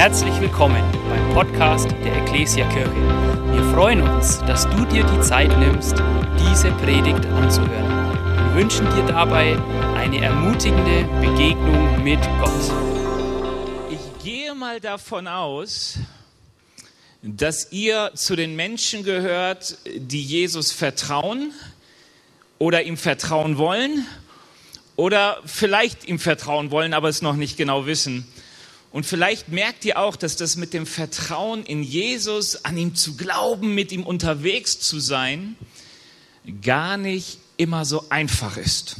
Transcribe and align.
Herzlich 0.00 0.40
willkommen 0.40 0.82
beim 1.10 1.34
Podcast 1.34 1.90
der 2.02 2.22
Ecclesia 2.22 2.66
Kirche. 2.70 2.90
Wir 3.52 3.62
freuen 3.74 4.00
uns, 4.00 4.38
dass 4.46 4.66
du 4.70 4.86
dir 4.86 5.04
die 5.04 5.20
Zeit 5.20 5.50
nimmst, 5.58 5.92
diese 6.38 6.70
Predigt 6.70 7.26
anzuhören. 7.26 8.14
Wir 8.46 8.54
wünschen 8.54 8.86
dir 8.94 9.04
dabei 9.04 9.58
eine 9.96 10.24
ermutigende 10.24 11.04
Begegnung 11.20 12.02
mit 12.02 12.18
Gott. 12.40 12.72
Ich 13.90 14.24
gehe 14.24 14.54
mal 14.54 14.80
davon 14.80 15.28
aus, 15.28 15.98
dass 17.20 17.70
ihr 17.70 18.12
zu 18.14 18.36
den 18.36 18.56
Menschen 18.56 19.04
gehört, 19.04 19.76
die 19.84 20.22
Jesus 20.22 20.72
vertrauen 20.72 21.52
oder 22.58 22.84
ihm 22.84 22.96
vertrauen 22.96 23.58
wollen 23.58 24.06
oder 24.96 25.42
vielleicht 25.44 26.08
ihm 26.08 26.18
vertrauen 26.18 26.70
wollen, 26.70 26.94
aber 26.94 27.10
es 27.10 27.20
noch 27.20 27.36
nicht 27.36 27.58
genau 27.58 27.84
wissen. 27.84 28.26
Und 28.92 29.06
vielleicht 29.06 29.48
merkt 29.48 29.84
ihr 29.84 29.98
auch, 29.98 30.16
dass 30.16 30.36
das 30.36 30.56
mit 30.56 30.74
dem 30.74 30.84
Vertrauen 30.84 31.64
in 31.64 31.82
Jesus, 31.82 32.64
an 32.64 32.76
ihm 32.76 32.94
zu 32.96 33.16
glauben, 33.16 33.74
mit 33.74 33.92
ihm 33.92 34.02
unterwegs 34.02 34.80
zu 34.80 34.98
sein, 34.98 35.56
gar 36.62 36.96
nicht 36.96 37.38
immer 37.56 37.84
so 37.84 38.08
einfach 38.10 38.56
ist. 38.56 38.96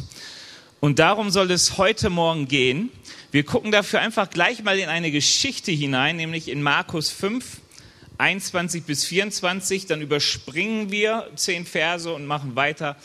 Und 0.79 0.99
darum 0.99 1.31
soll 1.31 1.51
es 1.51 1.77
heute 1.77 2.09
Morgen 2.09 2.47
gehen. 2.47 2.91
Wir 3.33 3.45
gucken 3.45 3.73
dafür 3.73 4.01
einfach 4.01 4.31
gleich 4.31 4.63
mal 4.63 4.79
in 4.79 4.89
eine 4.89 5.11
Geschichte 5.11 5.73
hinein, 5.73 6.17
nämlich 6.17 6.49
in 6.49 6.63
Markus 6.63 7.11
5, 7.11 7.45
21 8.19 8.85
bis 8.85 9.05
24. 9.05 9.87
Dann 9.87 10.03
überspringen 10.03 10.91
wir 10.91 11.29
zehn 11.35 11.67
Verse 11.67 12.13
und 12.13 12.27
machen 12.27 12.55
weiter 12.55 12.97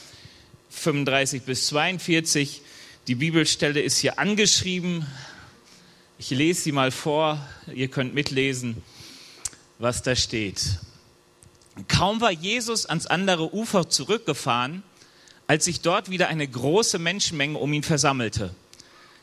35 0.70 1.44
bis 1.44 1.68
42. 1.68 2.62
Die 3.08 3.16
Bibelstelle 3.16 3.82
ist 3.82 3.98
hier 3.98 4.20
angeschrieben, 4.20 5.06
ich 6.18 6.30
lese 6.30 6.62
sie 6.62 6.72
mal 6.72 6.92
vor, 6.92 7.40
ihr 7.74 7.90
könnt 7.90 8.14
mitlesen, 8.14 8.82
was 9.80 10.02
da 10.02 10.16
steht. 10.16 10.80
Kaum 11.88 12.22
war 12.22 12.32
Jesus 12.32 12.86
ans 12.86 13.06
andere 13.06 13.54
Ufer 13.54 13.90
zurückgefahren, 13.90 14.84
als 15.48 15.66
sich 15.66 15.82
dort 15.82 16.10
wieder 16.10 16.30
eine 16.30 16.48
große 16.48 17.00
Menschenmenge 17.00 17.58
um 17.58 17.72
ihn 17.74 17.84
versammelte. 17.84 18.56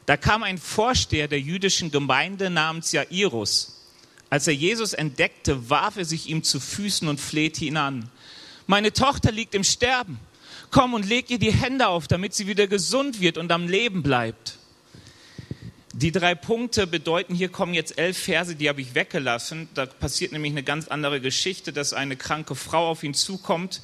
Da 0.05 0.17
kam 0.17 0.43
ein 0.43 0.59
Vorsteher 0.59 1.29
der 1.29 1.41
jüdischen 1.41 1.91
Gemeinde 1.91 2.51
namens 2.51 2.93
Jairus. 2.93 3.81
Als 4.29 4.47
er 4.47 4.55
Jesus 4.55 4.93
entdeckte, 4.93 5.71
warf 5.71 5.97
er 5.97 6.05
sich 6.05 6.29
ihm 6.29 6.43
zu 6.43 6.61
Füßen 6.61 7.09
und 7.09 7.21
flehte 7.21 7.65
ihn 7.65 7.77
an. 7.77 8.11
Meine 8.67 8.93
Tochter 8.93 9.33
liegt 9.33 9.55
im 9.55 9.65
Sterben. 9.65 10.19
Komm 10.71 10.95
und 10.95 11.09
leg 11.09 11.31
ihr 11.31 11.39
die 11.39 11.53
Hände 11.53 11.89
auf, 11.89 12.09
damit 12.09 12.34
sie 12.34 12.47
wieder 12.47 12.67
gesund 12.67 13.21
wird 13.21 13.39
und 13.39 13.53
am 13.53 13.69
Leben 13.69 14.03
bleibt. 14.03 14.59
Die 16.03 16.11
drei 16.11 16.34
Punkte 16.34 16.89
bedeuten, 16.89 17.33
hier 17.33 17.48
kommen 17.48 17.75
jetzt 17.75 17.97
elf 17.97 18.19
Verse, 18.19 18.56
die 18.56 18.69
habe 18.69 18.81
ich 18.81 18.97
weggelassen. 18.97 19.69
Da 19.75 19.86
passiert 19.86 20.33
nämlich 20.33 20.50
eine 20.50 20.64
ganz 20.64 20.89
andere 20.89 21.20
Geschichte, 21.20 21.72
dass 21.72 21.92
eine 21.92 22.17
kranke 22.17 22.56
Frau 22.56 22.89
auf 22.89 23.05
ihn 23.05 23.14
zukommt, 23.14 23.83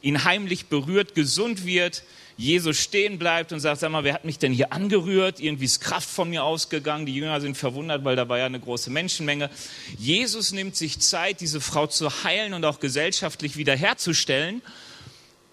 ihn 0.00 0.24
heimlich 0.24 0.68
berührt, 0.68 1.14
gesund 1.14 1.66
wird, 1.66 2.04
Jesus 2.38 2.78
stehen 2.78 3.18
bleibt 3.18 3.52
und 3.52 3.60
sagt, 3.60 3.80
sag 3.80 3.90
mal, 3.90 4.02
wer 4.02 4.14
hat 4.14 4.24
mich 4.24 4.38
denn 4.38 4.50
hier 4.50 4.72
angerührt? 4.72 5.40
Irgendwie 5.40 5.66
ist 5.66 5.80
Kraft 5.80 6.08
von 6.08 6.30
mir 6.30 6.42
ausgegangen. 6.42 7.04
Die 7.04 7.14
Jünger 7.14 7.38
sind 7.42 7.58
verwundert, 7.58 8.02
weil 8.02 8.16
da 8.16 8.30
war 8.30 8.38
ja 8.38 8.46
eine 8.46 8.60
große 8.60 8.88
Menschenmenge. 8.88 9.50
Jesus 9.98 10.52
nimmt 10.52 10.74
sich 10.74 11.00
Zeit, 11.00 11.42
diese 11.42 11.60
Frau 11.60 11.86
zu 11.86 12.24
heilen 12.24 12.54
und 12.54 12.64
auch 12.64 12.80
gesellschaftlich 12.80 13.58
wiederherzustellen. 13.58 14.62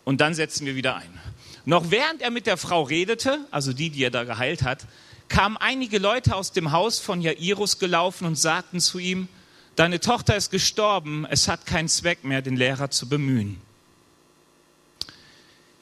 Und 0.05 0.21
dann 0.21 0.33
setzen 0.33 0.65
wir 0.65 0.75
wieder 0.75 0.95
ein. 0.95 1.19
Noch 1.65 1.91
während 1.91 2.21
er 2.21 2.31
mit 2.31 2.47
der 2.47 2.55
Frau 2.55 2.83
redete, 2.83 3.39
also 3.51 3.73
die, 3.73 3.89
die 3.89 4.03
er 4.03 4.11
da 4.11 4.23
geheilt 4.23 4.61
hat, 4.61 4.85
kamen 5.29 5.57
einige 5.57 5.97
Leute 5.97 6.35
aus 6.35 6.51
dem 6.51 6.71
Haus 6.71 6.99
von 6.99 7.21
Jairus 7.21 7.79
gelaufen 7.79 8.25
und 8.25 8.35
sagten 8.35 8.79
zu 8.79 8.99
ihm, 8.99 9.27
deine 9.75 9.99
Tochter 9.99 10.35
ist 10.35 10.51
gestorben, 10.51 11.25
es 11.29 11.47
hat 11.47 11.65
keinen 11.65 11.89
Zweck 11.89 12.23
mehr, 12.23 12.41
den 12.41 12.55
Lehrer 12.55 12.91
zu 12.91 13.09
bemühen. 13.09 13.61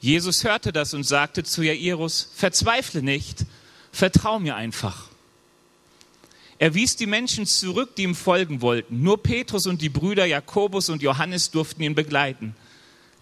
Jesus 0.00 0.44
hörte 0.44 0.72
das 0.72 0.92
und 0.92 1.04
sagte 1.04 1.44
zu 1.44 1.62
Jairus, 1.62 2.28
verzweifle 2.34 3.02
nicht, 3.02 3.46
vertrau 3.90 4.38
mir 4.38 4.54
einfach. 4.56 5.08
Er 6.58 6.74
wies 6.74 6.96
die 6.96 7.06
Menschen 7.06 7.46
zurück, 7.46 7.96
die 7.96 8.02
ihm 8.02 8.14
folgen 8.14 8.60
wollten. 8.60 9.02
Nur 9.02 9.22
Petrus 9.22 9.66
und 9.66 9.82
die 9.82 9.88
Brüder 9.88 10.24
Jakobus 10.24 10.88
und 10.88 11.02
Johannes 11.02 11.50
durften 11.50 11.82
ihn 11.82 11.94
begleiten. 11.94 12.54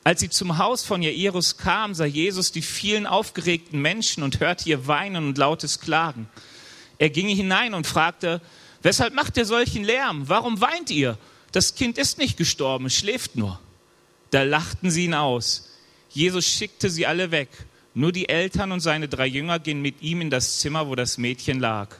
Als 0.04 0.20
sie 0.20 0.30
zum 0.30 0.58
Haus 0.58 0.84
von 0.84 1.00
Jairus 1.02 1.56
kam, 1.56 1.94
sah 1.94 2.04
Jesus 2.04 2.50
die 2.50 2.62
vielen 2.62 3.06
aufgeregten 3.06 3.80
Menschen 3.80 4.22
und 4.22 4.40
hörte 4.40 4.68
ihr 4.68 4.86
Weinen 4.88 5.28
und 5.28 5.38
lautes 5.38 5.80
Klagen. 5.80 6.28
Er 6.98 7.10
ging 7.10 7.28
hinein 7.28 7.74
und 7.74 7.86
fragte, 7.86 8.40
weshalb 8.82 9.14
macht 9.14 9.36
ihr 9.36 9.44
solchen 9.44 9.84
Lärm? 9.84 10.28
Warum 10.28 10.60
weint 10.60 10.90
ihr? 10.90 11.18
Das 11.52 11.74
Kind 11.74 11.98
ist 11.98 12.18
nicht 12.18 12.36
gestorben, 12.36 12.86
es 12.86 12.96
schläft 12.96 13.36
nur. 13.36 13.60
Da 14.30 14.42
lachten 14.42 14.90
sie 14.90 15.04
ihn 15.04 15.14
aus. 15.14 15.68
Jesus 16.10 16.46
schickte 16.46 16.90
sie 16.90 17.06
alle 17.06 17.30
weg. 17.30 17.48
Nur 17.94 18.10
die 18.10 18.28
Eltern 18.28 18.72
und 18.72 18.80
seine 18.80 19.08
drei 19.08 19.26
Jünger 19.26 19.58
gingen 19.58 19.82
mit 19.82 20.00
ihm 20.02 20.22
in 20.22 20.30
das 20.30 20.60
Zimmer, 20.60 20.88
wo 20.88 20.94
das 20.94 21.19
Mädchen 21.19 21.60
lag. 21.60 21.94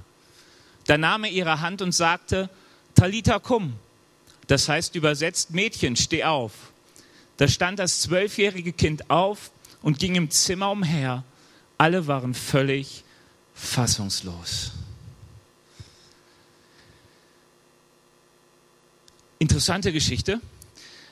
Da 0.87 0.99
nahm 0.99 1.25
er 1.25 1.31
ihre 1.31 1.61
Hand 1.61 1.83
und 1.83 1.93
sagte, 1.93 2.49
Talita 2.95 3.39
cum. 3.39 3.75
Das 4.47 4.69
heißt 4.69 4.97
übersetzt, 4.97 5.53
Mädchen, 5.53 5.97
steh 5.97 6.25
auf. 6.25 6.72
Da 7.43 7.49
stand 7.49 7.81
das 7.81 8.03
zwölfjährige 8.03 8.73
Kind 8.73 9.11
auf 9.11 9.51
und 9.83 9.99
ging 9.99 10.15
im 10.15 10.31
Zimmer 10.31 10.71
umher. 10.71 11.25
Alle 11.77 12.07
waren 12.07 12.35
völlig 12.35 13.03
fassungslos. 13.53 14.71
Interessante 19.41 19.93
Geschichte. 19.93 20.41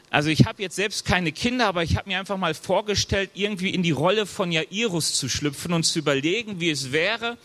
Also 0.08 0.28
ich 0.28 0.46
habe 0.46 0.62
jetzt 0.62 0.76
selbst 0.76 1.04
keine 1.04 1.32
Kinder, 1.32 1.66
aber 1.66 1.82
ich 1.82 1.96
habe 1.96 2.08
mir 2.08 2.20
einfach 2.20 2.36
mal 2.36 2.54
vorgestellt, 2.54 3.32
irgendwie 3.34 3.70
in 3.70 3.82
die 3.82 3.90
Rolle 3.90 4.24
von 4.24 4.52
Jairus 4.52 5.14
zu 5.14 5.28
schlüpfen 5.28 5.72
und 5.72 5.82
zu 5.82 5.98
überlegen, 5.98 6.60
wie 6.60 6.70
es 6.70 6.92
wäre, 6.92 7.38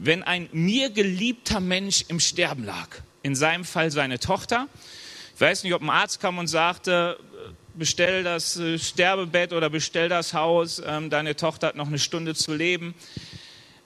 wenn 0.00 0.24
ein 0.24 0.48
mir 0.50 0.90
geliebter 0.90 1.60
Mensch 1.60 2.04
im 2.08 2.18
Sterben 2.18 2.64
lag. 2.64 2.88
In 3.22 3.36
seinem 3.36 3.64
Fall 3.64 3.92
seine 3.92 4.18
Tochter. 4.18 4.66
Ich 5.36 5.40
weiß 5.40 5.64
nicht, 5.64 5.74
ob 5.74 5.82
ein 5.82 5.90
Arzt 5.90 6.18
kam 6.18 6.38
und 6.38 6.46
sagte, 6.46 7.20
bestell 7.76 8.24
das 8.24 8.56
äh, 8.56 8.78
Sterbebett 8.78 9.52
oder 9.52 9.70
bestell 9.70 10.08
das 10.08 10.34
Haus, 10.34 10.82
ähm, 10.84 11.10
deine 11.10 11.36
Tochter 11.36 11.68
hat 11.68 11.76
noch 11.76 11.86
eine 11.86 11.98
Stunde 11.98 12.34
zu 12.34 12.54
leben. 12.54 12.94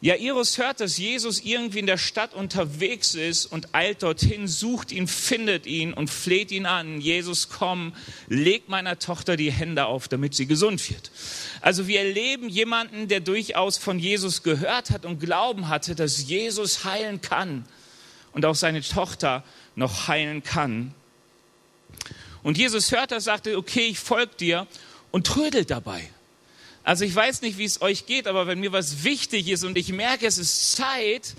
Jairus 0.03 0.57
hört, 0.57 0.81
dass 0.81 0.97
Jesus 0.97 1.41
irgendwie 1.41 1.81
in 1.81 1.87
der 1.87 1.99
Stadt 1.99 2.33
unterwegs 2.33 3.15
ist 3.15 3.45
und 3.45 3.75
eilt 3.75 4.03
dorthin, 4.03 4.49
sucht 4.49 4.93
ihn, 4.93 5.07
findet 5.07 5.67
ihn 5.67 5.93
und 5.93 6.09
fleht 6.09 6.53
ihn 6.53 6.65
an. 6.65 7.03
Jesus, 7.03 7.51
komm, 7.51 7.93
leg 8.27 8.71
meiner 8.71 8.99
Tochter 8.99 9.37
die 9.37 9.53
Hände 9.53 9.85
auf, 9.85 10.09
damit 10.09 10.35
sie 10.35 10.47
gesund 10.47 10.89
wird. 10.89 11.11
Also 11.61 11.87
wir 11.87 12.01
erleben 12.01 12.49
jemanden, 12.49 13.09
der 13.09 13.21
durchaus 13.21 13.77
von 13.77 13.99
Jesus 13.99 14.43
gehört 14.43 14.91
hat 14.91 15.05
und 15.05 15.21
Glauben 15.21 15.69
hatte, 15.69 15.95
dass 15.95 16.27
Jesus 16.27 16.85
heilen 16.87 17.21
kann 17.21 17.67
und 18.33 18.47
auch 18.47 18.55
seine 18.55 18.81
Tochter 18.81 19.45
noch 19.75 20.09
heilen 20.09 20.43
kann. 20.43 20.95
Und 22.43 22.59
Jesus 22.59 22.93
hört 22.93 23.11
das, 23.11 23.25
sagte, 23.25 23.57
okay, 23.57 23.87
ich 23.89 23.99
folge 23.99 24.35
dir 24.37 24.67
und 25.11 25.27
trödelt 25.27 25.71
dabei. 25.71 26.09
Also 26.83 27.05
ich 27.05 27.15
weiß 27.15 27.43
nicht, 27.43 27.59
wie 27.59 27.65
es 27.65 27.83
euch 27.83 28.07
geht, 28.07 28.27
aber 28.27 28.47
wenn 28.47 28.61
mir 28.61 28.73
was 28.73 29.05
wichtig 29.05 29.49
ist 29.49 29.65
und 29.65 29.77
ich 29.77 29.93
merke, 29.93 30.27
es 30.27 30.39
ist 30.39 30.77
Zeit, 30.77 31.35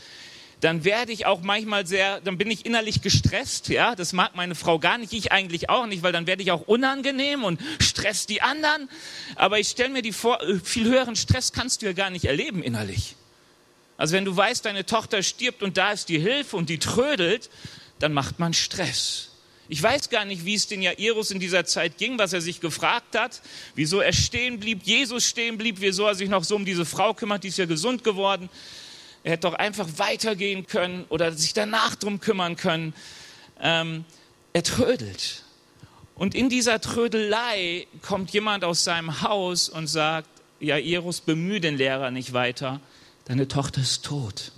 dann 0.59 0.83
werde 0.83 1.11
ich 1.11 1.25
auch 1.25 1.41
manchmal 1.41 1.87
sehr, 1.87 2.21
dann 2.21 2.37
bin 2.37 2.51
ich 2.51 2.67
innerlich 2.67 3.01
gestresst, 3.01 3.67
ja, 3.69 3.95
das 3.95 4.13
mag 4.13 4.35
meine 4.35 4.53
Frau 4.53 4.77
gar 4.77 4.99
nicht, 4.99 5.11
ich 5.11 5.31
eigentlich 5.31 5.69
auch 5.69 5.87
nicht, 5.87 6.03
weil 6.03 6.11
dann 6.11 6.27
werde 6.27 6.43
ich 6.43 6.51
auch 6.51 6.67
unangenehm 6.67 7.43
und 7.43 7.59
stress 7.79 8.27
die 8.27 8.43
anderen, 8.43 8.87
aber 9.35 9.57
ich 9.57 9.69
stelle 9.69 9.89
mir 9.89 10.03
die 10.03 10.11
vor, 10.11 10.41
äh, 10.43 10.59
viel 10.59 10.85
höheren 10.85 11.15
Stress 11.15 11.51
kannst 11.51 11.81
du 11.81 11.87
ja 11.87 11.93
gar 11.93 12.11
nicht 12.11 12.25
erleben 12.25 12.61
innerlich. 12.61 13.15
Also 13.97 14.13
wenn 14.15 14.25
du 14.25 14.37
weißt, 14.37 14.63
deine 14.65 14.85
Tochter 14.85 15.23
stirbt 15.23 15.63
und 15.63 15.77
da 15.77 15.91
ist 15.91 16.09
die 16.09 16.19
Hilfe 16.19 16.55
und 16.57 16.69
die 16.69 16.77
trödelt, 16.77 17.49
dann 17.97 18.13
macht 18.13 18.37
man 18.39 18.53
Stress. 18.53 19.30
Ich 19.69 19.81
weiß 19.81 20.09
gar 20.09 20.25
nicht, 20.25 20.43
wie 20.45 20.55
es 20.55 20.67
den 20.67 20.81
Jairus 20.81 21.31
in 21.31 21.39
dieser 21.39 21.65
Zeit 21.65 21.97
ging, 21.97 22.17
was 22.17 22.33
er 22.33 22.41
sich 22.41 22.59
gefragt 22.59 23.17
hat, 23.17 23.41
wieso 23.75 24.01
er 24.01 24.13
stehen 24.13 24.59
blieb, 24.59 24.83
Jesus 24.83 25.25
stehen 25.25 25.57
blieb, 25.57 25.77
wieso 25.79 26.05
er 26.05 26.15
sich 26.15 26.29
noch 26.29 26.43
so 26.43 26.55
um 26.55 26.65
diese 26.65 26.85
Frau 26.85 27.13
kümmert, 27.13 27.43
die 27.43 27.47
ist 27.47 27.57
ja 27.57 27.65
gesund 27.65 28.03
geworden. 28.03 28.49
Er 29.23 29.33
hätte 29.33 29.47
doch 29.47 29.53
einfach 29.53 29.87
weitergehen 29.97 30.67
können 30.67 31.05
oder 31.09 31.31
sich 31.31 31.53
danach 31.53 31.95
drum 31.95 32.19
kümmern 32.19 32.55
können. 32.55 32.93
Ähm, 33.61 34.03
er 34.53 34.63
trödelt. 34.63 35.43
Und 36.15 36.35
in 36.35 36.49
dieser 36.49 36.81
Trödelei 36.81 37.87
kommt 38.01 38.31
jemand 38.31 38.63
aus 38.63 38.83
seinem 38.83 39.21
Haus 39.21 39.69
und 39.69 39.87
sagt, 39.87 40.29
Jairus, 40.59 41.21
bemühe 41.21 41.59
den 41.59 41.77
Lehrer 41.77 42.11
nicht 42.11 42.33
weiter, 42.33 42.79
deine 43.25 43.47
Tochter 43.47 43.81
ist 43.81 44.05
tot. 44.05 44.51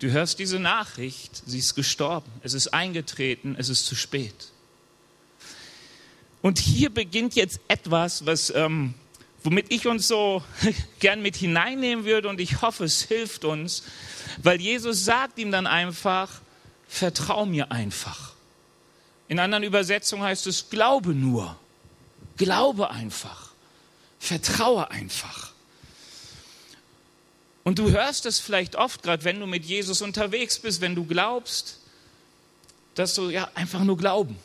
Du 0.00 0.10
hörst 0.10 0.38
diese 0.38 0.58
Nachricht, 0.58 1.42
sie 1.46 1.58
ist 1.58 1.74
gestorben, 1.74 2.30
es 2.42 2.54
ist 2.54 2.68
eingetreten, 2.68 3.54
es 3.58 3.68
ist 3.68 3.84
zu 3.84 3.94
spät. 3.94 4.48
Und 6.40 6.58
hier 6.58 6.88
beginnt 6.88 7.34
jetzt 7.34 7.60
etwas, 7.68 8.24
was, 8.24 8.48
ähm, 8.56 8.94
womit 9.44 9.70
ich 9.70 9.86
uns 9.86 10.08
so 10.08 10.42
gern 11.00 11.20
mit 11.20 11.36
hineinnehmen 11.36 12.06
würde 12.06 12.28
und 12.28 12.40
ich 12.40 12.62
hoffe, 12.62 12.84
es 12.84 13.02
hilft 13.02 13.44
uns, 13.44 13.82
weil 14.42 14.58
Jesus 14.58 15.04
sagt 15.04 15.38
ihm 15.38 15.52
dann 15.52 15.66
einfach, 15.66 16.40
vertrau 16.88 17.44
mir 17.44 17.70
einfach. 17.70 18.32
In 19.28 19.38
anderen 19.38 19.64
Übersetzungen 19.64 20.22
heißt 20.22 20.46
es, 20.46 20.70
glaube 20.70 21.10
nur. 21.10 21.58
Glaube 22.38 22.90
einfach. 22.90 23.50
Vertraue 24.18 24.90
einfach. 24.90 25.49
Und 27.64 27.78
du 27.78 27.90
hörst 27.90 28.26
es 28.26 28.38
vielleicht 28.38 28.76
oft, 28.76 29.02
gerade 29.02 29.24
wenn 29.24 29.38
du 29.38 29.46
mit 29.46 29.64
Jesus 29.64 30.02
unterwegs 30.02 30.58
bist, 30.58 30.80
wenn 30.80 30.94
du 30.94 31.04
glaubst, 31.04 31.78
dass 32.94 33.14
du 33.14 33.30
ja 33.30 33.50
einfach 33.54 33.84
nur 33.84 33.96
glauben. 33.96 34.36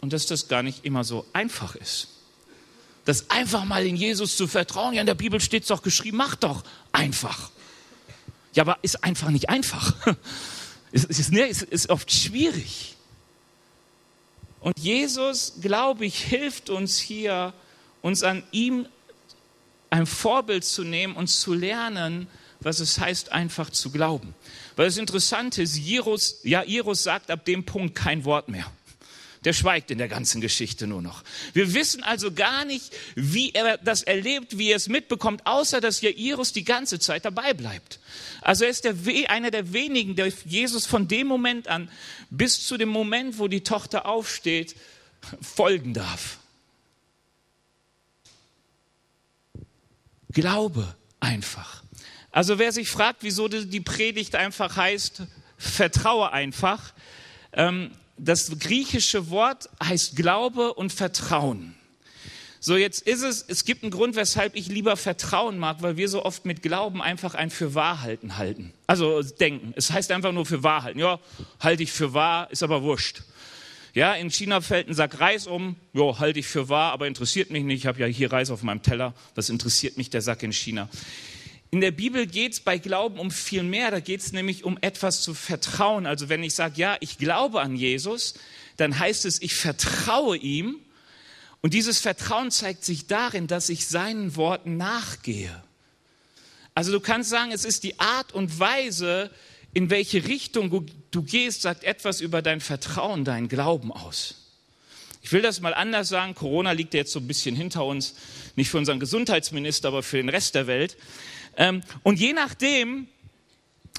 Und 0.00 0.12
dass 0.12 0.26
das 0.26 0.48
gar 0.48 0.62
nicht 0.62 0.84
immer 0.84 1.02
so 1.02 1.26
einfach 1.32 1.74
ist. 1.74 2.08
Das 3.04 3.30
einfach 3.30 3.64
mal 3.64 3.84
in 3.86 3.96
Jesus 3.96 4.36
zu 4.36 4.46
vertrauen, 4.46 4.94
ja 4.94 5.00
in 5.00 5.06
der 5.06 5.14
Bibel 5.14 5.40
steht 5.40 5.62
es 5.62 5.68
doch 5.68 5.82
geschrieben, 5.82 6.18
mach 6.18 6.36
doch 6.36 6.62
einfach. 6.92 7.50
Ja, 8.54 8.62
aber 8.62 8.78
ist 8.82 9.02
einfach 9.02 9.30
nicht 9.30 9.48
einfach. 9.48 9.94
Es 10.90 11.04
ist, 11.04 11.32
ne, 11.32 11.46
es 11.46 11.60
ist 11.60 11.90
oft 11.90 12.10
schwierig. 12.10 12.96
Und 14.60 14.78
Jesus, 14.78 15.52
glaube 15.60 16.06
ich, 16.06 16.24
hilft 16.24 16.70
uns 16.70 16.98
hier, 16.98 17.52
uns 18.00 18.22
an 18.22 18.42
ihm 18.52 18.86
ein 19.90 20.06
Vorbild 20.06 20.64
zu 20.64 20.84
nehmen 20.84 21.14
und 21.16 21.28
zu 21.28 21.54
lernen, 21.54 22.28
was 22.60 22.80
es 22.80 22.98
heißt, 22.98 23.32
einfach 23.32 23.70
zu 23.70 23.90
glauben. 23.90 24.34
Weil 24.76 24.86
das 24.86 24.96
Interessante 24.96 25.62
ist, 25.62 25.76
Jairus, 25.76 26.40
ja, 26.42 26.62
Jairus 26.64 27.02
sagt 27.02 27.30
ab 27.30 27.44
dem 27.44 27.64
Punkt 27.64 27.94
kein 27.94 28.24
Wort 28.24 28.48
mehr. 28.48 28.70
Der 29.44 29.52
schweigt 29.52 29.92
in 29.92 29.98
der 29.98 30.08
ganzen 30.08 30.40
Geschichte 30.40 30.88
nur 30.88 31.00
noch. 31.00 31.22
Wir 31.52 31.72
wissen 31.72 32.02
also 32.02 32.32
gar 32.32 32.64
nicht, 32.64 32.92
wie 33.14 33.52
er 33.52 33.78
das 33.78 34.02
erlebt, 34.02 34.58
wie 34.58 34.70
er 34.70 34.76
es 34.76 34.88
mitbekommt, 34.88 35.46
außer 35.46 35.80
dass 35.80 36.00
Jairus 36.00 36.52
die 36.52 36.64
ganze 36.64 36.98
Zeit 36.98 37.24
dabei 37.24 37.54
bleibt. 37.54 38.00
Also 38.40 38.64
er 38.64 38.70
ist 38.70 38.84
der, 38.84 38.96
einer 39.28 39.52
der 39.52 39.72
wenigen, 39.72 40.16
der 40.16 40.32
Jesus 40.44 40.86
von 40.86 41.06
dem 41.06 41.28
Moment 41.28 41.68
an 41.68 41.88
bis 42.30 42.66
zu 42.66 42.76
dem 42.76 42.88
Moment, 42.88 43.38
wo 43.38 43.46
die 43.46 43.62
Tochter 43.62 44.06
aufsteht, 44.06 44.74
folgen 45.40 45.94
darf. 45.94 46.38
Glaube 50.40 50.94
einfach. 51.18 51.82
Also 52.30 52.60
wer 52.60 52.70
sich 52.70 52.88
fragt, 52.88 53.24
wieso 53.24 53.48
die 53.48 53.80
Predigt 53.80 54.36
einfach 54.36 54.76
heißt, 54.76 55.22
vertraue 55.56 56.30
einfach, 56.30 56.92
ähm, 57.52 57.90
das 58.16 58.56
griechische 58.60 59.30
Wort 59.30 59.68
heißt 59.82 60.14
Glaube 60.14 60.74
und 60.74 60.92
Vertrauen. 60.92 61.74
So, 62.60 62.76
jetzt 62.76 63.02
ist 63.02 63.22
es, 63.22 63.44
es 63.48 63.64
gibt 63.64 63.82
einen 63.82 63.90
Grund, 63.90 64.14
weshalb 64.14 64.54
ich 64.54 64.68
lieber 64.68 64.96
Vertrauen 64.96 65.58
mag, 65.58 65.82
weil 65.82 65.96
wir 65.96 66.08
so 66.08 66.24
oft 66.24 66.44
mit 66.44 66.62
Glauben 66.62 67.02
einfach 67.02 67.34
ein 67.34 67.50
für 67.50 67.74
Wahrhalten 67.74 68.36
halten. 68.36 68.72
Also 68.86 69.22
denken. 69.22 69.72
Es 69.74 69.90
heißt 69.90 70.12
einfach 70.12 70.30
nur 70.30 70.46
für 70.46 70.62
Wahrhalten. 70.62 71.00
Ja, 71.00 71.18
halte 71.58 71.82
ich 71.82 71.90
für 71.90 72.14
wahr, 72.14 72.48
ist 72.52 72.62
aber 72.62 72.84
wurscht. 72.84 73.22
Ja, 73.98 74.14
in 74.14 74.30
China 74.30 74.60
fällt 74.60 74.86
ein 74.86 74.94
Sack 74.94 75.18
Reis 75.18 75.48
um. 75.48 75.74
Ja, 75.92 76.20
halte 76.20 76.38
ich 76.38 76.46
für 76.46 76.68
wahr, 76.68 76.92
aber 76.92 77.08
interessiert 77.08 77.50
mich 77.50 77.64
nicht. 77.64 77.80
Ich 77.80 77.86
habe 77.88 77.98
ja 77.98 78.06
hier 78.06 78.32
Reis 78.32 78.48
auf 78.50 78.62
meinem 78.62 78.80
Teller. 78.80 79.12
Was 79.34 79.48
interessiert 79.48 79.96
mich 79.96 80.08
der 80.08 80.22
Sack 80.22 80.44
in 80.44 80.52
China? 80.52 80.88
In 81.72 81.80
der 81.80 81.90
Bibel 81.90 82.28
geht 82.28 82.52
es 82.52 82.60
bei 82.60 82.78
Glauben 82.78 83.18
um 83.18 83.32
viel 83.32 83.64
mehr. 83.64 83.90
Da 83.90 83.98
geht 83.98 84.20
es 84.20 84.32
nämlich 84.32 84.62
um 84.62 84.78
etwas 84.82 85.22
zu 85.22 85.34
vertrauen. 85.34 86.06
Also 86.06 86.28
wenn 86.28 86.44
ich 86.44 86.54
sage, 86.54 86.74
ja, 86.76 86.96
ich 87.00 87.18
glaube 87.18 87.60
an 87.60 87.74
Jesus, 87.74 88.34
dann 88.76 88.96
heißt 88.96 89.24
es, 89.24 89.42
ich 89.42 89.56
vertraue 89.56 90.36
ihm. 90.36 90.76
Und 91.60 91.74
dieses 91.74 91.98
Vertrauen 91.98 92.52
zeigt 92.52 92.84
sich 92.84 93.08
darin, 93.08 93.48
dass 93.48 93.68
ich 93.68 93.88
seinen 93.88 94.36
Worten 94.36 94.76
nachgehe. 94.76 95.60
Also 96.72 96.92
du 96.92 97.00
kannst 97.00 97.30
sagen, 97.30 97.50
es 97.50 97.64
ist 97.64 97.82
die 97.82 97.98
Art 97.98 98.32
und 98.32 98.60
Weise, 98.60 99.32
in 99.78 99.90
welche 99.90 100.26
Richtung 100.26 100.90
du 101.12 101.22
gehst, 101.22 101.62
sagt 101.62 101.84
etwas 101.84 102.20
über 102.20 102.42
dein 102.42 102.60
Vertrauen, 102.60 103.24
deinen 103.24 103.46
Glauben 103.46 103.92
aus. 103.92 104.34
Ich 105.22 105.30
will 105.30 105.40
das 105.40 105.60
mal 105.60 105.72
anders 105.72 106.08
sagen. 106.08 106.34
Corona 106.34 106.72
liegt 106.72 106.94
jetzt 106.94 107.12
so 107.12 107.20
ein 107.20 107.28
bisschen 107.28 107.54
hinter 107.54 107.84
uns. 107.84 108.16
Nicht 108.56 108.70
für 108.70 108.78
unseren 108.78 108.98
Gesundheitsminister, 108.98 109.86
aber 109.86 110.02
für 110.02 110.16
den 110.16 110.30
Rest 110.30 110.56
der 110.56 110.66
Welt. 110.66 110.96
Ähm, 111.56 111.84
und 112.02 112.18
je 112.18 112.32
nachdem, 112.32 113.06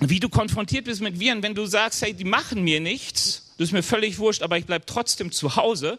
wie 0.02 0.20
du 0.20 0.28
konfrontiert 0.28 0.84
bist 0.84 1.00
mit 1.00 1.18
Viren, 1.18 1.44
wenn 1.44 1.56
du 1.56 1.66
sagst, 1.66 2.02
hey, 2.02 2.14
die 2.14 2.26
machen 2.26 2.62
mir 2.62 2.82
nichts, 2.82 3.54
das 3.58 3.70
ist 3.70 3.72
mir 3.72 3.82
völlig 3.82 4.20
wurscht, 4.20 4.42
aber 4.42 4.58
ich 4.58 4.66
bleibe 4.66 4.86
trotzdem 4.86 5.32
zu 5.32 5.56
Hause, 5.56 5.98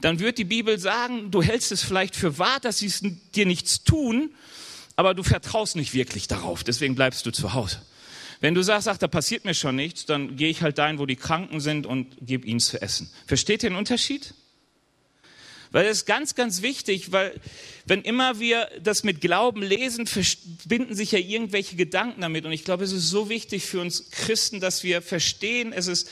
dann 0.00 0.20
wird 0.20 0.38
die 0.38 0.44
Bibel 0.44 0.78
sagen, 0.78 1.32
du 1.32 1.42
hältst 1.42 1.72
es 1.72 1.82
vielleicht 1.82 2.14
für 2.14 2.38
wahr, 2.38 2.60
dass 2.60 2.78
sie 2.78 2.92
dir 3.34 3.46
nichts 3.46 3.82
tun, 3.82 4.30
aber 4.94 5.14
du 5.14 5.24
vertraust 5.24 5.74
nicht 5.74 5.94
wirklich 5.94 6.28
darauf, 6.28 6.62
deswegen 6.62 6.94
bleibst 6.94 7.26
du 7.26 7.32
zu 7.32 7.54
Hause. 7.54 7.82
Wenn 8.40 8.54
du 8.54 8.62
sagst, 8.62 8.88
ach, 8.88 8.96
da 8.96 9.06
passiert 9.06 9.44
mir 9.44 9.54
schon 9.54 9.76
nichts, 9.76 10.06
dann 10.06 10.36
gehe 10.36 10.48
ich 10.48 10.62
halt 10.62 10.78
dahin, 10.78 10.98
wo 10.98 11.06
die 11.06 11.16
Kranken 11.16 11.60
sind 11.60 11.86
und 11.86 12.16
gebe 12.20 12.46
ihnen 12.46 12.60
zu 12.60 12.80
essen. 12.80 13.10
Versteht 13.26 13.62
ihr 13.62 13.70
den 13.70 13.76
Unterschied? 13.76 14.34
Weil 15.72 15.84
das 15.84 15.98
ist 15.98 16.06
ganz, 16.06 16.34
ganz 16.34 16.62
wichtig, 16.62 17.12
weil 17.12 17.38
wenn 17.86 18.02
immer 18.02 18.40
wir 18.40 18.68
das 18.82 19.04
mit 19.04 19.20
Glauben 19.20 19.62
lesen, 19.62 20.06
verbinden 20.06 20.96
sich 20.96 21.12
ja 21.12 21.18
irgendwelche 21.18 21.76
Gedanken 21.76 22.22
damit. 22.22 22.44
Und 22.44 22.52
ich 22.52 22.64
glaube, 22.64 22.82
es 22.82 22.92
ist 22.92 23.08
so 23.08 23.28
wichtig 23.28 23.64
für 23.64 23.80
uns 23.80 24.10
Christen, 24.10 24.58
dass 24.58 24.82
wir 24.82 25.00
verstehen, 25.00 25.72
es 25.72 25.86
ist 25.86 26.08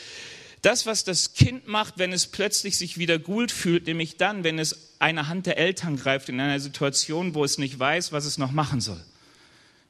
das, 0.62 0.86
was 0.86 1.04
das 1.04 1.34
Kind 1.34 1.66
macht, 1.66 1.94
wenn 1.98 2.12
es 2.12 2.26
plötzlich 2.26 2.76
sich 2.76 2.98
wieder 2.98 3.18
gut 3.18 3.50
fühlt, 3.50 3.86
nämlich 3.86 4.16
dann, 4.16 4.44
wenn 4.44 4.58
es 4.58 4.90
eine 4.98 5.28
Hand 5.28 5.46
der 5.46 5.56
Eltern 5.56 5.96
greift 5.96 6.28
in 6.28 6.40
einer 6.40 6.60
Situation, 6.60 7.34
wo 7.34 7.44
es 7.44 7.58
nicht 7.58 7.78
weiß, 7.78 8.12
was 8.12 8.26
es 8.26 8.38
noch 8.38 8.52
machen 8.52 8.80
soll. 8.80 9.00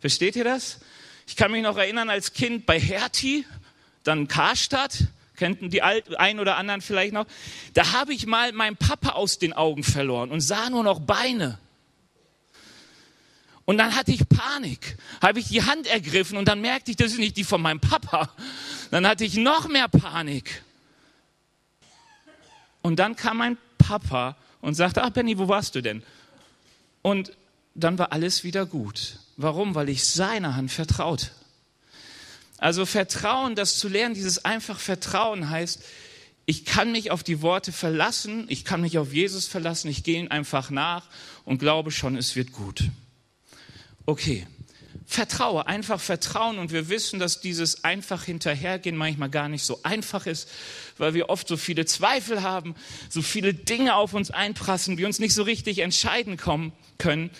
Versteht 0.00 0.36
ihr 0.36 0.44
das? 0.44 0.78
Ich 1.28 1.36
kann 1.36 1.52
mich 1.52 1.62
noch 1.62 1.76
erinnern 1.76 2.10
als 2.10 2.32
Kind 2.32 2.64
bei 2.66 2.80
Hertie, 2.80 3.44
dann 4.02 4.26
Karstadt, 4.26 5.04
Kennt 5.36 5.72
die 5.72 5.82
ein 5.82 6.40
oder 6.40 6.56
anderen 6.56 6.80
vielleicht 6.80 7.12
noch? 7.12 7.24
Da 7.72 7.92
habe 7.92 8.12
ich 8.12 8.26
mal 8.26 8.52
meinen 8.52 8.76
Papa 8.76 9.10
aus 9.10 9.38
den 9.38 9.52
Augen 9.52 9.84
verloren 9.84 10.32
und 10.32 10.40
sah 10.40 10.68
nur 10.68 10.82
noch 10.82 10.98
Beine. 10.98 11.60
Und 13.64 13.78
dann 13.78 13.94
hatte 13.94 14.10
ich 14.10 14.28
Panik, 14.28 14.96
habe 15.22 15.38
ich 15.38 15.46
die 15.46 15.62
Hand 15.62 15.86
ergriffen 15.86 16.38
und 16.38 16.48
dann 16.48 16.60
merkte 16.60 16.90
ich, 16.90 16.96
das 16.96 17.12
ist 17.12 17.18
nicht 17.18 17.36
die 17.36 17.44
von 17.44 17.62
meinem 17.62 17.78
Papa. 17.78 18.30
Dann 18.90 19.06
hatte 19.06 19.24
ich 19.24 19.36
noch 19.36 19.68
mehr 19.68 19.86
Panik. 19.86 20.64
Und 22.82 22.98
dann 22.98 23.14
kam 23.14 23.36
mein 23.36 23.58
Papa 23.76 24.36
und 24.60 24.74
sagte, 24.74 25.04
ach 25.04 25.10
Benny, 25.10 25.38
wo 25.38 25.46
warst 25.46 25.76
du 25.76 25.82
denn? 25.82 26.02
Und 27.02 27.30
dann 27.76 27.96
war 27.96 28.10
alles 28.10 28.42
wieder 28.42 28.66
gut. 28.66 29.20
Warum? 29.38 29.76
Weil 29.76 29.88
ich 29.88 30.04
seiner 30.04 30.56
Hand 30.56 30.72
vertraute. 30.72 31.30
Also 32.58 32.84
Vertrauen, 32.84 33.54
das 33.54 33.78
zu 33.78 33.88
lernen, 33.88 34.14
dieses 34.14 34.44
einfach 34.44 34.80
Vertrauen 34.80 35.48
heißt, 35.48 35.80
ich 36.44 36.64
kann 36.64 36.90
mich 36.90 37.12
auf 37.12 37.22
die 37.22 37.40
Worte 37.40 37.70
verlassen, 37.70 38.46
ich 38.48 38.64
kann 38.64 38.80
mich 38.80 38.98
auf 38.98 39.14
Jesus 39.14 39.46
verlassen, 39.46 39.88
ich 39.88 40.02
gehe 40.02 40.18
ihm 40.18 40.28
einfach 40.28 40.70
nach 40.70 41.06
und 41.44 41.58
glaube 41.58 41.92
schon, 41.92 42.16
es 42.16 42.34
wird 42.34 42.50
gut. 42.50 42.90
Okay, 44.06 44.44
vertraue, 45.06 45.68
einfach 45.68 46.00
vertrauen 46.00 46.58
und 46.58 46.72
wir 46.72 46.88
wissen, 46.88 47.20
dass 47.20 47.40
dieses 47.40 47.84
einfach 47.84 48.24
hinterhergehen 48.24 48.96
manchmal 48.96 49.30
gar 49.30 49.48
nicht 49.48 49.62
so 49.62 49.78
einfach 49.84 50.26
ist, 50.26 50.48
weil 50.96 51.14
wir 51.14 51.30
oft 51.30 51.46
so 51.46 51.56
viele 51.56 51.86
Zweifel 51.86 52.42
haben, 52.42 52.74
so 53.08 53.22
viele 53.22 53.54
Dinge 53.54 53.94
auf 53.94 54.14
uns 54.14 54.32
einprassen, 54.32 54.98
wir 54.98 55.06
uns 55.06 55.20
nicht 55.20 55.34
so 55.34 55.44
richtig 55.44 55.78
entscheiden 55.78 56.36
kommen 56.36 56.72
können 56.96 57.30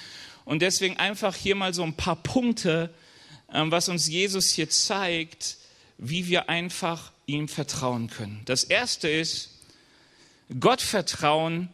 und 0.49 0.63
deswegen 0.63 0.97
einfach 0.97 1.37
hier 1.37 1.55
mal 1.55 1.75
so 1.75 1.83
ein 1.83 1.93
paar 1.93 2.17
Punkte, 2.17 2.89
ähm, 3.53 3.71
was 3.71 3.91
uns 3.91 4.09
Jesus 4.09 4.49
hier 4.49 4.71
zeigt, 4.71 5.59
wie 5.99 6.27
wir 6.27 6.49
einfach 6.49 7.13
ihm 7.27 7.49
vertrauen 7.49 8.09
können. 8.09 8.41
Das 8.47 8.65
erste 8.65 9.11
ist, 9.11 9.51
Gott 10.59 10.81
vertrauen 10.81 11.69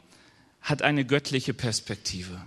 hat 0.60 0.82
eine 0.82 1.04
göttliche 1.04 1.54
Perspektive. 1.54 2.42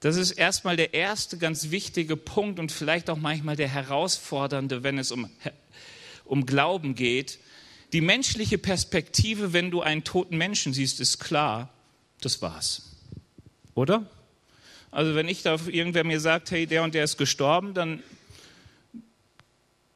Das 0.00 0.16
ist 0.16 0.32
erstmal 0.32 0.76
der 0.76 0.92
erste 0.92 1.38
ganz 1.38 1.70
wichtige 1.70 2.18
Punkt 2.18 2.58
und 2.58 2.70
vielleicht 2.70 3.08
auch 3.08 3.16
manchmal 3.16 3.56
der 3.56 3.68
herausfordernde, 3.68 4.82
wenn 4.82 4.98
es 4.98 5.12
um, 5.12 5.30
um 6.26 6.44
Glauben 6.44 6.94
geht. 6.94 7.38
Die 7.94 8.02
menschliche 8.02 8.58
Perspektive, 8.58 9.54
wenn 9.54 9.70
du 9.70 9.80
einen 9.80 10.04
toten 10.04 10.36
Menschen 10.36 10.74
siehst, 10.74 11.00
ist 11.00 11.20
klar, 11.20 11.70
das 12.20 12.42
war's. 12.42 12.82
Oder? 13.74 14.10
Also 14.96 15.14
wenn 15.14 15.28
ich 15.28 15.42
da 15.42 15.58
irgendwer 15.66 16.04
mir 16.04 16.20
sagt, 16.20 16.50
hey, 16.50 16.66
der 16.66 16.82
und 16.82 16.94
der 16.94 17.04
ist 17.04 17.18
gestorben, 17.18 17.74
dann, 17.74 18.02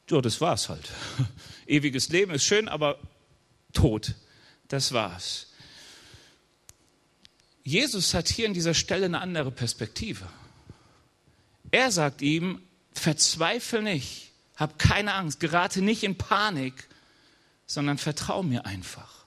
ja, 0.07 0.21
das 0.21 0.39
war's 0.41 0.69
halt. 0.69 0.91
Ewiges 1.65 2.09
Leben 2.09 2.31
ist 2.35 2.43
schön, 2.43 2.67
aber 2.67 2.99
tot, 3.73 4.13
das 4.67 4.93
war's. 4.93 5.53
Jesus 7.63 8.13
hat 8.13 8.29
hier 8.29 8.45
an 8.47 8.53
dieser 8.53 8.75
Stelle 8.75 9.05
eine 9.05 9.21
andere 9.21 9.49
Perspektive. 9.49 10.27
Er 11.71 11.91
sagt 11.91 12.21
ihm, 12.21 12.61
verzweifle 12.93 13.81
nicht, 13.81 14.29
hab 14.55 14.77
keine 14.77 15.15
Angst, 15.15 15.39
gerate 15.39 15.81
nicht 15.81 16.03
in 16.03 16.15
Panik, 16.15 16.87
sondern 17.65 17.97
vertrau 17.97 18.43
mir 18.43 18.67
einfach. 18.67 19.25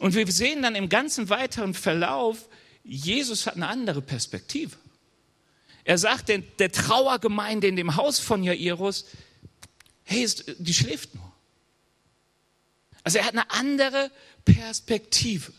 Und 0.00 0.16
wir 0.16 0.26
sehen 0.26 0.60
dann 0.62 0.74
im 0.74 0.88
ganzen 0.88 1.28
weiteren 1.28 1.74
Verlauf, 1.74 2.48
Jesus 2.82 3.46
hat 3.46 3.54
eine 3.54 3.68
andere 3.68 4.02
Perspektive. 4.02 4.76
Er 5.88 5.96
sagt 5.96 6.28
der, 6.28 6.40
der 6.40 6.70
Trauergemeinde 6.70 7.66
in 7.66 7.74
dem 7.74 7.96
Haus 7.96 8.18
von 8.18 8.42
Jairus, 8.42 9.06
hey, 10.04 10.28
die 10.58 10.74
schläft 10.74 11.14
nur. 11.14 11.32
Also 13.04 13.16
er 13.16 13.24
hat 13.24 13.32
eine 13.32 13.50
andere 13.50 14.10
Perspektive. 14.44 15.50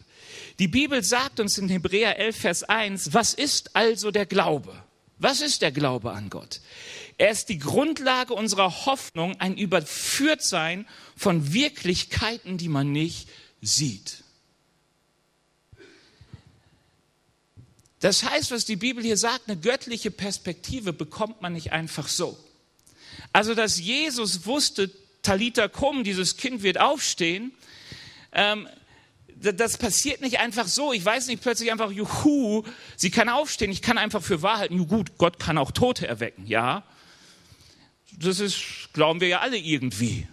Die 0.59 0.67
Bibel 0.67 1.03
sagt 1.03 1.39
uns 1.39 1.57
in 1.57 1.67
Hebräer 1.67 2.19
11, 2.19 2.35
Vers 2.35 2.63
1, 2.63 3.11
was 3.15 3.33
ist 3.33 3.75
also 3.75 4.11
der 4.11 4.27
Glaube? 4.27 4.83
Was 5.17 5.41
ist 5.41 5.63
der 5.63 5.71
Glaube 5.71 6.11
an 6.11 6.29
Gott? 6.29 6.61
Er 7.17 7.31
ist 7.31 7.49
die 7.49 7.57
Grundlage 7.57 8.35
unserer 8.35 8.85
Hoffnung, 8.85 9.35
ein 9.39 9.57
Überführtsein 9.57 10.87
von 11.17 11.53
Wirklichkeiten, 11.53 12.59
die 12.59 12.69
man 12.69 12.91
nicht 12.91 13.29
sieht. 13.63 14.23
Das 17.99 18.23
heißt, 18.23 18.51
was 18.51 18.65
die 18.65 18.77
Bibel 18.77 19.03
hier 19.03 19.17
sagt, 19.17 19.47
eine 19.47 19.57
göttliche 19.57 20.11
Perspektive 20.11 20.93
bekommt 20.93 21.41
man 21.41 21.53
nicht 21.53 21.71
einfach 21.71 22.07
so. 22.07 22.37
Also, 23.33 23.53
dass 23.53 23.79
Jesus 23.79 24.45
wusste, 24.45 24.89
Talita 25.21 25.67
komm, 25.67 26.03
dieses 26.03 26.37
Kind 26.37 26.63
wird 26.63 26.79
aufstehen, 26.79 27.51
ähm, 28.31 28.67
das 29.41 29.77
passiert 29.77 30.21
nicht 30.21 30.39
einfach 30.39 30.67
so. 30.67 30.91
Ich 30.91 31.03
weiß 31.03 31.27
nicht 31.27 31.41
plötzlich 31.41 31.71
einfach, 31.71 31.91
juhu, 31.91 32.63
sie 32.97 33.09
kann 33.09 33.29
aufstehen, 33.29 33.71
ich 33.71 33.81
kann 33.81 33.97
einfach 33.97 34.21
für 34.21 34.41
wahr 34.41 34.57
halten, 34.57 34.87
gut, 34.87 35.17
Gott 35.17 35.39
kann 35.39 35.57
auch 35.57 35.71
Tote 35.71 36.07
erwecken, 36.07 36.45
ja. 36.45 36.83
Das 38.17 38.39
ist, 38.39 38.89
glauben 38.93 39.21
wir 39.21 39.27
ja 39.29 39.39
alle 39.39 39.57
irgendwie. 39.57 40.27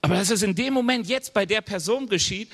Aber 0.00 0.16
dass 0.16 0.30
es 0.30 0.42
in 0.42 0.54
dem 0.54 0.72
Moment 0.72 1.06
jetzt 1.06 1.34
bei 1.34 1.44
der 1.44 1.60
Person 1.60 2.08
geschieht, 2.08 2.50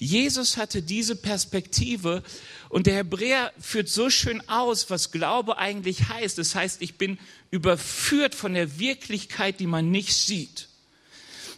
Jesus 0.00 0.56
hatte 0.56 0.80
diese 0.80 1.14
Perspektive 1.14 2.22
und 2.70 2.86
der 2.86 2.94
Hebräer 2.94 3.52
führt 3.60 3.90
so 3.90 4.08
schön 4.08 4.40
aus, 4.48 4.88
was 4.88 5.12
Glaube 5.12 5.58
eigentlich 5.58 6.08
heißt. 6.08 6.38
Das 6.38 6.54
heißt, 6.54 6.80
ich 6.80 6.94
bin 6.94 7.18
überführt 7.50 8.34
von 8.34 8.54
der 8.54 8.78
Wirklichkeit, 8.78 9.60
die 9.60 9.66
man 9.66 9.90
nicht 9.90 10.14
sieht. 10.14 10.68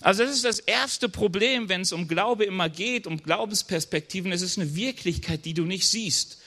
Also 0.01 0.25
das 0.25 0.35
ist 0.35 0.45
das 0.45 0.59
erste 0.59 1.09
Problem, 1.09 1.69
wenn 1.69 1.83
es 1.83 1.93
um 1.93 2.09
Glaube 2.09 2.45
immer 2.45 2.69
geht, 2.69 3.07
um 3.07 3.23
Glaubensperspektiven. 3.23 4.33
Es 4.33 4.43
ist 4.43 4.59
eine 4.59 4.75
Wirklichkeit, 4.75 5.45
die 5.45 5.55
du 5.55 5.63
nicht 5.63 5.87
siehst. 5.87 6.39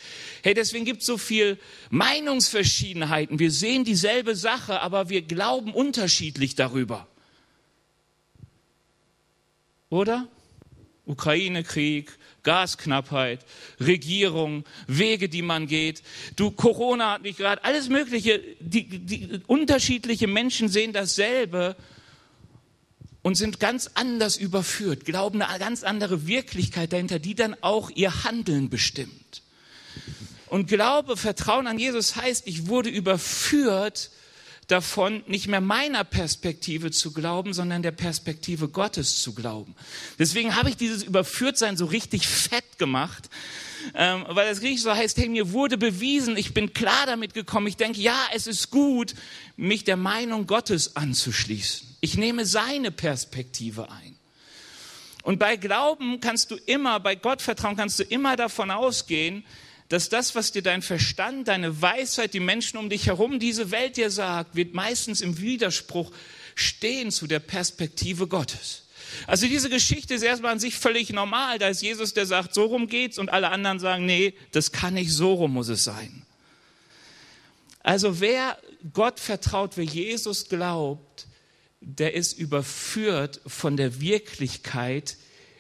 Hey, 0.43 0.53
deswegen 0.53 0.83
gibt 0.83 0.99
es 0.99 1.07
so 1.07 1.17
viel 1.17 1.57
Meinungsverschiedenheiten. 1.91 3.39
Wir 3.39 3.51
sehen 3.51 3.85
dieselbe 3.85 4.35
Sache, 4.35 4.81
aber 4.81 5.07
wir 5.07 5.21
glauben 5.21 5.73
unterschiedlich 5.73 6.55
darüber. 6.55 7.07
Oder? 9.89 10.27
Ukraine-Krieg, 11.05 12.11
Gasknappheit, 12.43 13.39
Regierung, 13.79 14.65
Wege, 14.87 15.29
die 15.29 15.41
man 15.41 15.67
geht. 15.67 16.03
Du, 16.35 16.51
Corona 16.51 17.13
hat 17.13 17.23
mich 17.23 17.37
gerade, 17.37 17.63
alles 17.63 17.89
Mögliche. 17.89 18.41
Die, 18.59 18.87
die, 18.87 19.41
unterschiedliche 19.47 20.27
Menschen 20.27 20.69
sehen 20.69 20.93
dasselbe 20.93 21.75
und 23.23 23.35
sind 23.35 23.59
ganz 23.59 23.89
anders 23.95 24.37
überführt, 24.37 25.03
glauben 25.03 25.41
eine 25.41 25.59
ganz 25.59 25.83
andere 25.83 26.27
Wirklichkeit 26.27 26.93
dahinter, 26.93 27.17
die 27.17 27.33
dann 27.33 27.55
auch 27.61 27.89
ihr 27.89 28.23
Handeln 28.23 28.69
bestimmt. 28.69 29.41
Und 30.47 30.67
Glaube, 30.67 31.17
Vertrauen 31.17 31.65
an 31.65 31.79
Jesus 31.79 32.15
heißt, 32.15 32.47
ich 32.47 32.67
wurde 32.67 32.89
überführt 32.89 34.11
davon, 34.67 35.23
nicht 35.27 35.47
mehr 35.47 35.61
meiner 35.61 36.03
Perspektive 36.03 36.91
zu 36.91 37.11
glauben, 37.11 37.53
sondern 37.53 37.83
der 37.83 37.91
Perspektive 37.91 38.67
Gottes 38.67 39.21
zu 39.21 39.33
glauben. 39.33 39.75
Deswegen 40.17 40.55
habe 40.55 40.69
ich 40.69 40.77
dieses 40.77 41.03
Überführtsein 41.03 41.77
so 41.77 41.85
richtig 41.85 42.27
fett 42.27 42.77
gemacht, 42.77 43.29
ähm, 43.93 44.25
weil 44.29 44.49
das 44.49 44.61
Griechisch 44.61 44.81
so 44.81 44.91
heißt, 44.91 45.17
hey, 45.17 45.29
mir 45.29 45.51
wurde 45.51 45.77
bewiesen, 45.77 46.37
ich 46.37 46.53
bin 46.53 46.73
klar 46.73 47.05
damit 47.05 47.33
gekommen, 47.33 47.67
ich 47.67 47.77
denke, 47.77 48.01
ja, 48.01 48.17
es 48.33 48.47
ist 48.47 48.71
gut, 48.71 49.13
mich 49.55 49.83
der 49.83 49.97
Meinung 49.97 50.47
Gottes 50.47 50.95
anzuschließen. 50.95 51.95
Ich 52.01 52.17
nehme 52.17 52.45
seine 52.45 52.91
Perspektive 52.91 53.91
ein. 53.91 54.15
Und 55.23 55.39
bei 55.39 55.55
Glauben 55.55 56.19
kannst 56.19 56.51
du 56.51 56.55
immer, 56.55 56.99
bei 56.99 57.15
Gott 57.15 57.41
vertrauen 57.41 57.75
kannst 57.75 57.99
du 57.99 58.03
immer 58.03 58.35
davon 58.35 58.69
ausgehen, 58.69 59.43
dass 59.89 60.09
das, 60.09 60.33
was 60.33 60.51
dir 60.51 60.63
dein 60.63 60.81
Verstand, 60.81 61.47
deine 61.47 61.81
Weisheit, 61.81 62.33
die 62.33 62.39
Menschen 62.39 62.77
um 62.77 62.89
dich 62.89 63.07
herum, 63.07 63.39
diese 63.39 63.71
Welt 63.71 63.97
dir 63.97 64.09
sagt, 64.09 64.55
wird 64.55 64.73
meistens 64.73 65.21
im 65.21 65.39
Widerspruch 65.39 66.11
stehen 66.55 67.11
zu 67.11 67.27
der 67.27 67.39
Perspektive 67.39 68.27
Gottes. 68.27 68.83
Also 69.27 69.47
diese 69.47 69.69
Geschichte 69.69 70.15
ist 70.15 70.23
erstmal 70.23 70.53
an 70.53 70.59
sich 70.59 70.75
völlig 70.75 71.11
normal. 71.11 71.59
Da 71.59 71.67
ist 71.67 71.81
Jesus, 71.81 72.13
der 72.13 72.25
sagt, 72.25 72.53
so 72.53 72.65
rum 72.65 72.87
geht's 72.87 73.19
und 73.19 73.29
alle 73.29 73.49
anderen 73.49 73.79
sagen, 73.79 74.05
nee, 74.05 74.33
das 74.51 74.71
kann 74.71 74.95
nicht, 74.95 75.11
so 75.11 75.33
rum 75.33 75.53
muss 75.53 75.69
es 75.69 75.83
sein. 75.83 76.25
Also 77.83 78.19
wer 78.19 78.57
Gott 78.93 79.19
vertraut, 79.19 79.77
wer 79.77 79.83
Jesus 79.83 80.49
glaubt, 80.49 81.27
der 81.81 82.15
ist 82.15 82.33
überführt 82.33 83.41
von 83.45 83.77
der 83.77 84.01
Wirklichkeit, 84.01 85.17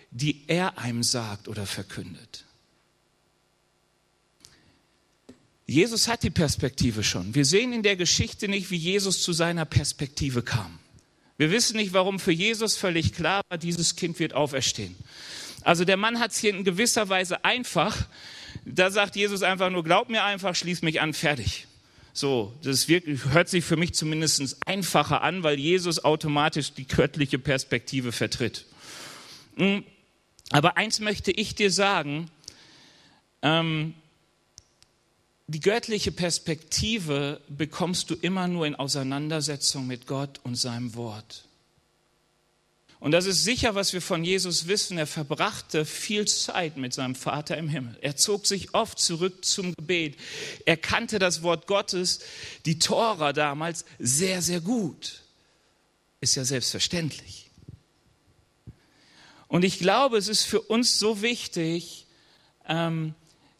die 0.09 0.43
er 0.47 0.79
einem 0.79 1.03
sagt 1.03 1.47
oder 1.47 1.67
verkündet. 1.67 2.45
Jesus 5.67 6.07
hat 6.07 6.23
die 6.23 6.29
Perspektive 6.29 7.03
schon. 7.03 7.33
Wir 7.33 7.45
sehen 7.45 7.73
in 7.73 7.81
der 7.81 7.95
Geschichte 7.95 8.47
nicht, 8.47 8.69
wie 8.69 8.77
Jesus 8.77 9.23
zu 9.23 9.33
seiner 9.33 9.65
Perspektive 9.65 10.43
kam. 10.43 10.79
Wir 11.37 11.51
wissen 11.51 11.77
nicht, 11.77 11.93
warum 11.93 12.19
für 12.19 12.31
Jesus 12.31 12.77
völlig 12.77 13.13
klar 13.13 13.41
war, 13.49 13.57
dieses 13.57 13.95
Kind 13.95 14.19
wird 14.19 14.33
auferstehen. 14.33 14.95
Also 15.63 15.83
der 15.83 15.97
Mann 15.97 16.19
hat 16.19 16.31
es 16.31 16.37
hier 16.37 16.51
in 16.51 16.63
gewisser 16.63 17.09
Weise 17.09 17.43
einfach. 17.43 18.07
Da 18.63 18.91
sagt 18.91 19.15
Jesus 19.15 19.41
einfach 19.41 19.71
nur, 19.71 19.83
glaub 19.83 20.09
mir 20.09 20.23
einfach, 20.23 20.55
schließ 20.55 20.83
mich 20.83 21.01
an, 21.01 21.13
fertig. 21.13 21.65
So, 22.13 22.53
das 22.63 22.87
wirklich, 22.87 23.25
hört 23.25 23.49
sich 23.49 23.65
für 23.65 23.75
mich 23.75 23.93
zumindest 23.93 24.57
einfacher 24.65 25.21
an, 25.21 25.43
weil 25.43 25.59
Jesus 25.59 26.05
automatisch 26.05 26.71
die 26.71 26.87
göttliche 26.87 27.39
Perspektive 27.39 28.11
vertritt. 28.11 28.65
Hm, 29.57 29.83
aber 30.51 30.77
eins 30.77 30.99
möchte 30.99 31.31
ich 31.31 31.55
dir 31.55 31.71
sagen, 31.71 32.29
ähm, 33.41 33.95
die 35.47 35.59
göttliche 35.59 36.11
Perspektive 36.11 37.41
bekommst 37.47 38.09
du 38.09 38.15
immer 38.15 38.47
nur 38.47 38.65
in 38.65 38.75
Auseinandersetzung 38.75 39.85
mit 39.85 40.07
Gott 40.07 40.39
und 40.43 40.55
seinem 40.55 40.95
Wort. 40.95 41.45
Und 42.99 43.11
das 43.11 43.27
ist 43.27 43.43
sicher, 43.43 43.75
was 43.75 43.93
wir 43.93 44.01
von 44.01 44.23
Jesus 44.23 44.67
wissen. 44.67 44.97
Er 44.97 45.05
verbrachte 45.05 45.85
viel 45.85 46.25
Zeit 46.25 46.77
mit 46.77 46.93
seinem 46.93 47.13
Vater 47.13 47.55
im 47.57 47.69
Himmel. 47.69 47.95
Er 48.01 48.15
zog 48.15 48.47
sich 48.47 48.73
oft 48.73 48.97
zurück 48.97 49.45
zum 49.45 49.75
Gebet. 49.75 50.17
Er 50.65 50.77
kannte 50.77 51.19
das 51.19 51.43
Wort 51.43 51.67
Gottes, 51.67 52.21
die 52.65 52.79
Tora 52.79 53.31
damals, 53.31 53.85
sehr, 53.99 54.41
sehr 54.41 54.61
gut. 54.61 55.21
Ist 56.19 56.33
ja 56.33 56.45
selbstverständlich. 56.45 57.51
Und 59.47 59.63
ich 59.63 59.77
glaube, 59.77 60.17
es 60.17 60.27
ist 60.27 60.43
für 60.43 60.61
uns 60.61 60.97
so 60.97 61.21
wichtig, 61.21 62.07
ähm, 62.67 63.13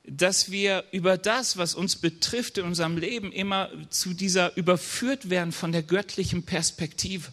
dass 0.07 0.51
wir 0.51 0.83
über 0.91 1.17
das, 1.17 1.57
was 1.57 1.73
uns 1.73 1.95
betrifft 1.95 2.57
in 2.57 2.65
unserem 2.65 2.97
Leben, 2.97 3.31
immer 3.31 3.69
zu 3.89 4.13
dieser 4.13 4.55
überführt 4.55 5.29
werden 5.29 5.51
von 5.51 5.71
der 5.71 5.83
göttlichen 5.83 6.43
Perspektive. 6.43 7.31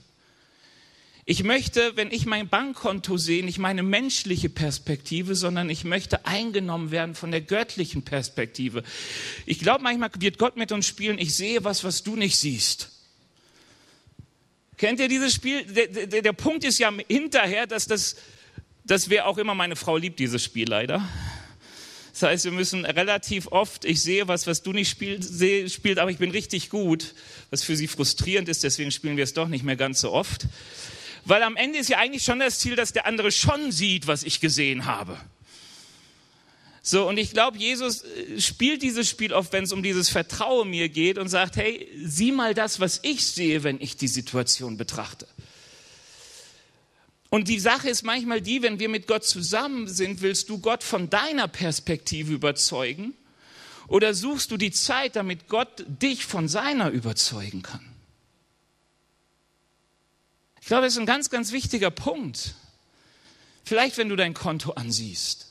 Ich 1.24 1.44
möchte, 1.44 1.96
wenn 1.96 2.10
ich 2.10 2.26
mein 2.26 2.48
Bankkonto 2.48 3.16
sehe, 3.16 3.44
nicht 3.44 3.58
meine 3.58 3.84
menschliche 3.84 4.48
Perspektive, 4.48 5.36
sondern 5.36 5.70
ich 5.70 5.84
möchte 5.84 6.26
eingenommen 6.26 6.90
werden 6.90 7.14
von 7.14 7.30
der 7.30 7.42
göttlichen 7.42 8.02
Perspektive. 8.02 8.82
Ich 9.46 9.60
glaube, 9.60 9.84
manchmal 9.84 10.10
wird 10.18 10.38
Gott 10.38 10.56
mit 10.56 10.72
uns 10.72 10.86
spielen, 10.86 11.18
ich 11.18 11.36
sehe 11.36 11.62
was, 11.62 11.84
was 11.84 12.02
du 12.02 12.16
nicht 12.16 12.36
siehst. 12.36 12.90
Kennt 14.78 14.98
ihr 14.98 15.06
dieses 15.06 15.32
Spiel? 15.32 15.64
Der, 15.64 15.86
der, 15.86 16.22
der 16.22 16.32
Punkt 16.32 16.64
ist 16.64 16.78
ja 16.78 16.92
hinterher, 17.06 17.68
dass 17.68 17.86
das, 17.86 18.16
das 18.82 19.08
wer 19.08 19.28
auch 19.28 19.38
immer 19.38 19.54
meine 19.54 19.76
Frau 19.76 19.96
liebt, 19.96 20.18
dieses 20.18 20.42
Spiel 20.42 20.68
leider. 20.68 21.08
Das 22.12 22.22
heißt, 22.22 22.44
wir 22.44 22.52
müssen 22.52 22.84
relativ 22.84 23.48
oft, 23.48 23.84
ich 23.84 24.02
sehe 24.02 24.28
was, 24.28 24.46
was 24.46 24.62
du 24.62 24.72
nicht 24.72 24.90
spielt, 24.90 25.24
sehe, 25.24 25.68
spielt, 25.70 25.98
aber 25.98 26.10
ich 26.10 26.18
bin 26.18 26.30
richtig 26.30 26.68
gut, 26.68 27.14
was 27.50 27.62
für 27.62 27.74
sie 27.74 27.88
frustrierend 27.88 28.48
ist, 28.48 28.64
deswegen 28.64 28.90
spielen 28.90 29.16
wir 29.16 29.24
es 29.24 29.32
doch 29.32 29.48
nicht 29.48 29.64
mehr 29.64 29.76
ganz 29.76 30.00
so 30.00 30.12
oft. 30.12 30.46
Weil 31.24 31.42
am 31.42 31.56
Ende 31.56 31.78
ist 31.78 31.88
ja 31.88 31.98
eigentlich 31.98 32.24
schon 32.24 32.40
das 32.40 32.58
Ziel, 32.58 32.76
dass 32.76 32.92
der 32.92 33.06
andere 33.06 33.32
schon 33.32 33.72
sieht, 33.72 34.06
was 34.06 34.24
ich 34.24 34.40
gesehen 34.40 34.84
habe. 34.84 35.18
So, 36.84 37.08
und 37.08 37.16
ich 37.16 37.30
glaube, 37.30 37.58
Jesus 37.58 38.02
äh, 38.02 38.40
spielt 38.40 38.82
dieses 38.82 39.08
Spiel 39.08 39.32
oft, 39.32 39.52
wenn 39.52 39.64
es 39.64 39.72
um 39.72 39.84
dieses 39.84 40.08
Vertrauen 40.08 40.68
mir 40.68 40.88
geht 40.88 41.16
und 41.16 41.28
sagt, 41.28 41.56
hey, 41.56 41.88
sieh 42.04 42.32
mal 42.32 42.54
das, 42.54 42.80
was 42.80 43.00
ich 43.04 43.24
sehe, 43.24 43.62
wenn 43.62 43.80
ich 43.80 43.96
die 43.96 44.08
Situation 44.08 44.76
betrachte. 44.76 45.28
Und 47.32 47.48
die 47.48 47.60
Sache 47.60 47.88
ist 47.88 48.02
manchmal 48.02 48.42
die, 48.42 48.60
wenn 48.60 48.78
wir 48.78 48.90
mit 48.90 49.06
Gott 49.06 49.24
zusammen 49.24 49.88
sind, 49.88 50.20
willst 50.20 50.50
du 50.50 50.58
Gott 50.58 50.82
von 50.82 51.08
deiner 51.08 51.48
Perspektive 51.48 52.30
überzeugen 52.30 53.14
oder 53.88 54.12
suchst 54.12 54.50
du 54.50 54.58
die 54.58 54.70
Zeit, 54.70 55.16
damit 55.16 55.48
Gott 55.48 55.82
dich 55.86 56.26
von 56.26 56.46
seiner 56.46 56.90
überzeugen 56.90 57.62
kann? 57.62 57.80
Ich 60.60 60.66
glaube, 60.66 60.82
das 60.82 60.92
ist 60.92 60.98
ein 60.98 61.06
ganz, 61.06 61.30
ganz 61.30 61.52
wichtiger 61.52 61.90
Punkt. 61.90 62.54
Vielleicht, 63.64 63.96
wenn 63.96 64.10
du 64.10 64.16
dein 64.16 64.34
Konto 64.34 64.72
ansiehst. 64.72 65.46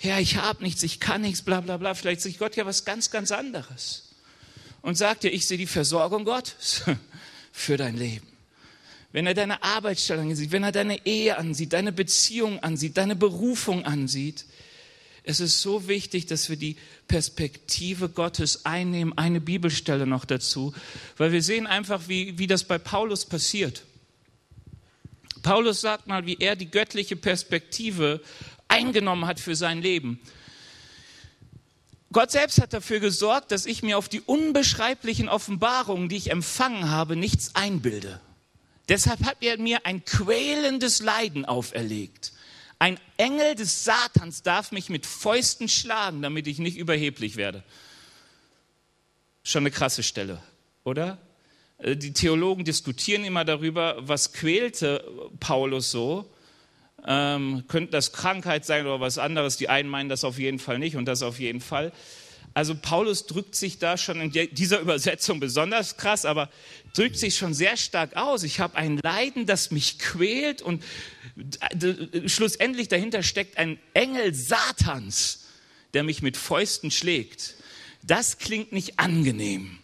Ja, 0.00 0.18
ich 0.18 0.38
habe 0.38 0.64
nichts, 0.64 0.82
ich 0.82 0.98
kann 0.98 1.20
nichts, 1.20 1.42
bla 1.42 1.60
bla 1.60 1.76
bla. 1.76 1.94
Vielleicht 1.94 2.20
sieht 2.20 2.40
Gott 2.40 2.56
ja 2.56 2.66
was 2.66 2.84
ganz, 2.84 3.12
ganz 3.12 3.30
anderes. 3.30 4.08
Und 4.82 4.98
sagt 4.98 5.22
dir, 5.22 5.30
ich 5.30 5.46
sehe 5.46 5.56
die 5.56 5.68
Versorgung 5.68 6.24
Gottes 6.24 6.82
für 7.52 7.76
dein 7.76 7.96
Leben. 7.96 8.35
Wenn 9.16 9.26
er 9.26 9.32
deine 9.32 9.62
Arbeitsstelle 9.62 10.20
ansieht, 10.20 10.52
wenn 10.52 10.62
er 10.62 10.72
deine 10.72 11.06
Ehe 11.06 11.38
ansieht, 11.38 11.72
deine 11.72 11.90
Beziehung 11.90 12.62
ansieht, 12.62 12.98
deine 12.98 13.16
Berufung 13.16 13.86
ansieht. 13.86 14.44
Es 15.22 15.40
ist 15.40 15.62
so 15.62 15.88
wichtig, 15.88 16.26
dass 16.26 16.50
wir 16.50 16.58
die 16.58 16.76
Perspektive 17.08 18.10
Gottes 18.10 18.66
einnehmen. 18.66 19.16
Eine 19.16 19.40
Bibelstelle 19.40 20.06
noch 20.06 20.26
dazu, 20.26 20.74
weil 21.16 21.32
wir 21.32 21.42
sehen 21.42 21.66
einfach, 21.66 22.08
wie, 22.08 22.38
wie 22.38 22.46
das 22.46 22.64
bei 22.64 22.76
Paulus 22.76 23.24
passiert. 23.24 23.84
Paulus 25.42 25.80
sagt 25.80 26.06
mal, 26.06 26.26
wie 26.26 26.36
er 26.38 26.54
die 26.54 26.70
göttliche 26.70 27.16
Perspektive 27.16 28.20
eingenommen 28.68 29.26
hat 29.26 29.40
für 29.40 29.56
sein 29.56 29.80
Leben. 29.80 30.20
Gott 32.12 32.32
selbst 32.32 32.60
hat 32.60 32.74
dafür 32.74 33.00
gesorgt, 33.00 33.50
dass 33.50 33.64
ich 33.64 33.82
mir 33.82 33.96
auf 33.96 34.10
die 34.10 34.20
unbeschreiblichen 34.20 35.30
Offenbarungen, 35.30 36.10
die 36.10 36.16
ich 36.16 36.30
empfangen 36.30 36.90
habe, 36.90 37.16
nichts 37.16 37.54
einbilde. 37.54 38.20
Deshalb 38.88 39.24
hat 39.24 39.38
er 39.40 39.58
mir 39.58 39.84
ein 39.84 40.04
quälendes 40.04 41.00
Leiden 41.00 41.44
auferlegt. 41.44 42.32
Ein 42.78 42.98
Engel 43.16 43.54
des 43.54 43.84
Satans 43.84 44.42
darf 44.42 44.70
mich 44.70 44.90
mit 44.90 45.06
Fäusten 45.06 45.68
schlagen, 45.68 46.22
damit 46.22 46.46
ich 46.46 46.58
nicht 46.58 46.76
überheblich 46.76 47.36
werde. 47.36 47.64
Schon 49.42 49.62
eine 49.62 49.70
krasse 49.70 50.02
Stelle, 50.02 50.42
oder? 50.84 51.18
Äh, 51.78 51.96
die 51.96 52.12
Theologen 52.12 52.64
diskutieren 52.64 53.24
immer 53.24 53.44
darüber, 53.44 53.96
was 54.00 54.32
quälte 54.32 55.04
Paulus 55.40 55.90
so. 55.90 56.30
Ähm, 57.06 57.64
könnte 57.68 57.92
das 57.92 58.12
Krankheit 58.12 58.66
sein 58.66 58.86
oder 58.86 59.00
was 59.00 59.18
anderes? 59.18 59.56
Die 59.56 59.68
einen 59.68 59.88
meinen 59.88 60.08
das 60.08 60.24
auf 60.24 60.38
jeden 60.38 60.58
Fall 60.58 60.78
nicht 60.78 60.96
und 60.96 61.06
das 61.06 61.22
auf 61.22 61.38
jeden 61.38 61.60
Fall. 61.60 61.92
Also 62.56 62.74
Paulus 62.74 63.26
drückt 63.26 63.54
sich 63.54 63.78
da 63.80 63.98
schon 63.98 64.18
in 64.18 64.30
dieser 64.30 64.80
Übersetzung 64.80 65.40
besonders 65.40 65.98
krass, 65.98 66.24
aber 66.24 66.48
drückt 66.94 67.18
sich 67.18 67.36
schon 67.36 67.52
sehr 67.52 67.76
stark 67.76 68.16
aus. 68.16 68.44
Ich 68.44 68.60
habe 68.60 68.76
ein 68.76 68.96
Leiden, 68.96 69.44
das 69.44 69.70
mich 69.70 69.98
quält 69.98 70.62
und 70.62 70.82
schlussendlich 72.24 72.88
dahinter 72.88 73.22
steckt 73.22 73.58
ein 73.58 73.78
Engel 73.92 74.32
Satans, 74.32 75.44
der 75.92 76.02
mich 76.02 76.22
mit 76.22 76.38
Fäusten 76.38 76.90
schlägt. 76.90 77.56
Das 78.02 78.38
klingt 78.38 78.72
nicht 78.72 78.98
angenehm. 78.98 79.78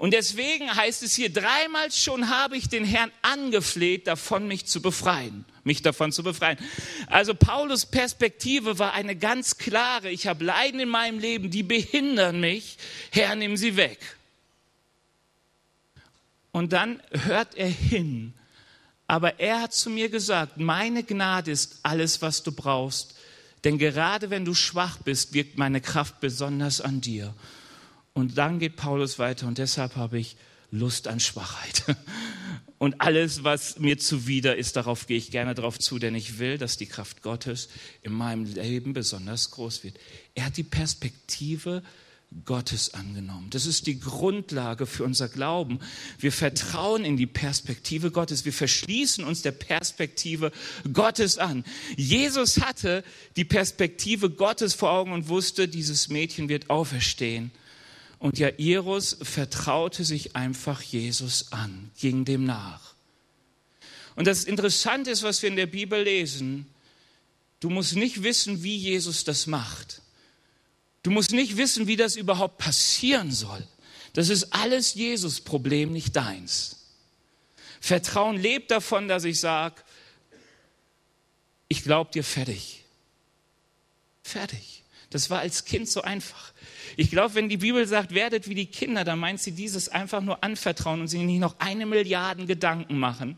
Und 0.00 0.14
deswegen 0.14 0.74
heißt 0.74 1.02
es 1.02 1.14
hier, 1.14 1.30
dreimal 1.30 1.92
schon 1.92 2.30
habe 2.30 2.56
ich 2.56 2.70
den 2.70 2.86
Herrn 2.86 3.12
angefleht, 3.20 4.06
davon 4.06 4.48
mich 4.48 4.64
zu 4.64 4.80
befreien, 4.80 5.44
mich 5.62 5.82
davon 5.82 6.10
zu 6.10 6.22
befreien. 6.22 6.56
Also 7.08 7.34
Paulus 7.34 7.84
Perspektive 7.84 8.78
war 8.78 8.94
eine 8.94 9.14
ganz 9.14 9.58
klare, 9.58 10.08
ich 10.08 10.26
habe 10.26 10.42
Leiden 10.42 10.80
in 10.80 10.88
meinem 10.88 11.18
Leben, 11.18 11.50
die 11.50 11.62
behindern 11.62 12.40
mich, 12.40 12.78
Herr, 13.10 13.34
nimm 13.34 13.58
sie 13.58 13.76
weg. 13.76 13.98
Und 16.50 16.72
dann 16.72 17.02
hört 17.10 17.54
er 17.56 17.68
hin, 17.68 18.32
aber 19.06 19.38
er 19.38 19.60
hat 19.60 19.74
zu 19.74 19.90
mir 19.90 20.08
gesagt, 20.08 20.56
meine 20.56 21.02
Gnade 21.02 21.50
ist 21.50 21.80
alles, 21.82 22.22
was 22.22 22.42
du 22.42 22.52
brauchst, 22.52 23.16
denn 23.64 23.76
gerade 23.76 24.30
wenn 24.30 24.46
du 24.46 24.54
schwach 24.54 24.96
bist, 25.04 25.34
wirkt 25.34 25.58
meine 25.58 25.82
Kraft 25.82 26.20
besonders 26.20 26.80
an 26.80 27.02
dir. 27.02 27.34
Und 28.20 28.36
dann 28.36 28.58
geht 28.58 28.76
Paulus 28.76 29.18
weiter 29.18 29.46
und 29.48 29.58
deshalb 29.58 29.96
habe 29.96 30.18
ich 30.18 30.36
Lust 30.70 31.08
an 31.08 31.20
Schwachheit. 31.20 31.84
Und 32.78 33.02
alles, 33.02 33.44
was 33.44 33.78
mir 33.78 33.98
zuwider 33.98 34.56
ist, 34.56 34.74
darauf 34.74 35.06
gehe 35.06 35.18
ich 35.18 35.30
gerne 35.30 35.54
darauf 35.54 35.78
zu, 35.78 35.98
denn 35.98 36.14
ich 36.14 36.38
will, 36.38 36.56
dass 36.56 36.78
die 36.78 36.86
Kraft 36.86 37.20
Gottes 37.20 37.68
in 38.02 38.12
meinem 38.12 38.46
Leben 38.46 38.94
besonders 38.94 39.50
groß 39.50 39.84
wird. 39.84 39.98
Er 40.34 40.46
hat 40.46 40.56
die 40.56 40.62
Perspektive 40.62 41.82
Gottes 42.44 42.94
angenommen. 42.94 43.48
Das 43.50 43.66
ist 43.66 43.86
die 43.86 44.00
Grundlage 44.00 44.86
für 44.86 45.04
unser 45.04 45.28
Glauben. 45.28 45.80
Wir 46.18 46.32
vertrauen 46.32 47.04
in 47.04 47.18
die 47.18 47.26
Perspektive 47.26 48.10
Gottes. 48.12 48.44
Wir 48.44 48.52
verschließen 48.52 49.24
uns 49.24 49.42
der 49.42 49.52
Perspektive 49.52 50.52
Gottes 50.92 51.36
an. 51.36 51.64
Jesus 51.96 52.60
hatte 52.60 53.04
die 53.36 53.44
Perspektive 53.44 54.30
Gottes 54.30 54.74
vor 54.74 54.92
Augen 54.92 55.12
und 55.12 55.28
wusste, 55.28 55.68
dieses 55.68 56.08
Mädchen 56.08 56.48
wird 56.48 56.70
auferstehen. 56.70 57.50
Und 58.20 58.38
Jairus 58.38 59.16
vertraute 59.22 60.04
sich 60.04 60.36
einfach 60.36 60.82
Jesus 60.82 61.52
an, 61.52 61.90
ging 61.98 62.26
dem 62.26 62.44
nach. 62.44 62.94
Und 64.14 64.26
das 64.26 64.44
Interessante 64.44 65.10
ist, 65.10 65.22
was 65.22 65.40
wir 65.42 65.48
in 65.48 65.56
der 65.56 65.66
Bibel 65.66 66.02
lesen, 66.02 66.66
du 67.60 67.70
musst 67.70 67.96
nicht 67.96 68.22
wissen, 68.22 68.62
wie 68.62 68.76
Jesus 68.76 69.24
das 69.24 69.46
macht. 69.46 70.02
Du 71.02 71.10
musst 71.10 71.32
nicht 71.32 71.56
wissen, 71.56 71.86
wie 71.86 71.96
das 71.96 72.16
überhaupt 72.16 72.58
passieren 72.58 73.32
soll. 73.32 73.66
Das 74.12 74.28
ist 74.28 74.52
alles 74.52 74.92
Jesus 74.94 75.40
Problem, 75.40 75.90
nicht 75.90 76.14
deins. 76.14 76.76
Vertrauen 77.80 78.36
lebt 78.36 78.70
davon, 78.70 79.08
dass 79.08 79.24
ich 79.24 79.40
sage, 79.40 79.76
ich 81.68 81.84
glaube 81.84 82.10
dir 82.10 82.24
fertig. 82.24 82.84
Fertig. 84.22 84.82
Das 85.10 85.28
war 85.28 85.40
als 85.40 85.64
Kind 85.64 85.88
so 85.88 86.02
einfach. 86.02 86.52
Ich 86.96 87.10
glaube, 87.10 87.34
wenn 87.34 87.48
die 87.48 87.56
Bibel 87.56 87.86
sagt, 87.86 88.14
werdet 88.14 88.48
wie 88.48 88.54
die 88.54 88.66
Kinder, 88.66 89.04
dann 89.04 89.18
meint 89.18 89.40
sie 89.40 89.52
dieses 89.52 89.88
einfach 89.88 90.20
nur 90.20 90.42
anvertrauen 90.42 91.00
und 91.00 91.08
sie 91.08 91.18
nicht 91.18 91.40
noch 91.40 91.56
eine 91.58 91.84
Milliarde 91.84 92.46
Gedanken 92.46 92.98
machen. 92.98 93.36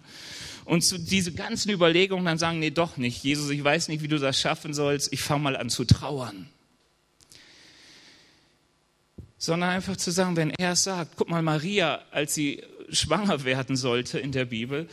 Und 0.65 0.83
zu 0.83 0.99
diese 0.99 1.33
ganzen 1.33 1.71
Überlegungen 1.71 2.25
dann 2.25 2.39
sagen, 2.39 2.59
nee, 2.59 2.71
doch 2.71 2.97
nicht. 2.97 3.25
Jesus, 3.25 3.51
ich 3.51 3.65
weiß 3.65 3.89
nicht, 3.89 4.03
wie 4.03 4.09
du 4.09 4.19
das 4.19 4.41
schaffen 4.41 4.75
sollst. 4.75 5.13
Ich 5.13 5.23
fange 5.23 5.43
mal 5.43 5.57
an 5.57 5.71
zu 5.71 5.85
trauern. 5.85 6.49
Sondern 9.39 9.71
einfach 9.71 9.97
zu 9.97 10.13
sagen, 10.13 10.37
wenn 10.37 10.51
er 10.51 10.73
es 10.73 10.85
sagt, 10.85 11.17
guck 11.17 11.29
mal, 11.29 11.43
Maria, 11.43 12.03
als 12.13 12.35
sie 12.35 12.63
schwanger 12.91 13.45
werden 13.45 13.77
sollte 13.77 14.19
in 14.19 14.31
der 14.31 14.45
Bibel, 14.45 14.89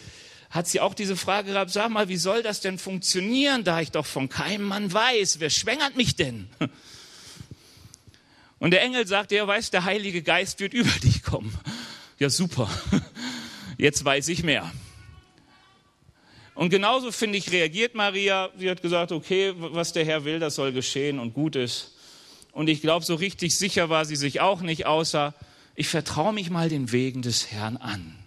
hat 0.49 0.67
sie 0.67 0.79
auch 0.79 0.93
diese 0.93 1.15
Frage 1.15 1.51
gehabt, 1.53 1.71
sag 1.71 1.89
mal, 1.89 2.07
wie 2.09 2.17
soll 2.17 2.41
das 2.41 2.59
denn 2.61 2.79
funktionieren, 2.79 3.63
da 3.63 3.81
ich 3.81 3.91
doch 3.91 4.05
von 4.05 4.29
keinem 4.29 4.65
Mann 4.65 4.91
weiß, 4.91 5.39
wer 5.39 5.49
schwängert 5.49 5.95
mich 5.95 6.15
denn? 6.15 6.49
Und 8.59 8.71
der 8.71 8.81
Engel 8.81 9.07
sagt, 9.07 9.31
er 9.31 9.47
weiß, 9.47 9.71
der 9.71 9.85
Heilige 9.85 10.21
Geist 10.21 10.59
wird 10.59 10.73
über 10.73 10.91
dich 11.03 11.23
kommen. 11.23 11.57
Ja, 12.17 12.29
super. 12.29 12.69
Jetzt 13.77 14.03
weiß 14.03 14.27
ich 14.27 14.43
mehr. 14.43 14.69
Und 16.55 16.69
genauso 16.69 17.13
finde 17.13 17.37
ich, 17.37 17.53
reagiert 17.53 17.95
Maria. 17.95 18.49
Sie 18.57 18.69
hat 18.69 18.81
gesagt, 18.81 19.13
okay, 19.13 19.53
was 19.55 19.93
der 19.93 20.03
Herr 20.03 20.25
will, 20.25 20.39
das 20.39 20.55
soll 20.55 20.73
geschehen 20.73 21.17
und 21.17 21.33
gut 21.33 21.55
ist. 21.55 21.93
Und 22.51 22.67
ich 22.67 22.81
glaube, 22.81 23.05
so 23.05 23.15
richtig 23.15 23.57
sicher 23.57 23.89
war 23.89 24.03
sie 24.03 24.17
sich 24.17 24.41
auch 24.41 24.59
nicht, 24.59 24.85
außer 24.85 25.33
ich 25.75 25.87
vertraue 25.87 26.33
mich 26.33 26.49
mal 26.49 26.67
den 26.67 26.91
Wegen 26.91 27.21
des 27.21 27.49
Herrn 27.51 27.77
an. 27.77 28.18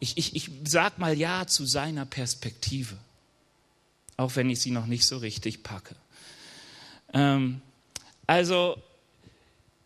Ich, 0.00 0.16
ich, 0.16 0.36
ich 0.36 0.50
sag 0.64 0.98
mal 0.98 1.16
Ja 1.16 1.46
zu 1.46 1.66
seiner 1.66 2.06
Perspektive, 2.06 2.96
auch 4.16 4.36
wenn 4.36 4.50
ich 4.50 4.60
sie 4.60 4.70
noch 4.70 4.86
nicht 4.86 5.06
so 5.06 5.18
richtig 5.18 5.62
packe. 5.62 5.96
Ähm, 7.12 7.60
also 8.26 8.80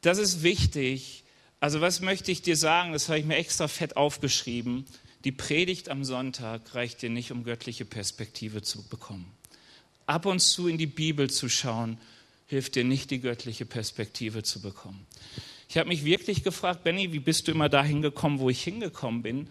das 0.03 0.18
ist 0.18 0.42
wichtig. 0.42 1.25
Also 1.61 1.81
was 1.81 2.01
möchte 2.01 2.33
ich 2.33 2.42
dir 2.42 2.57
sagen? 2.57 2.92
Das 2.92 3.09
habe 3.09 3.20
ich 3.20 3.25
mir 3.25 3.37
extra 3.37 3.68
fett 3.68 3.96
aufgeschrieben. 3.96 4.85
Die 5.25 5.33
Predigt 5.33 5.88
am 5.88 6.05
Sonntag 6.05 6.75
reicht 6.75 7.03
dir 7.03 7.11
nicht, 7.11 7.31
um 7.31 7.44
göttliche 7.44 7.85
Perspektive 7.85 8.62
zu 8.62 8.83
bekommen. 8.88 9.31
Ab 10.07 10.27
und 10.27 10.40
zu 10.40 10.66
in 10.66 10.79
die 10.79 10.88
Bibel 10.88 11.31
zu 11.31 11.48
schauen, 11.48 11.98
hilft 12.46 12.75
dir 12.75 12.85
nicht, 12.85 13.11
die 13.12 13.20
göttliche 13.20 13.64
Perspektive 13.64 14.42
zu 14.42 14.61
bekommen. 14.61 15.07
Ich 15.68 15.79
habe 15.79 15.88
mich 15.88 16.05
wirklich 16.05 16.42
gefragt, 16.42 16.83
Benny, 16.83 17.12
wie 17.12 17.20
bist 17.20 17.46
du 17.46 17.53
immer 17.53 17.68
dahin 17.68 18.03
gekommen, 18.03 18.40
wo 18.40 18.51
ich 18.51 18.62
hingekommen 18.62 19.22
bin? 19.22 19.48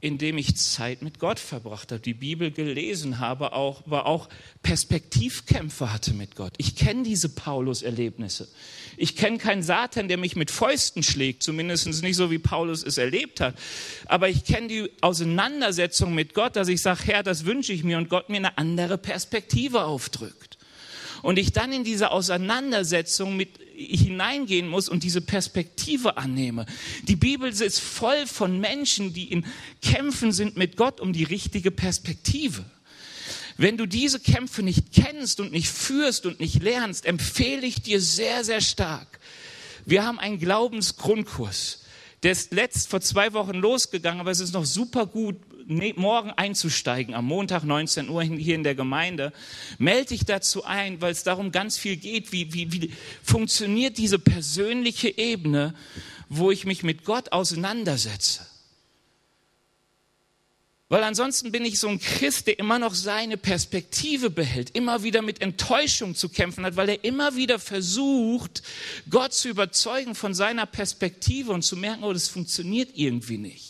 Indem 0.00 0.38
ich 0.38 0.56
Zeit 0.56 1.02
mit 1.02 1.18
Gott 1.18 1.38
verbracht 1.38 1.92
habe, 1.92 2.00
die 2.00 2.14
Bibel 2.14 2.50
gelesen 2.50 3.18
habe, 3.18 3.52
auch, 3.52 3.86
aber 3.86 4.06
auch 4.06 4.28
Perspektivkämpfe 4.62 5.92
hatte 5.92 6.14
mit 6.14 6.36
Gott. 6.36 6.54
Ich 6.56 6.76
kenne 6.76 7.02
diese 7.02 7.28
Paulus-Erlebnisse. 7.28 8.48
Ich 8.96 9.16
kenne 9.16 9.38
keinen 9.38 9.62
Satan, 9.62 10.08
der 10.08 10.16
mich 10.16 10.36
mit 10.36 10.50
Fäusten 10.50 11.02
schlägt, 11.02 11.42
zumindest 11.42 12.02
nicht 12.02 12.16
so, 12.16 12.30
wie 12.30 12.38
Paulus 12.38 12.82
es 12.82 12.98
erlebt 12.98 13.40
hat. 13.40 13.54
Aber 14.06 14.28
ich 14.28 14.44
kenne 14.44 14.68
die 14.68 14.90
Auseinandersetzung 15.00 16.14
mit 16.14 16.34
Gott, 16.34 16.56
dass 16.56 16.68
ich 16.68 16.80
sage, 16.80 17.00
Herr, 17.04 17.22
das 17.22 17.44
wünsche 17.44 17.72
ich 17.72 17.84
mir 17.84 17.98
und 17.98 18.08
Gott 18.08 18.28
mir 18.28 18.38
eine 18.38 18.58
andere 18.58 18.98
Perspektive 18.98 19.84
aufdrückt. 19.84 20.49
Und 21.22 21.38
ich 21.38 21.52
dann 21.52 21.72
in 21.72 21.84
diese 21.84 22.10
Auseinandersetzung 22.10 23.36
mit 23.36 23.50
hineingehen 23.76 24.68
muss 24.68 24.88
und 24.88 25.02
diese 25.02 25.20
Perspektive 25.20 26.16
annehme. 26.16 26.66
Die 27.04 27.16
Bibel 27.16 27.50
ist 27.50 27.80
voll 27.80 28.26
von 28.26 28.60
Menschen, 28.60 29.12
die 29.12 29.32
in 29.32 29.46
Kämpfen 29.80 30.32
sind 30.32 30.56
mit 30.56 30.76
Gott 30.76 31.00
um 31.00 31.12
die 31.12 31.24
richtige 31.24 31.70
Perspektive. 31.70 32.64
Wenn 33.56 33.76
du 33.76 33.86
diese 33.86 34.20
Kämpfe 34.20 34.62
nicht 34.62 34.92
kennst 34.92 35.40
und 35.40 35.52
nicht 35.52 35.68
führst 35.68 36.26
und 36.26 36.40
nicht 36.40 36.62
lernst, 36.62 37.04
empfehle 37.06 37.66
ich 37.66 37.82
dir 37.82 38.00
sehr, 38.00 38.44
sehr 38.44 38.60
stark. 38.60 39.20
Wir 39.84 40.04
haben 40.04 40.18
einen 40.18 40.38
Glaubensgrundkurs. 40.38 41.82
Der 42.22 42.32
ist 42.32 42.52
letzt 42.52 42.88
vor 42.88 43.00
zwei 43.00 43.32
Wochen 43.32 43.54
losgegangen, 43.54 44.20
aber 44.20 44.30
es 44.30 44.40
ist 44.40 44.52
noch 44.52 44.66
super 44.66 45.06
gut 45.06 45.36
morgen 45.70 46.30
einzusteigen, 46.30 47.14
am 47.14 47.26
Montag 47.26 47.62
19 47.62 48.08
Uhr 48.08 48.22
hier 48.22 48.54
in 48.54 48.64
der 48.64 48.74
Gemeinde, 48.74 49.32
melde 49.78 50.08
dich 50.08 50.24
dazu 50.24 50.64
ein, 50.64 51.00
weil 51.00 51.12
es 51.12 51.22
darum 51.22 51.52
ganz 51.52 51.78
viel 51.78 51.96
geht, 51.96 52.32
wie, 52.32 52.52
wie, 52.52 52.72
wie 52.72 52.92
funktioniert 53.22 53.96
diese 53.96 54.18
persönliche 54.18 55.16
Ebene, 55.16 55.74
wo 56.28 56.50
ich 56.50 56.64
mich 56.64 56.82
mit 56.82 57.04
Gott 57.04 57.32
auseinandersetze. 57.32 58.46
Weil 60.90 61.04
ansonsten 61.04 61.52
bin 61.52 61.64
ich 61.64 61.78
so 61.78 61.86
ein 61.86 62.00
Christ, 62.00 62.48
der 62.48 62.58
immer 62.58 62.80
noch 62.80 62.94
seine 62.94 63.36
Perspektive 63.36 64.28
behält, 64.28 64.70
immer 64.70 65.04
wieder 65.04 65.22
mit 65.22 65.40
Enttäuschung 65.40 66.16
zu 66.16 66.28
kämpfen 66.28 66.66
hat, 66.66 66.74
weil 66.74 66.88
er 66.88 67.04
immer 67.04 67.36
wieder 67.36 67.60
versucht, 67.60 68.64
Gott 69.08 69.32
zu 69.32 69.48
überzeugen 69.48 70.16
von 70.16 70.34
seiner 70.34 70.66
Perspektive 70.66 71.52
und 71.52 71.62
zu 71.62 71.76
merken, 71.76 72.02
oh, 72.02 72.12
das 72.12 72.26
funktioniert 72.26 72.90
irgendwie 72.94 73.38
nicht. 73.38 73.69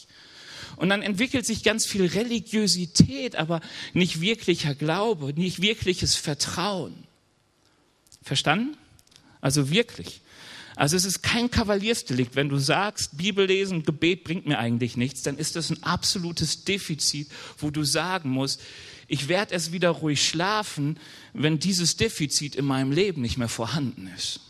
Und 0.80 0.88
dann 0.88 1.02
entwickelt 1.02 1.44
sich 1.44 1.62
ganz 1.62 1.84
viel 1.84 2.06
Religiosität, 2.06 3.36
aber 3.36 3.60
nicht 3.92 4.22
wirklicher 4.22 4.74
Glaube, 4.74 5.34
nicht 5.34 5.60
wirkliches 5.60 6.14
Vertrauen. 6.14 6.94
Verstanden? 8.22 8.78
Also 9.42 9.70
wirklich. 9.70 10.22
Also 10.76 10.96
es 10.96 11.04
ist 11.04 11.20
kein 11.22 11.50
Kavaliersdelikt. 11.50 12.34
Wenn 12.34 12.48
du 12.48 12.56
sagst, 12.56 13.18
Bibellesen, 13.18 13.82
Gebet 13.82 14.24
bringt 14.24 14.46
mir 14.46 14.58
eigentlich 14.58 14.96
nichts, 14.96 15.20
dann 15.20 15.36
ist 15.36 15.54
das 15.54 15.68
ein 15.68 15.82
absolutes 15.82 16.64
Defizit, 16.64 17.28
wo 17.58 17.68
du 17.68 17.84
sagen 17.84 18.30
musst, 18.30 18.62
ich 19.06 19.28
werde 19.28 19.54
es 19.54 19.72
wieder 19.72 19.90
ruhig 19.90 20.26
schlafen, 20.26 20.98
wenn 21.34 21.58
dieses 21.58 21.98
Defizit 21.98 22.56
in 22.56 22.64
meinem 22.64 22.90
Leben 22.90 23.20
nicht 23.20 23.36
mehr 23.36 23.50
vorhanden 23.50 24.10
ist. 24.16 24.40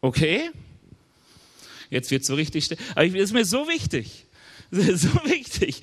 Okay? 0.00 0.50
Jetzt 1.88 2.10
wird 2.10 2.22
es 2.22 2.26
so 2.26 2.34
richtig, 2.34 2.68
aber 2.96 3.06
es 3.06 3.14
ist 3.14 3.32
mir 3.32 3.44
so 3.44 3.68
wichtig. 3.68 4.26
so 4.94 5.08
wichtig. 5.24 5.82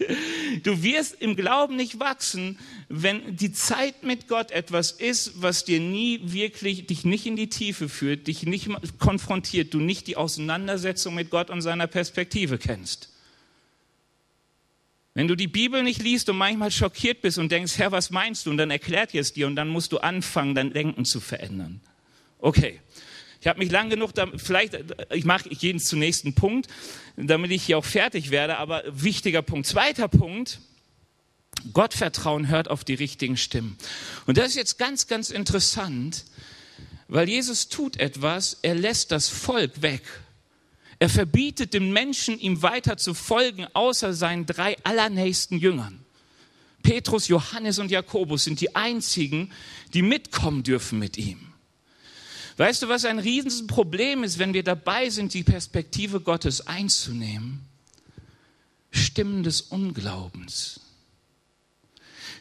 Du 0.63 0.81
wirst 0.81 1.21
im 1.21 1.35
Glauben 1.35 1.75
nicht 1.75 1.99
wachsen, 1.99 2.57
wenn 2.87 3.35
die 3.35 3.51
Zeit 3.51 4.03
mit 4.03 4.29
Gott 4.29 4.51
etwas 4.51 4.91
ist, 4.91 5.41
was 5.41 5.65
dir 5.65 5.81
nie 5.81 6.21
wirklich, 6.23 6.87
dich 6.87 7.03
nicht 7.03 7.25
in 7.25 7.35
die 7.35 7.49
Tiefe 7.49 7.89
führt, 7.89 8.27
dich 8.27 8.43
nicht 8.43 8.69
konfrontiert, 8.97 9.73
du 9.73 9.79
nicht 9.79 10.07
die 10.07 10.15
Auseinandersetzung 10.15 11.15
mit 11.15 11.29
Gott 11.29 11.49
und 11.49 11.61
seiner 11.61 11.87
Perspektive 11.87 12.57
kennst. 12.57 13.09
Wenn 15.13 15.27
du 15.27 15.35
die 15.35 15.47
Bibel 15.47 15.83
nicht 15.83 16.01
liest 16.01 16.29
und 16.29 16.37
manchmal 16.37 16.71
schockiert 16.71 17.21
bist 17.21 17.39
und 17.39 17.51
denkst, 17.51 17.77
Herr, 17.79 17.91
was 17.91 18.11
meinst 18.11 18.45
du? 18.45 18.51
Und 18.51 18.57
dann 18.57 18.71
erklärt 18.71 19.13
ihr 19.13 19.21
es 19.21 19.33
dir 19.33 19.47
und 19.47 19.55
dann 19.57 19.67
musst 19.67 19.91
du 19.91 19.97
anfangen, 19.97 20.55
dein 20.55 20.71
Denken 20.71 21.03
zu 21.03 21.19
verändern. 21.19 21.81
Okay. 22.39 22.79
Ich 23.41 23.47
habe 23.47 23.59
mich 23.59 23.71
lang 23.71 23.89
genug, 23.89 24.11
vielleicht, 24.37 24.77
ich 25.13 25.25
mache 25.25 25.49
ich 25.49 25.59
gehe 25.59 25.75
zum 25.77 25.99
nächsten 25.99 26.33
Punkt, 26.33 26.67
damit 27.15 27.51
ich 27.51 27.63
hier 27.63 27.77
auch 27.77 27.85
fertig 27.85 28.31
werde, 28.31 28.57
aber 28.57 28.83
wichtiger 28.87 29.41
Punkt. 29.41 29.67
Zweiter 29.67 30.07
Punkt, 30.07 30.59
Gottvertrauen 31.73 32.47
hört 32.47 32.69
auf 32.69 32.83
die 32.83 32.93
richtigen 32.93 33.37
Stimmen. 33.37 33.77
Und 34.25 34.37
das 34.37 34.49
ist 34.49 34.55
jetzt 34.55 34.77
ganz, 34.77 35.07
ganz 35.07 35.29
interessant, 35.29 36.25
weil 37.07 37.29
Jesus 37.29 37.69
tut 37.69 37.97
etwas, 37.97 38.59
er 38.61 38.75
lässt 38.75 39.11
das 39.11 39.29
Volk 39.29 39.81
weg. 39.81 40.01
Er 40.99 41.09
verbietet 41.09 41.73
den 41.73 41.91
Menschen, 41.91 42.39
ihm 42.39 42.61
weiter 42.61 42.97
zu 42.97 43.13
folgen, 43.13 43.67
außer 43.73 44.13
seinen 44.13 44.45
drei 44.45 44.77
allernächsten 44.83 45.59
Jüngern. 45.59 46.03
Petrus, 46.81 47.27
Johannes 47.27 47.79
und 47.79 47.91
Jakobus 47.91 48.45
sind 48.45 48.61
die 48.61 48.75
einzigen, 48.75 49.51
die 49.93 50.01
mitkommen 50.01 50.63
dürfen 50.63 50.99
mit 50.99 51.17
ihm. 51.17 51.53
Weißt 52.57 52.81
du, 52.81 52.89
was 52.89 53.05
ein 53.05 53.19
Riesenproblem 53.19 54.23
ist, 54.23 54.39
wenn 54.39 54.53
wir 54.53 54.63
dabei 54.63 55.11
sind, 55.11 55.35
die 55.35 55.43
Perspektive 55.43 56.19
Gottes 56.19 56.65
einzunehmen? 56.65 57.63
Stimmen 58.89 59.43
des 59.43 59.61
Unglaubens. 59.61 60.79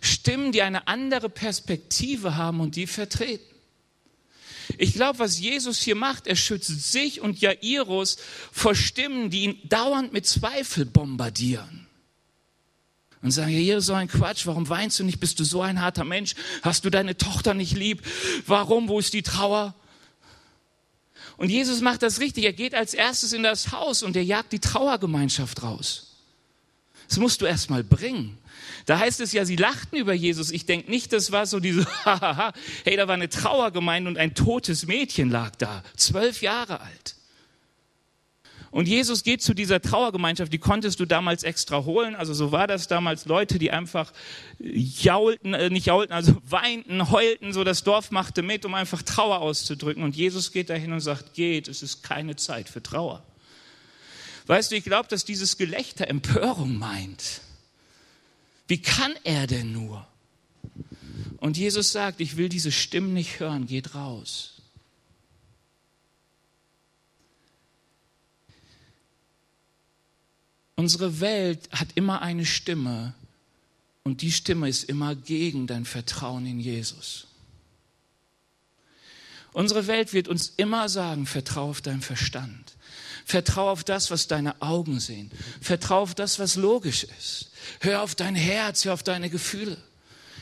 Stimmen, 0.00 0.52
die 0.52 0.62
eine 0.62 0.88
andere 0.88 1.28
Perspektive 1.28 2.36
haben 2.36 2.60
und 2.60 2.76
die 2.76 2.86
vertreten. 2.86 3.44
Ich 4.78 4.94
glaube, 4.94 5.18
was 5.18 5.38
Jesus 5.38 5.80
hier 5.80 5.94
macht, 5.94 6.26
er 6.26 6.36
schützt 6.36 6.90
sich 6.90 7.20
und 7.20 7.40
Jairus 7.40 8.16
vor 8.52 8.74
Stimmen, 8.74 9.30
die 9.30 9.44
ihn 9.44 9.58
dauernd 9.64 10.12
mit 10.12 10.26
Zweifel 10.26 10.86
bombardieren. 10.86 11.86
Und 13.22 13.30
sagen, 13.32 13.52
ja, 13.52 13.58
hier 13.58 13.78
ist 13.78 13.86
so 13.86 13.94
ein 13.94 14.08
Quatsch, 14.08 14.46
warum 14.46 14.68
weinst 14.68 14.98
du 14.98 15.04
nicht? 15.04 15.20
Bist 15.20 15.40
du 15.40 15.44
so 15.44 15.60
ein 15.60 15.80
harter 15.80 16.04
Mensch? 16.04 16.34
Hast 16.62 16.84
du 16.84 16.90
deine 16.90 17.16
Tochter 17.16 17.54
nicht 17.54 17.74
lieb? 17.74 18.02
Warum? 18.46 18.88
Wo 18.88 18.98
ist 18.98 19.12
die 19.12 19.22
Trauer? 19.22 19.74
Und 21.36 21.50
Jesus 21.50 21.80
macht 21.80 22.02
das 22.02 22.20
richtig. 22.20 22.44
Er 22.44 22.52
geht 22.52 22.74
als 22.74 22.94
erstes 22.94 23.32
in 23.32 23.42
das 23.42 23.72
Haus 23.72 24.02
und 24.02 24.16
er 24.16 24.24
jagt 24.24 24.52
die 24.52 24.58
Trauergemeinschaft 24.58 25.62
raus. 25.62 26.16
Das 27.08 27.18
musst 27.18 27.40
du 27.40 27.46
erst 27.46 27.70
mal 27.70 27.84
bringen. 27.84 28.38
Da 28.86 28.98
heißt 28.98 29.20
es 29.20 29.32
ja, 29.32 29.44
sie 29.44 29.56
lachten 29.56 29.96
über 29.96 30.14
Jesus. 30.14 30.50
Ich 30.50 30.66
denke 30.66 30.90
nicht, 30.90 31.12
das 31.12 31.32
war 31.32 31.46
so 31.46 31.60
diese, 31.60 31.86
hey, 32.84 32.96
da 32.96 33.06
war 33.06 33.14
eine 33.14 33.28
Trauergemeinde 33.28 34.08
und 34.08 34.18
ein 34.18 34.34
totes 34.34 34.86
Mädchen 34.86 35.30
lag 35.30 35.54
da, 35.56 35.82
zwölf 35.96 36.42
Jahre 36.42 36.80
alt. 36.80 37.16
Und 38.70 38.88
Jesus 38.88 39.22
geht 39.22 39.42
zu 39.42 39.54
dieser 39.54 39.80
Trauergemeinschaft, 39.80 40.52
die 40.52 40.58
konntest 40.58 41.00
du 41.00 41.06
damals 41.06 41.42
extra 41.44 41.84
holen. 41.84 42.14
Also 42.14 42.34
so 42.34 42.52
war 42.52 42.66
das 42.66 42.88
damals. 42.88 43.24
Leute, 43.24 43.58
die 43.58 43.70
einfach 43.70 44.12
jaulten, 44.58 45.54
äh, 45.54 45.70
nicht 45.70 45.86
jaulten, 45.86 46.12
also 46.12 46.36
weinten, 46.48 47.10
heulten, 47.10 47.52
so 47.52 47.64
das 47.64 47.84
Dorf 47.84 48.10
machte 48.10 48.42
mit, 48.42 48.64
um 48.64 48.74
einfach 48.74 49.02
Trauer 49.02 49.40
auszudrücken. 49.40 50.02
Und 50.02 50.16
Jesus 50.16 50.52
geht 50.52 50.70
dahin 50.70 50.92
und 50.92 51.00
sagt, 51.00 51.34
geht, 51.34 51.68
es 51.68 51.82
ist 51.82 52.02
keine 52.02 52.36
Zeit 52.36 52.68
für 52.68 52.82
Trauer. 52.82 53.22
Weißt 54.46 54.70
du, 54.70 54.76
ich 54.76 54.84
glaube, 54.84 55.08
dass 55.08 55.24
dieses 55.24 55.56
Gelächter 55.56 56.08
Empörung 56.08 56.78
meint. 56.78 57.40
Wie 58.68 58.80
kann 58.80 59.14
er 59.24 59.46
denn 59.46 59.72
nur? 59.72 60.06
Und 61.38 61.56
Jesus 61.56 61.92
sagt, 61.92 62.20
ich 62.20 62.36
will 62.36 62.48
diese 62.48 62.72
Stimmen 62.72 63.12
nicht 63.12 63.40
hören, 63.40 63.66
geht 63.66 63.94
raus. 63.94 64.55
Unsere 70.76 71.20
Welt 71.20 71.68
hat 71.72 71.88
immer 71.94 72.20
eine 72.22 72.44
Stimme 72.44 73.14
und 74.04 74.22
die 74.22 74.30
Stimme 74.30 74.68
ist 74.68 74.84
immer 74.84 75.14
gegen 75.14 75.66
dein 75.66 75.84
Vertrauen 75.84 76.46
in 76.46 76.60
Jesus. 76.60 77.26
Unsere 79.52 79.86
Welt 79.86 80.12
wird 80.12 80.28
uns 80.28 80.52
immer 80.58 80.90
sagen, 80.90 81.24
vertraue 81.24 81.70
auf 81.70 81.80
deinen 81.80 82.02
Verstand. 82.02 82.74
Vertraue 83.24 83.70
auf 83.70 83.84
das, 83.84 84.10
was 84.10 84.28
deine 84.28 84.60
Augen 84.60 85.00
sehen. 85.00 85.30
Vertraue 85.62 86.02
auf 86.02 86.14
das, 86.14 86.38
was 86.38 86.56
logisch 86.56 87.04
ist. 87.04 87.50
Hör 87.80 88.02
auf 88.02 88.14
dein 88.14 88.34
Herz, 88.34 88.84
hör 88.84 88.92
auf 88.92 89.02
deine 89.02 89.30
Gefühle. 89.30 89.78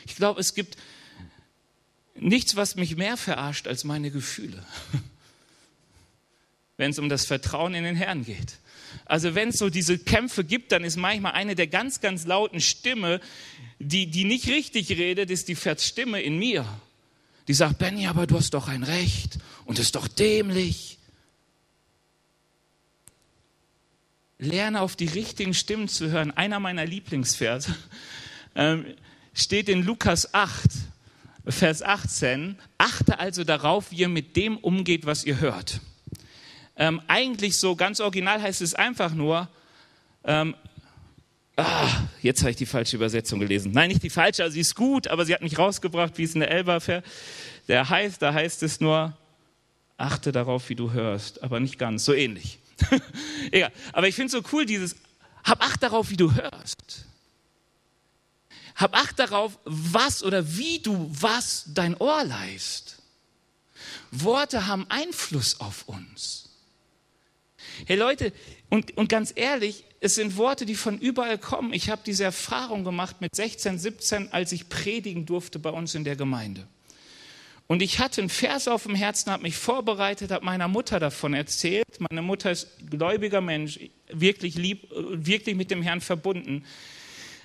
Ich 0.04 0.16
glaube, 0.16 0.40
es 0.40 0.54
gibt 0.54 0.76
nichts, 2.16 2.56
was 2.56 2.74
mich 2.74 2.96
mehr 2.96 3.16
verarscht 3.16 3.68
als 3.68 3.84
meine 3.84 4.10
Gefühle, 4.10 4.62
wenn 6.76 6.90
es 6.90 6.98
um 6.98 7.08
das 7.08 7.24
Vertrauen 7.24 7.74
in 7.74 7.84
den 7.84 7.96
Herrn 7.96 8.24
geht. 8.24 8.58
Also 9.04 9.34
wenn 9.34 9.50
es 9.50 9.58
so 9.58 9.70
diese 9.70 9.98
Kämpfe 9.98 10.44
gibt, 10.44 10.72
dann 10.72 10.84
ist 10.84 10.96
manchmal 10.96 11.32
eine 11.32 11.54
der 11.54 11.66
ganz, 11.66 12.00
ganz 12.00 12.26
lauten 12.26 12.60
Stimme, 12.60 13.20
die, 13.78 14.06
die 14.06 14.24
nicht 14.24 14.48
richtig 14.48 14.90
redet, 14.90 15.30
ist 15.30 15.48
die 15.48 15.56
Stimme 15.56 16.20
in 16.20 16.38
mir. 16.38 16.64
Die 17.48 17.54
sagt, 17.54 17.78
Benny, 17.78 18.06
aber 18.06 18.26
du 18.26 18.36
hast 18.36 18.54
doch 18.54 18.68
ein 18.68 18.82
Recht 18.82 19.38
und 19.66 19.78
ist 19.78 19.94
doch 19.96 20.08
dämlich. 20.08 20.98
Lerne 24.38 24.80
auf 24.80 24.96
die 24.96 25.06
richtigen 25.06 25.54
Stimmen 25.54 25.88
zu 25.88 26.10
hören. 26.10 26.30
Einer 26.30 26.60
meiner 26.60 26.86
Lieblingsverse 26.86 27.74
ähm, 28.54 28.86
steht 29.34 29.68
in 29.68 29.82
Lukas 29.82 30.32
8, 30.32 30.70
Vers 31.46 31.82
18. 31.82 32.58
Achte 32.78 33.18
also 33.18 33.44
darauf, 33.44 33.90
wie 33.90 33.96
ihr 33.96 34.08
mit 34.08 34.36
dem 34.36 34.56
umgeht, 34.56 35.04
was 35.06 35.24
ihr 35.24 35.40
hört 35.40 35.80
ähm, 36.76 37.00
eigentlich 37.06 37.56
so 37.58 37.76
ganz 37.76 38.00
original 38.00 38.42
heißt 38.42 38.62
es 38.62 38.74
einfach 38.74 39.12
nur, 39.12 39.48
ähm, 40.24 40.54
ah, 41.56 41.88
jetzt 42.20 42.40
habe 42.40 42.50
ich 42.50 42.56
die 42.56 42.66
falsche 42.66 42.96
Übersetzung 42.96 43.40
gelesen. 43.40 43.72
Nein, 43.72 43.88
nicht 43.88 44.02
die 44.02 44.10
falsche, 44.10 44.42
also 44.42 44.54
sie 44.54 44.60
ist 44.60 44.74
gut, 44.74 45.08
aber 45.08 45.24
sie 45.24 45.34
hat 45.34 45.42
mich 45.42 45.58
rausgebracht, 45.58 46.16
wie 46.18 46.24
es 46.24 46.34
in 46.34 46.40
der 46.40 46.50
Elba 46.50 46.78
der 47.68 47.88
heißt, 47.88 48.20
da 48.20 48.34
heißt 48.34 48.62
es 48.62 48.80
nur, 48.80 49.16
achte 49.96 50.32
darauf, 50.32 50.68
wie 50.68 50.74
du 50.74 50.92
hörst, 50.92 51.42
aber 51.42 51.60
nicht 51.60 51.78
ganz, 51.78 52.04
so 52.04 52.12
ähnlich. 52.12 52.58
Egal. 53.50 53.72
Aber 53.92 54.08
ich 54.08 54.14
finde 54.14 54.26
es 54.26 54.32
so 54.32 54.48
cool, 54.52 54.66
dieses, 54.66 54.96
hab 55.44 55.62
Acht 55.62 55.82
darauf, 55.82 56.10
wie 56.10 56.16
du 56.16 56.34
hörst. 56.34 57.06
Hab 58.74 58.96
Acht 58.96 59.18
darauf, 59.18 59.58
was 59.64 60.22
oder 60.22 60.56
wie 60.56 60.80
du 60.80 61.08
was 61.12 61.64
dein 61.68 61.96
Ohr 61.96 62.24
leist. 62.24 62.96
Worte 64.10 64.66
haben 64.66 64.86
Einfluss 64.88 65.60
auf 65.60 65.88
uns. 65.88 66.43
Hey 67.86 67.96
Leute, 67.96 68.32
und, 68.70 68.96
und 68.96 69.08
ganz 69.08 69.32
ehrlich, 69.34 69.84
es 70.00 70.16
sind 70.16 70.36
Worte, 70.36 70.66
die 70.66 70.74
von 70.74 70.98
überall 70.98 71.38
kommen. 71.38 71.72
Ich 71.72 71.90
habe 71.90 72.02
diese 72.04 72.24
Erfahrung 72.24 72.84
gemacht 72.84 73.20
mit 73.20 73.34
16, 73.34 73.78
17, 73.78 74.32
als 74.32 74.52
ich 74.52 74.68
predigen 74.68 75.26
durfte 75.26 75.58
bei 75.58 75.70
uns 75.70 75.94
in 75.94 76.04
der 76.04 76.16
Gemeinde. 76.16 76.66
Und 77.66 77.80
ich 77.80 77.98
hatte 77.98 78.20
einen 78.20 78.28
Vers 78.28 78.68
auf 78.68 78.82
dem 78.82 78.94
Herzen, 78.94 79.32
habe 79.32 79.44
mich 79.44 79.56
vorbereitet, 79.56 80.30
habe 80.30 80.44
meiner 80.44 80.68
Mutter 80.68 81.00
davon 81.00 81.32
erzählt. 81.32 81.86
Meine 81.98 82.20
Mutter 82.20 82.50
ist 82.50 82.68
gläubiger 82.90 83.40
Mensch, 83.40 83.80
wirklich 84.08 84.54
lieb, 84.56 84.86
wirklich 84.90 85.56
mit 85.56 85.70
dem 85.70 85.82
Herrn 85.82 86.02
verbunden. 86.02 86.64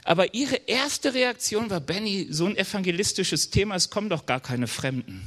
Aber 0.04 0.34
ihre 0.34 0.56
erste 0.56 1.14
Reaktion 1.14 1.70
war, 1.70 1.80
Benny, 1.80 2.28
so 2.30 2.46
ein 2.46 2.58
evangelistisches 2.58 3.50
Thema, 3.50 3.76
es 3.76 3.90
kommen 3.90 4.10
doch 4.10 4.26
gar 4.26 4.42
keine 4.42 4.68
Fremden. 4.68 5.22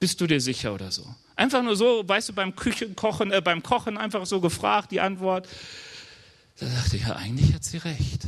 Bist 0.00 0.20
du 0.20 0.26
dir 0.26 0.40
sicher 0.40 0.72
oder 0.74 0.92
so? 0.92 1.04
Einfach 1.34 1.62
nur 1.62 1.76
so, 1.76 2.02
weißt 2.06 2.28
du, 2.28 2.32
beim 2.32 2.54
Küchenkochen, 2.54 3.32
äh, 3.32 3.40
beim 3.40 3.62
Kochen 3.62 3.98
einfach 3.98 4.26
so 4.26 4.40
gefragt, 4.40 4.92
die 4.92 5.00
Antwort. 5.00 5.48
Da 6.58 6.66
dachte 6.66 6.96
ich, 6.96 7.02
ja, 7.02 7.16
eigentlich 7.16 7.52
hat 7.54 7.64
sie 7.64 7.78
recht. 7.78 8.26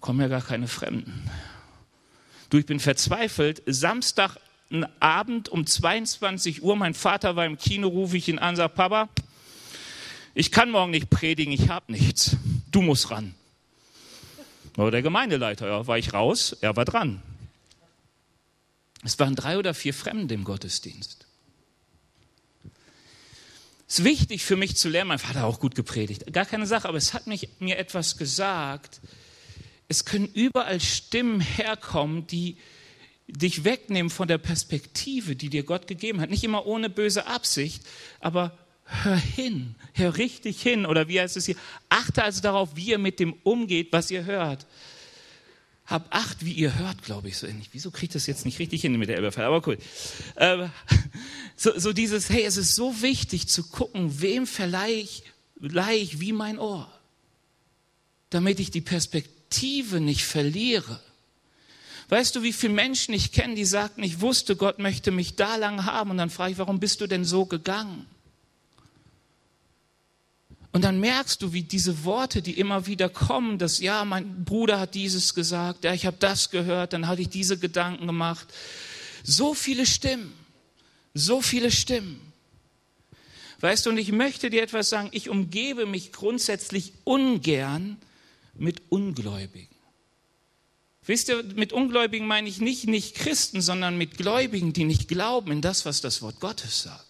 Kommen 0.00 0.20
ja 0.20 0.28
gar 0.28 0.42
keine 0.42 0.66
Fremden. 0.66 1.30
Du, 2.50 2.58
ich 2.58 2.66
bin 2.66 2.80
verzweifelt. 2.80 3.62
Samstagabend 3.66 5.48
um 5.48 5.66
22 5.66 6.62
Uhr, 6.62 6.76
mein 6.76 6.94
Vater 6.94 7.36
war 7.36 7.46
im 7.46 7.56
Kino, 7.58 7.88
rufe 7.88 8.16
ich 8.16 8.28
ihn 8.28 8.38
an, 8.38 8.56
sage, 8.56 8.72
Papa, 8.74 9.08
ich 10.34 10.50
kann 10.50 10.70
morgen 10.70 10.90
nicht 10.90 11.10
predigen, 11.10 11.52
ich 11.52 11.68
habe 11.68 11.92
nichts. 11.92 12.36
Du 12.70 12.82
musst 12.82 13.10
ran. 13.10 13.34
War 14.76 14.90
der 14.90 15.02
Gemeindeleiter, 15.02 15.66
ja, 15.66 15.86
war 15.86 15.98
ich 15.98 16.12
raus, 16.12 16.56
er 16.60 16.76
war 16.76 16.84
dran. 16.84 17.22
Es 19.02 19.18
waren 19.18 19.34
drei 19.34 19.58
oder 19.58 19.74
vier 19.74 19.94
Fremde 19.94 20.34
im 20.34 20.44
Gottesdienst. 20.44 21.26
Es 23.88 23.98
ist 23.98 24.04
wichtig 24.04 24.44
für 24.44 24.56
mich 24.56 24.76
zu 24.76 24.88
lernen, 24.88 25.08
mein 25.08 25.18
Vater 25.18 25.40
hat 25.40 25.46
auch 25.46 25.58
gut 25.58 25.74
gepredigt, 25.74 26.32
gar 26.32 26.44
keine 26.44 26.66
Sache, 26.66 26.88
aber 26.88 26.98
es 26.98 27.12
hat 27.12 27.26
mich, 27.26 27.48
mir 27.58 27.76
etwas 27.76 28.16
gesagt. 28.18 29.00
Es 29.88 30.04
können 30.04 30.28
überall 30.32 30.80
Stimmen 30.80 31.40
herkommen, 31.40 32.26
die 32.28 32.56
dich 33.26 33.64
wegnehmen 33.64 34.10
von 34.10 34.28
der 34.28 34.38
Perspektive, 34.38 35.34
die 35.34 35.50
dir 35.50 35.64
Gott 35.64 35.86
gegeben 35.86 36.20
hat. 36.20 36.30
Nicht 36.30 36.44
immer 36.44 36.66
ohne 36.66 36.90
böse 36.90 37.26
Absicht, 37.26 37.82
aber 38.20 38.56
hör 38.84 39.16
hin, 39.16 39.74
hör 39.94 40.16
richtig 40.16 40.62
hin. 40.62 40.86
Oder 40.86 41.08
wie 41.08 41.20
heißt 41.20 41.36
es 41.36 41.46
hier? 41.46 41.56
Achte 41.88 42.22
also 42.22 42.40
darauf, 42.40 42.76
wie 42.76 42.90
ihr 42.90 42.98
mit 42.98 43.18
dem 43.18 43.32
umgeht, 43.42 43.92
was 43.92 44.10
ihr 44.10 44.24
hört. 44.24 44.66
Hab 45.90 46.14
Acht, 46.14 46.44
wie 46.44 46.52
ihr 46.52 46.78
hört, 46.78 47.02
glaube 47.02 47.28
ich 47.28 47.36
so 47.36 47.48
ähnlich. 47.48 47.70
Wieso 47.72 47.90
kriegt 47.90 48.14
das 48.14 48.28
jetzt 48.28 48.44
nicht 48.44 48.60
richtig 48.60 48.82
hin 48.82 48.96
mit 48.96 49.08
der 49.08 49.16
Elberfall? 49.16 49.44
Aber 49.44 49.66
cool. 49.66 49.76
Äh, 50.36 50.68
so, 51.56 51.76
so 51.76 51.92
dieses, 51.92 52.30
hey, 52.30 52.44
es 52.44 52.56
ist 52.56 52.76
so 52.76 53.02
wichtig 53.02 53.48
zu 53.48 53.64
gucken, 53.64 54.22
wem 54.22 54.46
verleihe 54.46 54.94
ich, 54.94 55.24
verleihe 55.58 55.98
ich 55.98 56.20
wie 56.20 56.32
mein 56.32 56.60
Ohr, 56.60 56.88
damit 58.30 58.60
ich 58.60 58.70
die 58.70 58.80
Perspektive 58.80 60.00
nicht 60.00 60.24
verliere. 60.24 61.00
Weißt 62.08 62.36
du, 62.36 62.44
wie 62.44 62.52
viele 62.52 62.72
Menschen 62.72 63.12
ich 63.12 63.32
kenne, 63.32 63.56
die 63.56 63.64
sagten, 63.64 64.04
ich 64.04 64.20
wusste, 64.20 64.54
Gott 64.54 64.78
möchte 64.78 65.10
mich 65.10 65.34
da 65.34 65.56
lang 65.56 65.86
haben. 65.86 66.10
Und 66.10 66.18
dann 66.18 66.30
frage 66.30 66.52
ich, 66.52 66.58
warum 66.58 66.78
bist 66.78 67.00
du 67.00 67.08
denn 67.08 67.24
so 67.24 67.46
gegangen? 67.46 68.06
Und 70.72 70.84
dann 70.84 71.00
merkst 71.00 71.42
du, 71.42 71.52
wie 71.52 71.62
diese 71.62 72.04
Worte, 72.04 72.42
die 72.42 72.58
immer 72.58 72.86
wieder 72.86 73.08
kommen, 73.08 73.58
dass 73.58 73.80
ja, 73.80 74.04
mein 74.04 74.44
Bruder 74.44 74.78
hat 74.78 74.94
dieses 74.94 75.34
gesagt, 75.34 75.84
ja, 75.84 75.92
ich 75.92 76.06
habe 76.06 76.16
das 76.20 76.50
gehört, 76.50 76.92
dann 76.92 77.08
hatte 77.08 77.22
ich 77.22 77.28
diese 77.28 77.58
Gedanken 77.58 78.06
gemacht. 78.06 78.46
So 79.24 79.52
viele 79.52 79.84
Stimmen, 79.84 80.32
so 81.12 81.42
viele 81.42 81.72
Stimmen. 81.72 82.20
Weißt 83.60 83.84
du, 83.84 83.90
und 83.90 83.98
ich 83.98 84.12
möchte 84.12 84.48
dir 84.48 84.62
etwas 84.62 84.88
sagen, 84.88 85.08
ich 85.12 85.28
umgebe 85.28 85.86
mich 85.86 86.12
grundsätzlich 86.12 86.92
ungern 87.04 87.98
mit 88.54 88.82
Ungläubigen. 88.90 89.68
Wisst 91.04 91.28
ihr, 91.28 91.42
mit 91.42 91.72
Ungläubigen 91.72 92.26
meine 92.26 92.48
ich 92.48 92.60
nicht 92.60 92.86
nicht 92.86 93.16
Christen, 93.16 93.60
sondern 93.60 93.98
mit 93.98 94.16
Gläubigen, 94.16 94.72
die 94.72 94.84
nicht 94.84 95.08
glauben 95.08 95.50
in 95.50 95.60
das, 95.60 95.84
was 95.84 96.00
das 96.00 96.22
Wort 96.22 96.38
Gottes 96.40 96.82
sagt. 96.82 97.09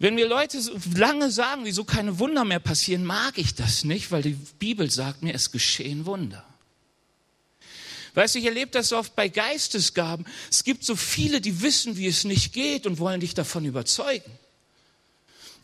Wenn 0.00 0.14
mir 0.14 0.26
Leute 0.26 0.58
lange 0.96 1.30
sagen, 1.30 1.66
wieso 1.66 1.84
keine 1.84 2.18
Wunder 2.18 2.46
mehr 2.46 2.58
passieren, 2.58 3.04
mag 3.04 3.36
ich 3.36 3.54
das 3.54 3.84
nicht, 3.84 4.10
weil 4.10 4.22
die 4.22 4.36
Bibel 4.58 4.90
sagt 4.90 5.22
mir, 5.22 5.34
es 5.34 5.52
geschehen 5.52 6.06
Wunder. 6.06 6.42
Weißt 8.14 8.34
du, 8.34 8.38
ich 8.38 8.46
erlebe 8.46 8.70
das 8.70 8.94
oft 8.94 9.14
bei 9.14 9.28
Geistesgaben. 9.28 10.24
Es 10.50 10.64
gibt 10.64 10.84
so 10.84 10.96
viele, 10.96 11.42
die 11.42 11.60
wissen, 11.60 11.98
wie 11.98 12.06
es 12.06 12.24
nicht 12.24 12.54
geht 12.54 12.86
und 12.86 12.98
wollen 12.98 13.20
dich 13.20 13.34
davon 13.34 13.66
überzeugen. 13.66 14.32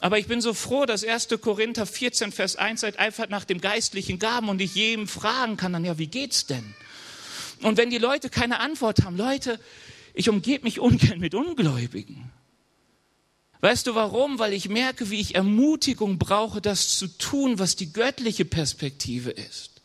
Aber 0.01 0.19
ich 0.19 0.27
bin 0.27 0.43
so 0.43 0.53
froh, 0.53 0.85
dass 0.85 1.03
1. 1.03 1.29
Korinther 1.41 1.87
14, 1.87 2.31
Vers 2.31 2.57
1 2.57 2.83
seid 2.83 2.99
einfach 2.99 3.31
nach 3.31 3.47
dem 3.47 3.63
geistlichen 3.63 4.19
Gaben 4.19 4.51
und 4.51 4.61
ich 4.61 4.75
jedem 4.75 5.09
fragen 5.09 5.57
kann, 5.57 5.73
dann 5.73 5.87
ja, 5.87 5.97
wie 5.97 6.09
geht's 6.09 6.45
denn? 6.45 6.75
Und 7.63 7.79
wenn 7.79 7.89
die 7.89 7.97
Leute 7.97 8.29
keine 8.29 8.61
Antwort 8.61 9.03
haben, 9.03 9.17
Leute, 9.17 9.59
ich 10.13 10.29
umgebe 10.29 10.65
mich 10.65 10.79
ungern 10.79 11.21
mit 11.21 11.35
Ungläubigen. 11.35 12.31
Weißt 13.61 13.87
du 13.87 13.95
warum? 13.95 14.39
Weil 14.39 14.53
ich 14.53 14.69
merke, 14.69 15.11
wie 15.11 15.21
ich 15.21 15.35
Ermutigung 15.35 16.19
brauche, 16.19 16.61
das 16.61 16.99
zu 16.99 17.07
tun, 17.09 17.59
was 17.59 17.77
die 17.77 17.93
göttliche 17.93 18.45
Perspektive 18.45 19.31
ist. 19.31 19.77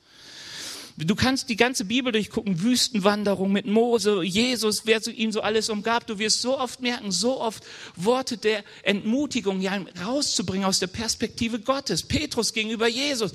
Du 0.98 1.16
kannst 1.16 1.50
die 1.50 1.56
ganze 1.56 1.86
Bibel 1.86 2.12
durchgucken, 2.12 2.62
Wüstenwanderung 2.62 3.52
mit 3.52 3.66
Mose, 3.66 4.22
Jesus, 4.24 4.86
wer 4.86 5.06
ihn 5.08 5.32
so 5.32 5.42
alles 5.42 5.70
umgab. 5.70 6.06
Du 6.06 6.20
wirst 6.20 6.42
so 6.42 6.60
oft 6.60 6.82
merken, 6.82 7.12
so 7.12 7.40
oft 7.40 7.64
Worte 7.96 8.38
der 8.38 8.64
Entmutigung 8.84 9.62
ja, 9.62 9.80
rauszubringen 10.04 10.66
aus 10.66 10.80
der 10.80 10.88
Perspektive 10.88 11.60
Gottes. 11.60 12.04
Petrus 12.04 12.54
gegenüber 12.54 12.88
Jesus. 12.88 13.32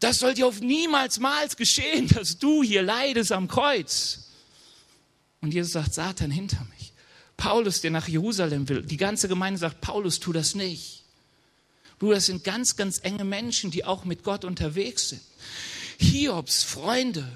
Das 0.00 0.18
soll 0.18 0.34
dir 0.34 0.46
auf 0.46 0.60
niemals 0.60 1.18
mals 1.18 1.56
geschehen, 1.56 2.08
dass 2.08 2.38
du 2.38 2.62
hier 2.62 2.82
leidest 2.82 3.32
am 3.32 3.48
Kreuz. 3.48 4.30
Und 5.40 5.54
Jesus 5.54 5.72
sagt, 5.72 5.94
Satan 5.94 6.30
hinter 6.30 6.58
mir. 6.64 6.77
Paulus, 7.38 7.80
der 7.80 7.92
nach 7.92 8.08
Jerusalem 8.08 8.68
will. 8.68 8.82
Die 8.82 8.98
ganze 8.98 9.28
Gemeinde 9.28 9.58
sagt, 9.58 9.80
Paulus, 9.80 10.20
tu 10.20 10.34
das 10.34 10.54
nicht. 10.54 11.04
Bruder, 11.98 12.16
das 12.16 12.26
sind 12.26 12.44
ganz, 12.44 12.76
ganz 12.76 13.00
enge 13.02 13.24
Menschen, 13.24 13.70
die 13.70 13.84
auch 13.84 14.04
mit 14.04 14.24
Gott 14.24 14.44
unterwegs 14.44 15.08
sind. 15.10 15.22
Hiobs 15.98 16.64
Freunde, 16.64 17.26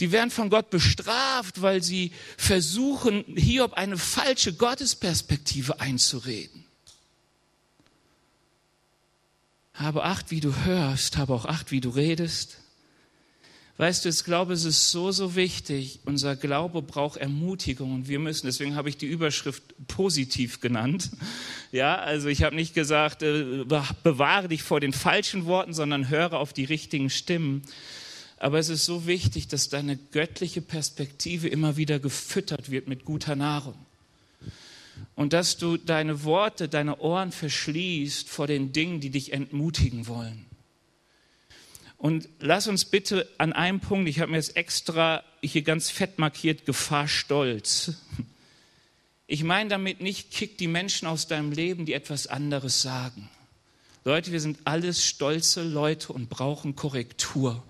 die 0.00 0.10
werden 0.10 0.30
von 0.30 0.50
Gott 0.50 0.70
bestraft, 0.70 1.62
weil 1.62 1.82
sie 1.82 2.12
versuchen, 2.36 3.24
Hiob 3.36 3.74
eine 3.74 3.96
falsche 3.96 4.52
Gottesperspektive 4.54 5.80
einzureden. 5.80 6.64
Habe 9.74 10.04
Acht, 10.04 10.30
wie 10.30 10.40
du 10.40 10.64
hörst, 10.64 11.16
habe 11.16 11.34
auch 11.34 11.44
Acht, 11.44 11.70
wie 11.70 11.80
du 11.80 11.90
redest. 11.90 12.58
Weißt 13.76 14.04
du, 14.04 14.08
ich 14.08 14.22
glaube, 14.22 14.52
es 14.52 14.64
ist 14.64 14.92
so, 14.92 15.10
so 15.10 15.34
wichtig. 15.34 15.98
Unser 16.04 16.36
Glaube 16.36 16.80
braucht 16.80 17.16
Ermutigung 17.16 17.92
und 17.92 18.08
wir 18.08 18.20
müssen, 18.20 18.46
deswegen 18.46 18.76
habe 18.76 18.88
ich 18.88 18.96
die 18.96 19.06
Überschrift 19.06 19.62
positiv 19.88 20.60
genannt. 20.60 21.10
Ja, 21.72 21.96
also 21.96 22.28
ich 22.28 22.44
habe 22.44 22.54
nicht 22.54 22.72
gesagt, 22.72 23.24
äh, 23.24 23.64
bewahre 24.04 24.46
dich 24.46 24.62
vor 24.62 24.78
den 24.78 24.92
falschen 24.92 25.44
Worten, 25.46 25.74
sondern 25.74 26.08
höre 26.08 26.34
auf 26.34 26.52
die 26.52 26.62
richtigen 26.62 27.10
Stimmen. 27.10 27.62
Aber 28.38 28.60
es 28.60 28.68
ist 28.68 28.84
so 28.84 29.08
wichtig, 29.08 29.48
dass 29.48 29.70
deine 29.70 29.96
göttliche 29.96 30.60
Perspektive 30.60 31.48
immer 31.48 31.76
wieder 31.76 31.98
gefüttert 31.98 32.70
wird 32.70 32.86
mit 32.86 33.04
guter 33.04 33.34
Nahrung. 33.34 33.74
Und 35.16 35.32
dass 35.32 35.56
du 35.56 35.76
deine 35.76 36.22
Worte, 36.22 36.68
deine 36.68 37.00
Ohren 37.00 37.32
verschließt 37.32 38.28
vor 38.28 38.46
den 38.46 38.72
Dingen, 38.72 39.00
die 39.00 39.10
dich 39.10 39.32
entmutigen 39.32 40.06
wollen. 40.06 40.46
Und 42.04 42.28
lass 42.38 42.66
uns 42.66 42.84
bitte 42.84 43.26
an 43.38 43.54
einem 43.54 43.80
Punkt, 43.80 44.10
ich 44.10 44.20
habe 44.20 44.30
mir 44.30 44.36
jetzt 44.36 44.58
extra 44.58 45.24
hier 45.40 45.62
ganz 45.62 45.88
fett 45.88 46.18
markiert, 46.18 46.66
Gefahr 46.66 47.08
Stolz. 47.08 47.92
Ich 49.26 49.42
meine 49.42 49.70
damit 49.70 50.02
nicht, 50.02 50.30
kick 50.30 50.58
die 50.58 50.66
Menschen 50.66 51.08
aus 51.08 51.28
deinem 51.28 51.50
Leben, 51.50 51.86
die 51.86 51.94
etwas 51.94 52.26
anderes 52.26 52.82
sagen. 52.82 53.30
Leute, 54.04 54.32
wir 54.32 54.40
sind 54.42 54.58
alles 54.64 55.02
stolze 55.02 55.62
Leute 55.62 56.12
und 56.12 56.28
brauchen 56.28 56.76
Korrektur. 56.76 57.64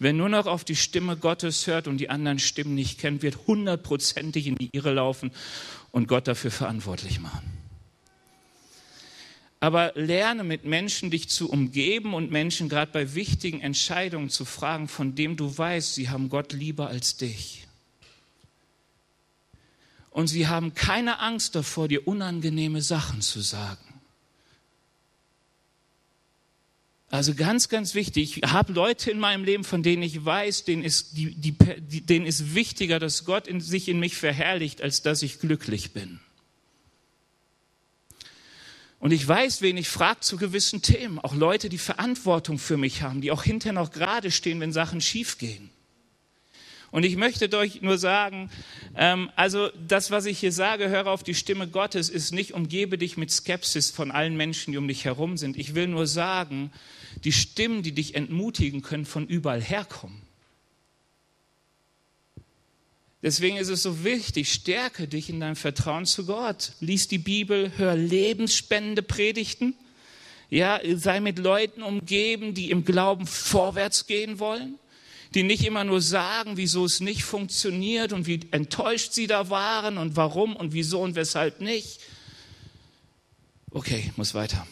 Wer 0.00 0.12
nur 0.12 0.30
noch 0.30 0.46
auf 0.46 0.64
die 0.64 0.74
Stimme 0.74 1.16
Gottes 1.16 1.68
hört 1.68 1.86
und 1.86 1.98
die 1.98 2.10
anderen 2.10 2.40
Stimmen 2.40 2.74
nicht 2.74 2.98
kennt, 2.98 3.22
wird 3.22 3.46
hundertprozentig 3.46 4.48
in 4.48 4.56
die 4.56 4.70
Irre 4.72 4.94
laufen 4.94 5.30
und 5.92 6.08
Gott 6.08 6.26
dafür 6.26 6.50
verantwortlich 6.50 7.20
machen 7.20 7.65
aber 9.60 9.92
lerne 9.94 10.44
mit 10.44 10.64
Menschen 10.64 11.10
dich 11.10 11.28
zu 11.28 11.50
umgeben 11.50 12.14
und 12.14 12.30
Menschen 12.30 12.68
gerade 12.68 12.92
bei 12.92 13.14
wichtigen 13.14 13.60
Entscheidungen 13.60 14.28
zu 14.28 14.44
fragen, 14.44 14.88
von 14.88 15.14
dem 15.14 15.36
du 15.36 15.56
weißt, 15.56 15.94
sie 15.94 16.10
haben 16.10 16.28
Gott 16.28 16.52
lieber 16.52 16.88
als 16.88 17.16
dich. 17.16 17.66
Und 20.10 20.28
sie 20.28 20.46
haben 20.46 20.74
keine 20.74 21.20
Angst 21.20 21.54
davor, 21.54 21.88
dir 21.88 22.06
unangenehme 22.06 22.80
Sachen 22.80 23.20
zu 23.20 23.40
sagen. 23.40 23.86
Also 27.08 27.34
ganz, 27.34 27.68
ganz 27.68 27.94
wichtig. 27.94 28.42
Ich 28.42 28.50
habe 28.50 28.72
Leute 28.72 29.10
in 29.10 29.18
meinem 29.18 29.44
Leben, 29.44 29.62
von 29.62 29.82
denen 29.82 30.02
ich 30.02 30.24
weiß, 30.24 30.64
denen 30.64 30.82
ist, 30.82 31.16
die, 31.16 31.34
die, 31.34 31.52
denen 32.04 32.26
ist 32.26 32.54
wichtiger, 32.54 32.98
dass 32.98 33.24
Gott 33.24 33.46
in, 33.46 33.60
sich 33.60 33.88
in 33.88 34.00
mich 34.00 34.16
verherrlicht, 34.16 34.82
als 34.82 35.02
dass 35.02 35.22
ich 35.22 35.38
glücklich 35.38 35.92
bin. 35.92 36.20
Und 39.06 39.12
ich 39.12 39.28
weiß, 39.28 39.62
wen 39.62 39.76
ich 39.76 39.88
frage 39.88 40.18
zu 40.18 40.36
gewissen 40.36 40.82
Themen. 40.82 41.20
Auch 41.20 41.32
Leute, 41.32 41.68
die 41.68 41.78
Verantwortung 41.78 42.58
für 42.58 42.76
mich 42.76 43.02
haben, 43.02 43.20
die 43.20 43.30
auch 43.30 43.44
hinterher 43.44 43.72
noch 43.72 43.92
gerade 43.92 44.32
stehen, 44.32 44.58
wenn 44.58 44.72
Sachen 44.72 45.00
schiefgehen. 45.00 45.70
Und 46.90 47.04
ich 47.04 47.14
möchte 47.14 47.56
euch 47.56 47.82
nur 47.82 47.98
sagen, 47.98 48.50
ähm, 48.96 49.30
also 49.36 49.68
das, 49.86 50.10
was 50.10 50.26
ich 50.26 50.40
hier 50.40 50.50
sage, 50.50 50.88
höre 50.88 51.06
auf 51.06 51.22
die 51.22 51.36
Stimme 51.36 51.68
Gottes, 51.68 52.08
ist 52.08 52.32
nicht, 52.32 52.52
umgebe 52.52 52.98
dich 52.98 53.16
mit 53.16 53.30
Skepsis 53.30 53.92
von 53.92 54.10
allen 54.10 54.36
Menschen, 54.36 54.72
die 54.72 54.78
um 54.78 54.88
dich 54.88 55.04
herum 55.04 55.36
sind. 55.36 55.56
Ich 55.56 55.76
will 55.76 55.86
nur 55.86 56.08
sagen, 56.08 56.72
die 57.22 57.30
Stimmen, 57.30 57.84
die 57.84 57.92
dich 57.92 58.16
entmutigen, 58.16 58.82
können 58.82 59.06
von 59.06 59.28
überall 59.28 59.62
herkommen. 59.62 60.20
Deswegen 63.22 63.56
ist 63.56 63.68
es 63.70 63.82
so 63.82 64.04
wichtig, 64.04 64.52
stärke 64.52 65.08
dich 65.08 65.30
in 65.30 65.40
deinem 65.40 65.56
Vertrauen 65.56 66.04
zu 66.04 66.26
Gott. 66.26 66.72
Lies 66.80 67.08
die 67.08 67.18
Bibel, 67.18 67.72
hör 67.76 67.96
lebensspendende 67.96 69.02
Predigten. 69.02 69.74
Ja, 70.50 70.80
sei 70.94 71.20
mit 71.20 71.38
Leuten 71.38 71.82
umgeben, 71.82 72.54
die 72.54 72.70
im 72.70 72.84
Glauben 72.84 73.26
vorwärts 73.26 74.06
gehen 74.06 74.38
wollen, 74.38 74.78
die 75.34 75.42
nicht 75.42 75.64
immer 75.64 75.82
nur 75.82 76.00
sagen, 76.00 76.56
wieso 76.56 76.84
es 76.84 77.00
nicht 77.00 77.24
funktioniert 77.24 78.12
und 78.12 78.26
wie 78.26 78.40
enttäuscht 78.52 79.12
sie 79.12 79.26
da 79.26 79.50
waren 79.50 79.98
und 79.98 80.14
warum 80.14 80.54
und 80.54 80.72
wieso 80.72 81.00
und 81.00 81.16
weshalb 81.16 81.60
nicht. 81.60 82.00
Okay, 83.70 84.12
muss 84.16 84.34
weiter. 84.34 84.66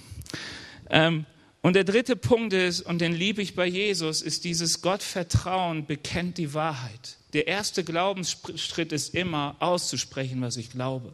Ähm, 0.91 1.27
und 1.61 1.75
der 1.75 1.85
dritte 1.85 2.15
Punkt 2.15 2.53
ist, 2.53 2.83
und 2.83 3.01
den 3.01 3.15
liebe 3.15 3.43
ich 3.43 3.55
bei 3.57 3.67
Jesus, 3.67 4.23
ist 4.23 4.45
dieses 4.45 4.81
Gottvertrauen 4.81 5.87
bekennt 5.87 6.39
die 6.39 6.55
Wahrheit. 6.55 7.17
Der 7.35 7.49
erste 7.49 7.83
Glaubensschritt 7.83 8.93
ist 8.93 9.15
immer 9.15 9.57
auszusprechen, 9.59 10.41
was 10.41 10.57
ich 10.57 10.71
glaube. 10.71 11.13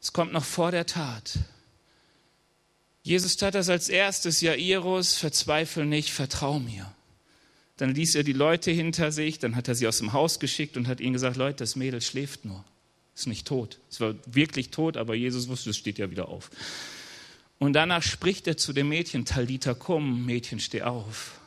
Es 0.00 0.12
kommt 0.12 0.32
noch 0.32 0.44
vor 0.44 0.72
der 0.72 0.84
Tat. 0.84 1.38
Jesus 3.04 3.36
tat 3.36 3.54
das 3.54 3.68
als 3.68 3.88
erstes, 3.88 4.40
Jairus, 4.40 5.14
verzweifle 5.14 5.86
nicht, 5.86 6.10
vertrau 6.10 6.58
mir. 6.58 6.92
Dann 7.76 7.94
ließ 7.94 8.16
er 8.16 8.24
die 8.24 8.32
Leute 8.32 8.72
hinter 8.72 9.12
sich, 9.12 9.38
dann 9.38 9.54
hat 9.54 9.68
er 9.68 9.76
sie 9.76 9.86
aus 9.86 9.98
dem 9.98 10.12
Haus 10.12 10.40
geschickt 10.40 10.76
und 10.76 10.88
hat 10.88 11.00
ihnen 11.00 11.12
gesagt, 11.12 11.36
Leute, 11.36 11.58
das 11.58 11.76
Mädel 11.76 12.00
schläft 12.00 12.44
nur, 12.44 12.64
ist 13.14 13.28
nicht 13.28 13.46
tot. 13.46 13.78
Es 13.90 14.00
war 14.00 14.14
wirklich 14.26 14.70
tot, 14.70 14.96
aber 14.96 15.14
Jesus 15.14 15.48
wusste, 15.48 15.70
es 15.70 15.76
steht 15.76 15.98
ja 15.98 16.10
wieder 16.10 16.28
auf. 16.28 16.50
Und 17.58 17.74
danach 17.74 18.02
spricht 18.02 18.48
er 18.48 18.56
zu 18.56 18.72
dem 18.72 18.88
Mädchen, 18.88 19.24
Talita 19.24 19.74
komm, 19.74 20.26
Mädchen, 20.26 20.58
steh 20.58 20.82
auf. 20.82 21.40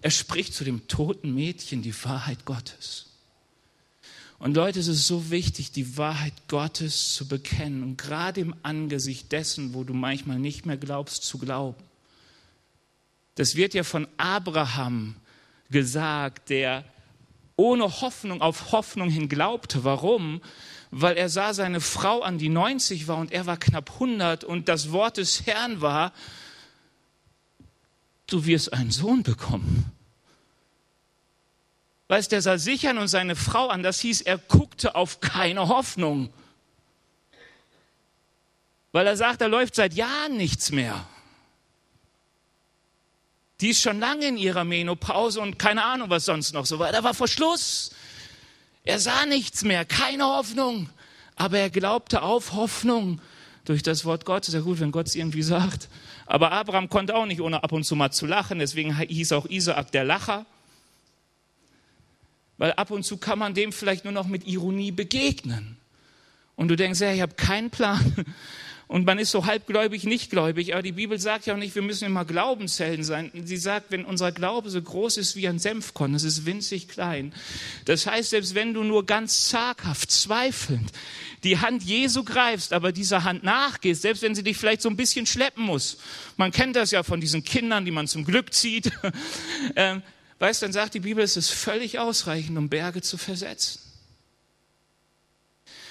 Er 0.00 0.10
spricht 0.10 0.54
zu 0.54 0.64
dem 0.64 0.86
toten 0.88 1.34
Mädchen 1.34 1.82
die 1.82 1.94
Wahrheit 2.04 2.44
Gottes. 2.44 3.06
Und 4.38 4.54
Leute, 4.54 4.78
es 4.78 4.86
ist 4.86 5.08
so 5.08 5.30
wichtig, 5.30 5.72
die 5.72 5.96
Wahrheit 5.96 6.34
Gottes 6.46 7.14
zu 7.14 7.26
bekennen 7.26 7.82
und 7.82 7.98
gerade 7.98 8.40
im 8.40 8.54
Angesicht 8.62 9.32
dessen, 9.32 9.74
wo 9.74 9.82
du 9.82 9.94
manchmal 9.94 10.38
nicht 10.38 10.64
mehr 10.64 10.76
glaubst, 10.76 11.24
zu 11.24 11.38
glauben. 11.38 11.82
Das 13.34 13.56
wird 13.56 13.74
ja 13.74 13.82
von 13.82 14.06
Abraham 14.16 15.16
gesagt, 15.70 16.50
der 16.50 16.84
ohne 17.56 18.00
Hoffnung 18.00 18.40
auf 18.40 18.70
Hoffnung 18.70 19.10
hin 19.10 19.28
glaubte. 19.28 19.82
Warum? 19.82 20.40
Weil 20.92 21.16
er 21.16 21.28
sah 21.28 21.52
seine 21.52 21.80
Frau 21.80 22.22
an, 22.22 22.38
die 22.38 22.48
90 22.48 23.08
war 23.08 23.16
und 23.16 23.32
er 23.32 23.46
war 23.46 23.56
knapp 23.56 23.90
100 23.94 24.44
und 24.44 24.68
das 24.68 24.92
Wort 24.92 25.16
des 25.16 25.46
Herrn 25.46 25.80
war, 25.80 26.12
du 28.28 28.44
wirst 28.46 28.72
einen 28.72 28.90
Sohn 28.90 29.22
bekommen. 29.24 29.92
Weißt, 32.08 32.32
der 32.32 32.40
sah 32.40 32.56
sich 32.56 32.88
an 32.88 32.98
und 32.98 33.08
seine 33.08 33.36
Frau 33.36 33.68
an. 33.68 33.82
Das 33.82 34.00
hieß, 34.00 34.22
er 34.22 34.38
guckte 34.38 34.94
auf 34.94 35.20
keine 35.20 35.68
Hoffnung. 35.68 36.32
Weil 38.92 39.06
er 39.06 39.16
sagt, 39.16 39.42
da 39.42 39.46
läuft 39.46 39.74
seit 39.74 39.94
Jahren 39.94 40.36
nichts 40.36 40.70
mehr. 40.70 41.06
Die 43.60 43.70
ist 43.70 43.82
schon 43.82 43.98
lange 43.98 44.26
in 44.26 44.36
ihrer 44.36 44.64
Menopause 44.64 45.40
und 45.40 45.58
keine 45.58 45.84
Ahnung, 45.84 46.08
was 46.08 46.24
sonst 46.24 46.54
noch 46.54 46.64
so 46.64 46.78
war. 46.78 46.92
Da 46.92 47.02
war 47.02 47.12
Verschluss. 47.12 47.90
Er 48.84 49.00
sah 49.00 49.26
nichts 49.26 49.64
mehr, 49.64 49.84
keine 49.84 50.24
Hoffnung. 50.24 50.88
Aber 51.36 51.58
er 51.58 51.68
glaubte 51.68 52.22
auf 52.22 52.52
Hoffnung 52.52 53.20
durch 53.64 53.82
das 53.82 54.04
Wort 54.04 54.24
Gottes. 54.24 54.54
Ja 54.54 54.60
gut, 54.60 54.80
wenn 54.80 54.92
Gott 54.92 55.08
es 55.08 55.14
irgendwie 55.14 55.42
sagt. 55.42 55.88
Aber 56.30 56.52
Abraham 56.52 56.90
konnte 56.90 57.16
auch 57.16 57.24
nicht, 57.24 57.40
ohne 57.40 57.62
ab 57.62 57.72
und 57.72 57.84
zu 57.84 57.96
mal 57.96 58.10
zu 58.10 58.26
lachen. 58.26 58.58
Deswegen 58.58 58.94
hieß 58.94 59.32
auch 59.32 59.48
Isaak 59.48 59.90
der 59.92 60.04
Lacher. 60.04 60.44
Weil 62.58 62.72
ab 62.72 62.90
und 62.90 63.02
zu 63.02 63.16
kann 63.16 63.38
man 63.38 63.54
dem 63.54 63.72
vielleicht 63.72 64.04
nur 64.04 64.12
noch 64.12 64.26
mit 64.26 64.46
Ironie 64.46 64.92
begegnen. 64.92 65.78
Und 66.54 66.68
du 66.68 66.76
denkst, 66.76 67.00
ja, 67.00 67.12
ich 67.12 67.22
habe 67.22 67.34
keinen 67.34 67.70
Plan. 67.70 68.26
Und 68.88 69.04
man 69.04 69.18
ist 69.18 69.30
so 69.30 69.44
halbgläubig, 69.44 70.04
nicht 70.04 70.30
gläubig. 70.30 70.72
Aber 70.72 70.82
die 70.82 70.92
Bibel 70.92 71.18
sagt 71.18 71.46
ja 71.46 71.54
auch 71.54 71.58
nicht, 71.58 71.74
wir 71.74 71.82
müssen 71.82 72.06
immer 72.06 72.24
Glaubenshelden 72.24 73.04
sein. 73.04 73.30
Sie 73.44 73.58
sagt, 73.58 73.90
wenn 73.90 74.04
unser 74.04 74.32
Glaube 74.32 74.70
so 74.70 74.80
groß 74.80 75.18
ist 75.18 75.36
wie 75.36 75.46
ein 75.46 75.58
Senfkorn, 75.58 76.14
das 76.14 76.24
ist 76.24 76.46
winzig 76.46 76.88
klein. 76.88 77.34
Das 77.84 78.06
heißt, 78.06 78.30
selbst 78.30 78.54
wenn 78.54 78.74
du 78.74 78.82
nur 78.84 79.04
ganz 79.04 79.48
zaghaft, 79.48 80.10
zweifelnd 80.10 80.90
die 81.44 81.58
Hand 81.58 81.84
Jesu 81.84 82.24
greifst, 82.24 82.72
aber 82.72 82.90
dieser 82.90 83.22
Hand 83.22 83.44
nachgehst, 83.44 84.02
selbst 84.02 84.22
wenn 84.22 84.34
sie 84.34 84.42
dich 84.42 84.56
vielleicht 84.56 84.82
so 84.82 84.88
ein 84.88 84.96
bisschen 84.96 85.24
schleppen 85.26 85.64
muss. 85.64 85.98
Man 86.36 86.50
kennt 86.50 86.74
das 86.74 86.90
ja 86.90 87.04
von 87.04 87.20
diesen 87.20 87.44
Kindern, 87.44 87.84
die 87.84 87.92
man 87.92 88.08
zum 88.08 88.24
Glück 88.24 88.52
zieht. 88.52 88.90
Ähm, 89.76 90.02
Weißt, 90.38 90.62
dann 90.62 90.72
sagt 90.72 90.94
die 90.94 91.00
Bibel, 91.00 91.22
es 91.24 91.36
ist 91.36 91.50
völlig 91.50 91.98
ausreichend, 91.98 92.56
um 92.58 92.68
Berge 92.68 93.02
zu 93.02 93.18
versetzen. 93.18 93.80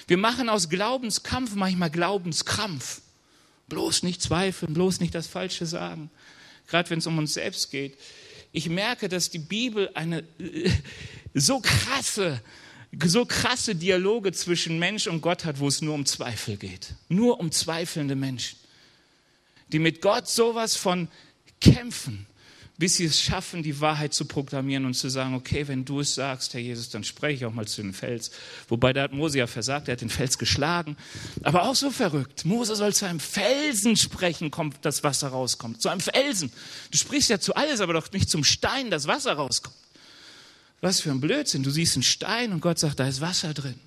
Wir 0.08 0.16
machen 0.16 0.48
aus 0.48 0.70
Glaubenskampf 0.70 1.54
manchmal 1.54 1.90
Glaubenskrampf. 1.90 3.02
Bloß 3.68 4.02
nicht 4.02 4.22
zweifeln, 4.22 4.72
bloß 4.72 5.00
nicht 5.00 5.14
das 5.14 5.26
Falsche 5.26 5.66
sagen. 5.66 6.10
Gerade 6.66 6.88
wenn 6.90 6.98
es 6.98 7.06
um 7.06 7.18
uns 7.18 7.34
selbst 7.34 7.70
geht. 7.70 7.98
Ich 8.50 8.70
merke, 8.70 9.10
dass 9.10 9.28
die 9.28 9.38
Bibel 9.38 9.90
eine 9.94 10.20
äh, 10.38 10.70
so 11.34 11.60
krasse, 11.60 12.40
so 13.04 13.26
krasse 13.26 13.74
Dialoge 13.74 14.32
zwischen 14.32 14.78
Mensch 14.78 15.06
und 15.06 15.20
Gott 15.20 15.44
hat, 15.44 15.60
wo 15.60 15.68
es 15.68 15.82
nur 15.82 15.94
um 15.94 16.06
Zweifel 16.06 16.56
geht. 16.56 16.94
Nur 17.10 17.38
um 17.38 17.52
zweifelnde 17.52 18.16
Menschen, 18.16 18.58
die 19.68 19.78
mit 19.78 20.00
Gott 20.00 20.26
sowas 20.26 20.74
von 20.74 21.08
kämpfen 21.60 22.26
bis 22.78 22.94
sie 22.94 23.04
es 23.04 23.20
schaffen, 23.20 23.64
die 23.64 23.80
Wahrheit 23.80 24.14
zu 24.14 24.24
proklamieren 24.24 24.84
und 24.84 24.94
zu 24.94 25.08
sagen, 25.08 25.34
okay, 25.34 25.66
wenn 25.66 25.84
du 25.84 25.98
es 25.98 26.14
sagst, 26.14 26.54
Herr 26.54 26.60
Jesus, 26.60 26.88
dann 26.88 27.02
spreche 27.02 27.34
ich 27.34 27.44
auch 27.44 27.52
mal 27.52 27.66
zu 27.66 27.82
dem 27.82 27.92
Fels. 27.92 28.30
Wobei 28.68 28.92
da 28.92 29.02
hat 29.02 29.12
Mose 29.12 29.38
ja 29.38 29.48
versagt, 29.48 29.88
er 29.88 29.92
hat 29.92 30.00
den 30.00 30.10
Fels 30.10 30.38
geschlagen. 30.38 30.96
Aber 31.42 31.64
auch 31.64 31.74
so 31.74 31.90
verrückt. 31.90 32.44
Mose 32.44 32.76
soll 32.76 32.94
zu 32.94 33.04
einem 33.04 33.18
Felsen 33.18 33.96
sprechen, 33.96 34.52
kommt 34.52 34.76
das 34.82 35.02
Wasser 35.02 35.28
rauskommt. 35.28 35.82
Zu 35.82 35.88
einem 35.88 36.00
Felsen. 36.00 36.52
Du 36.92 36.98
sprichst 36.98 37.30
ja 37.30 37.40
zu 37.40 37.56
alles, 37.56 37.80
aber 37.80 37.94
doch 37.94 38.12
nicht 38.12 38.30
zum 38.30 38.44
Stein, 38.44 38.90
das 38.90 39.08
Wasser 39.08 39.32
rauskommt. 39.32 39.76
Was 40.80 41.00
für 41.00 41.10
ein 41.10 41.20
Blödsinn. 41.20 41.64
Du 41.64 41.70
siehst 41.70 41.96
einen 41.96 42.04
Stein 42.04 42.52
und 42.52 42.60
Gott 42.60 42.78
sagt, 42.78 43.00
da 43.00 43.08
ist 43.08 43.20
Wasser 43.20 43.54
drin. 43.54 43.80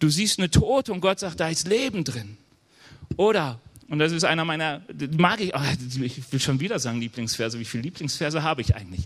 Du 0.00 0.10
siehst 0.10 0.40
eine 0.40 0.50
Tote 0.50 0.92
und 0.92 1.00
Gott 1.00 1.20
sagt, 1.20 1.38
da 1.38 1.48
ist 1.48 1.68
Leben 1.68 2.02
drin. 2.02 2.38
Oder 3.16 3.60
und 3.88 3.98
das 3.98 4.12
ist 4.12 4.24
einer 4.24 4.44
meiner, 4.44 4.82
mag 5.16 5.40
ich, 5.40 5.54
oh, 5.54 5.60
ich 6.02 6.32
will 6.32 6.40
schon 6.40 6.58
wieder 6.58 6.78
sagen 6.78 7.00
Lieblingsverse. 7.00 7.58
Wie 7.58 7.64
viele 7.64 7.84
Lieblingsverse 7.84 8.42
habe 8.42 8.60
ich 8.60 8.74
eigentlich? 8.74 9.02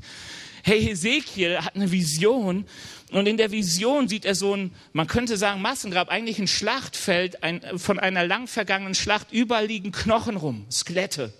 Hey, 0.62 0.83
Hesekiel 0.83 1.59
hat 1.59 1.75
eine 1.75 1.90
Vision 1.90 2.66
und 3.11 3.27
in 3.27 3.37
der 3.37 3.51
Vision 3.51 4.09
sieht 4.09 4.25
er 4.25 4.35
so 4.35 4.55
ein, 4.55 4.73
man 4.93 5.07
könnte 5.07 5.37
sagen 5.37 5.62
Massengrab, 5.62 6.09
eigentlich 6.09 6.38
ein 6.38 6.49
Schlachtfeld 6.49 7.43
ein, 7.43 7.79
von 7.79 7.99
einer 7.99 8.27
lang 8.27 8.47
vergangenen 8.47 8.95
Schlacht. 8.95 9.33
Überall 9.33 9.66
liegen 9.66 9.93
Knochen 9.93 10.37
rum, 10.37 10.66
Skelette. 10.71 11.33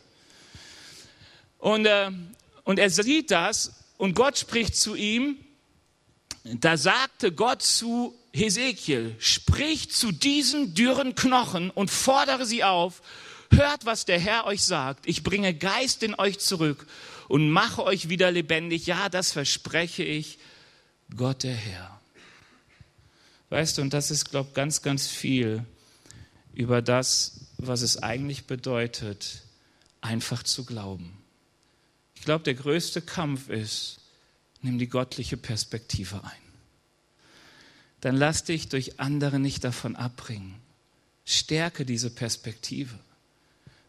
Und, 1.59 1.87
äh, 1.87 2.11
und 2.65 2.79
er 2.79 2.91
sieht 2.91 3.31
das 3.31 3.85
und 3.99 4.15
Gott 4.15 4.39
spricht 4.39 4.77
zu 4.77 4.95
ihm. 4.95 5.37
Da 6.45 6.79
sagte 6.79 7.33
Gott 7.33 7.63
zu 7.63 8.15
Hesekiel, 8.33 9.15
sprich 9.19 9.91
zu 9.91 10.13
diesen 10.13 10.75
dürren 10.75 11.15
Knochen 11.15 11.71
und 11.71 11.91
fordere 11.91 12.47
sie 12.47 12.65
auf, 12.65 13.03
Hört, 13.51 13.85
was 13.85 14.05
der 14.05 14.19
Herr 14.19 14.47
euch 14.47 14.65
sagt. 14.65 15.07
Ich 15.07 15.23
bringe 15.23 15.55
Geist 15.55 16.03
in 16.03 16.15
euch 16.15 16.39
zurück 16.39 16.87
und 17.29 17.51
mache 17.51 17.83
euch 17.83 18.09
wieder 18.09 18.31
lebendig. 18.31 18.87
Ja, 18.87 19.09
das 19.09 19.33
verspreche 19.33 20.03
ich, 20.03 20.39
Gott 21.17 21.43
der 21.43 21.55
Herr. 21.55 22.01
Weißt 23.51 23.79
du, 23.79 23.83
und 23.83 23.93
das 23.93 24.11
ist, 24.11 24.31
glaube 24.31 24.51
ich, 24.51 24.55
ganz, 24.55 24.83
ganz 24.83 25.09
viel 25.09 25.65
über 26.55 26.83
das, 26.83 27.47
was 27.59 27.83
es 27.83 28.03
eigentlich 28.03 28.47
bedeutet, 28.47 29.43
einfach 30.01 30.43
zu 30.43 30.65
glauben. 30.65 31.19
Ich 32.15 32.23
glaube, 32.23 32.45
der 32.45 32.55
größte 32.55 33.03
Kampf 33.03 33.49
ist, 33.49 33.99
nimm 34.63 34.79
die 34.79 34.89
göttliche 34.89 35.37
Perspektive 35.37 36.23
ein. 36.23 36.51
Dann 38.01 38.17
lass 38.17 38.45
dich 38.45 38.69
durch 38.69 39.01
andere 39.01 39.39
nicht 39.39 39.65
davon 39.65 39.97
abbringen. 39.97 40.55
Stärke 41.25 41.85
diese 41.85 42.11
Perspektive. 42.11 42.99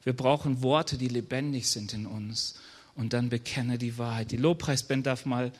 Wir 0.03 0.13
brauchen 0.13 0.61
Worte, 0.63 0.97
die 0.97 1.07
lebendig 1.07 1.69
sind 1.69 1.93
in 1.93 2.05
uns. 2.05 2.55
Und 2.95 3.13
dann 3.13 3.29
bekenne 3.29 3.77
die 3.77 3.97
Wahrheit. 3.97 4.31
Die 4.31 4.37
Lobpreisband 4.37 5.05
darf 5.05 5.25
mal 5.25 5.51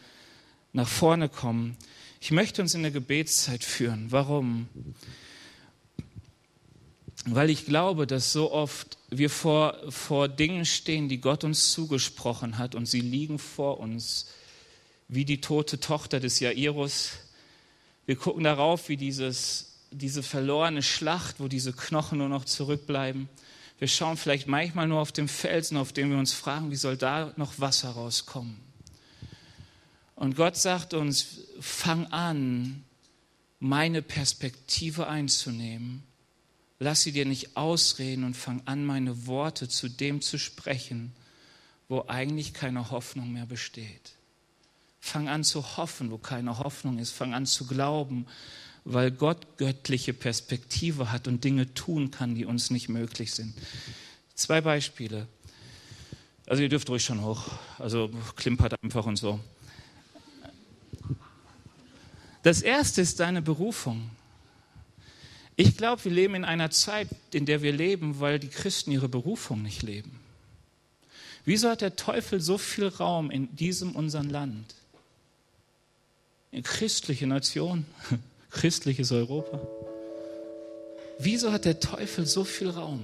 nach 0.73 0.87
vorne 0.87 1.29
kommen. 1.29 1.77
Ich 2.19 2.31
möchte 2.31 2.61
uns 2.61 2.73
in 2.73 2.81
der 2.81 2.91
Gebetszeit 2.91 3.63
führen. 3.63 4.11
Warum? 4.11 4.67
Weil 7.25 7.49
ich 7.49 7.65
glaube, 7.65 8.07
dass 8.07 8.31
so 8.31 8.51
oft 8.51 8.97
wir 9.09 9.29
vor, 9.29 9.77
vor 9.89 10.27
Dingen 10.27 10.65
stehen, 10.65 11.07
die 11.07 11.21
Gott 11.21 11.43
uns 11.43 11.71
zugesprochen 11.71 12.57
hat 12.57 12.73
und 12.73 12.87
sie 12.87 13.01
liegen 13.01 13.37
vor 13.37 13.79
uns, 13.79 14.27
wie 15.07 15.25
die 15.25 15.41
tote 15.41 15.79
Tochter 15.79 16.19
des 16.19 16.39
Jairus. 16.39 17.11
Wir 18.05 18.15
gucken 18.15 18.43
darauf, 18.43 18.89
wie 18.89 18.97
dieses, 18.97 19.73
diese 19.91 20.23
verlorene 20.23 20.81
Schlacht, 20.81 21.39
wo 21.39 21.47
diese 21.47 21.73
Knochen 21.73 22.17
nur 22.17 22.29
noch 22.29 22.45
zurückbleiben. 22.45 23.29
Wir 23.81 23.87
schauen 23.87 24.15
vielleicht 24.15 24.47
manchmal 24.47 24.87
nur 24.87 24.99
auf 24.99 25.11
den 25.11 25.27
Felsen, 25.27 25.75
auf 25.75 25.91
dem 25.91 26.11
wir 26.11 26.19
uns 26.19 26.33
fragen, 26.33 26.69
wie 26.69 26.75
soll 26.75 26.97
da 26.97 27.33
noch 27.35 27.59
Wasser 27.59 27.89
rauskommen? 27.89 28.59
Und 30.13 30.35
Gott 30.35 30.55
sagt 30.55 30.93
uns, 30.93 31.39
fang 31.59 32.05
an, 32.11 32.83
meine 33.59 34.03
Perspektive 34.03 35.07
einzunehmen. 35.07 36.03
Lass 36.77 37.01
sie 37.01 37.11
dir 37.11 37.25
nicht 37.25 37.57
ausreden 37.57 38.23
und 38.23 38.37
fang 38.37 38.61
an, 38.65 38.85
meine 38.85 39.25
Worte 39.25 39.67
zu 39.67 39.89
dem 39.89 40.21
zu 40.21 40.37
sprechen, 40.37 41.11
wo 41.89 42.05
eigentlich 42.07 42.53
keine 42.53 42.91
Hoffnung 42.91 43.33
mehr 43.33 43.47
besteht. 43.47 44.11
Fang 44.99 45.27
an 45.27 45.43
zu 45.43 45.77
hoffen, 45.77 46.11
wo 46.11 46.19
keine 46.19 46.59
Hoffnung 46.59 46.99
ist. 46.99 47.13
Fang 47.13 47.33
an 47.33 47.47
zu 47.47 47.65
glauben, 47.65 48.27
weil 48.83 49.11
Gott 49.11 49.57
göttliche 49.57 50.13
Perspektive 50.13 51.11
hat 51.11 51.27
und 51.27 51.43
Dinge 51.43 51.73
tun 51.73 52.11
kann, 52.11 52.35
die 52.35 52.45
uns 52.45 52.71
nicht 52.71 52.89
möglich 52.89 53.33
sind. 53.33 53.53
Zwei 54.35 54.61
Beispiele. 54.61 55.27
Also 56.47 56.63
ihr 56.63 56.69
dürft 56.69 56.89
ruhig 56.89 57.03
schon 57.03 57.23
hoch. 57.23 57.47
Also 57.77 58.09
klimpert 58.35 58.81
einfach 58.83 59.05
und 59.05 59.17
so. 59.17 59.39
Das 62.43 62.61
erste 62.61 63.01
ist 63.01 63.19
deine 63.19 63.41
Berufung. 63.41 64.09
Ich 65.55 65.77
glaube, 65.77 66.03
wir 66.05 66.11
leben 66.11 66.33
in 66.33 66.45
einer 66.45 66.71
Zeit, 66.71 67.07
in 67.31 67.45
der 67.45 67.61
wir 67.61 67.71
leben, 67.71 68.19
weil 68.19 68.39
die 68.39 68.47
Christen 68.47 68.91
ihre 68.91 69.09
Berufung 69.09 69.61
nicht 69.61 69.83
leben. 69.83 70.19
Wieso 71.45 71.69
hat 71.69 71.81
der 71.81 71.95
Teufel 71.95 72.41
so 72.41 72.57
viel 72.57 72.87
Raum 72.87 73.29
in 73.29 73.55
diesem 73.55 73.95
unseren 73.95 74.29
Land? 74.29 74.75
Eine 76.51 76.63
christliche 76.63 77.27
Nation, 77.27 77.85
christliches 78.51 79.11
Europa. 79.11 79.59
Wieso 81.19 81.51
hat 81.51 81.65
der 81.65 81.79
Teufel 81.79 82.25
so 82.25 82.43
viel 82.43 82.69
Raum? 82.69 83.01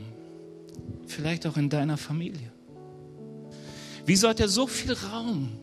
Vielleicht 1.07 1.47
auch 1.47 1.57
in 1.57 1.69
deiner 1.69 1.97
Familie. 1.97 2.51
Wieso 4.05 4.29
hat 4.29 4.39
er 4.39 4.47
so 4.47 4.67
viel 4.67 4.93
Raum 4.93 5.57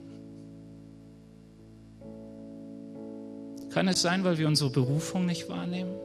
Kann 3.75 3.89
es 3.89 4.03
sein, 4.03 4.23
weil 4.23 4.39
wir 4.39 4.47
unsere 4.47 4.71
Berufung 4.71 5.27
nicht 5.27 5.49
wahrnehmen? 5.49 5.97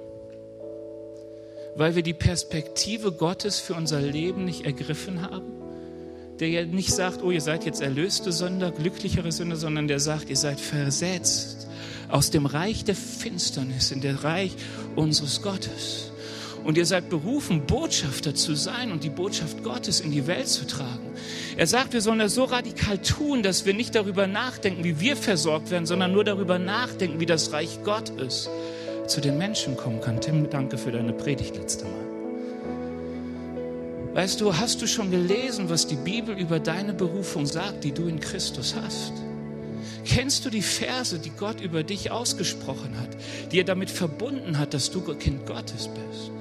Weil 1.76 1.96
wir 1.96 2.02
die 2.02 2.16
Perspektive 2.16 3.12
Gottes 3.12 3.60
für 3.60 3.76
unser 3.76 4.02
Leben 4.02 4.44
nicht 4.44 4.66
ergriffen 4.66 5.22
haben? 5.22 5.46
Der 6.40 6.50
ja 6.50 6.66
nicht 6.66 6.92
sagt, 6.92 7.22
oh, 7.22 7.30
ihr 7.30 7.42
seid 7.42 7.66
jetzt 7.66 7.84
erlöste 7.84 8.32
Sünder, 8.32 8.72
glücklichere 8.72 9.32
Sünder, 9.32 9.56
sondern 9.56 9.88
der 9.88 10.00
sagt, 10.00 10.32
ihr 10.32 10.36
seid 10.36 10.60
versetzt 10.60 11.59
aus 12.10 12.32
dem 12.32 12.46
Reich 12.46 12.84
der 12.84 12.96
Finsternis 12.96 13.92
in 13.92 14.02
der 14.02 14.24
Reich 14.24 14.56
unseres 14.96 15.42
Gottes. 15.42 16.12
Und 16.64 16.78
ihr 16.78 16.86
seid 16.86 17.10
berufen, 17.10 17.66
Botschafter 17.66 18.36
zu 18.36 18.54
sein 18.54 18.92
und 18.92 19.04
die 19.04 19.10
Botschaft 19.10 19.64
Gottes 19.64 20.02
in 20.02 20.12
die 20.12 20.28
Welt 20.28 20.50
zu 20.50 20.68
tragen. 20.68 21.14
Er 21.56 21.68
sagt, 21.68 21.94
wir 21.94 22.02
sollen 22.02 22.20
das 22.20 22.36
so 22.36 22.44
radikal 22.44 22.98
tun, 22.98 23.44
dass 23.44 23.66
wir 23.66 23.74
nicht 23.74 23.96
darüber 23.96 24.28
nachdenken, 24.28 24.84
wie 24.84 25.00
wir 25.00 25.16
versorgt 25.16 25.72
werden, 25.72 25.86
sondern 25.86 26.12
nur 26.12 26.26
darüber 26.26 26.60
nachdenken, 26.60 27.20
wie 27.20 27.26
das 27.26 27.54
Reich 27.54 27.80
Gottes 27.84 28.50
zu 29.08 29.22
den 29.22 29.38
Menschen 29.38 29.78
kommen 29.78 30.02
kann. 30.02 30.20
Tim, 30.20 30.50
danke 30.50 30.78
für 30.78 30.92
deine 30.92 31.14
Predigt 31.14 31.56
letzte 31.56 31.86
Mal. 31.86 32.10
Weißt 34.14 34.42
du, 34.42 34.56
hast 34.56 34.82
du 34.82 34.88
schon 34.88 35.12
gelesen, 35.12 35.70
was 35.70 35.88
die 35.88 35.96
Bibel 35.96 36.38
über 36.38 36.60
deine 36.60 36.94
Berufung 36.94 37.46
sagt, 37.46 37.84
die 37.84 37.94
du 37.94 38.08
in 38.08 38.20
Christus 38.20 38.76
hast? 38.76 39.14
Kennst 40.06 40.46
du 40.46 40.50
die 40.50 40.62
Verse, 40.62 41.20
die 41.20 41.32
Gott 41.32 41.62
über 41.62 41.84
dich 41.84 42.12
ausgesprochen 42.12 43.00
hat, 43.00 43.10
die 43.52 43.60
er 43.60 43.66
damit 43.66 43.90
verbunden 43.90 44.58
hat, 44.58 44.74
dass 44.74 44.92
du 44.92 45.02
Kind 45.16 45.46
Gottes 45.46 45.90
bist? 45.90 46.32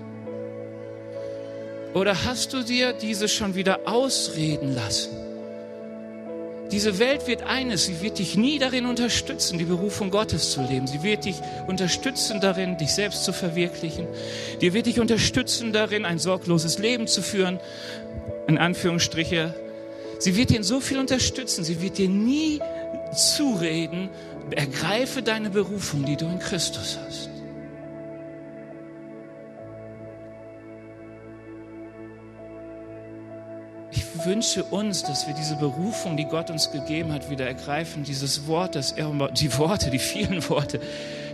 Oder 1.95 2.25
hast 2.25 2.53
du 2.53 2.63
dir 2.63 2.93
diese 2.93 3.29
schon 3.29 3.55
wieder 3.55 3.81
ausreden 3.87 4.75
lassen? 4.75 5.11
Diese 6.71 6.99
Welt 6.99 7.27
wird 7.27 7.45
eines, 7.45 7.87
sie 7.87 8.03
wird 8.03 8.19
dich 8.19 8.37
nie 8.37 8.59
darin 8.59 8.85
unterstützen, 8.85 9.59
die 9.59 9.65
Berufung 9.65 10.11
Gottes 10.11 10.53
zu 10.53 10.61
leben. 10.61 10.87
Sie 10.87 11.03
wird 11.03 11.25
dich 11.25 11.37
unterstützen 11.67 12.41
darin, 12.43 12.77
dich 12.77 12.93
selbst 12.93 13.25
zu 13.25 13.33
verwirklichen. 13.33 14.07
Die 14.61 14.75
wird 14.75 14.85
dich 14.85 15.01
unterstützen 15.01 15.73
darin, 15.73 16.05
ein 16.05 16.19
sorgloses 16.19 16.79
Leben 16.79 17.07
zu 17.07 17.23
führen, 17.23 17.59
in 18.47 18.59
Anführungsstriche. 18.59 19.55
Sie 20.19 20.37
wird 20.37 20.51
dir 20.51 20.59
in 20.59 20.63
so 20.63 20.81
viel 20.81 20.99
unterstützen, 20.99 21.65
sie 21.65 21.81
wird 21.81 21.97
dir 21.97 22.09
nie 22.09 22.61
zureden, 23.13 24.11
ergreife 24.51 25.23
deine 25.23 25.51
Berufung, 25.51 26.05
die 26.05 26.17
du 26.17 26.27
in 26.27 26.39
Christus 26.39 26.99
hast. 27.07 27.31
wünsche 34.29 34.63
uns, 34.65 35.03
dass 35.03 35.27
wir 35.27 35.35
diese 35.35 35.57
Berufung, 35.57 36.17
die 36.17 36.27
Gott 36.27 36.51
uns 36.51 36.71
gegeben 36.71 37.13
hat, 37.13 37.31
wieder 37.31 37.47
ergreifen. 37.47 38.05
Dieses 38.05 38.47
Wort, 38.47 38.75
das 38.75 38.93
er, 38.93 39.11
die 39.31 39.57
Worte, 39.59 39.91
die 39.91 39.99
vielen 39.99 40.47
Worte, 40.49 40.81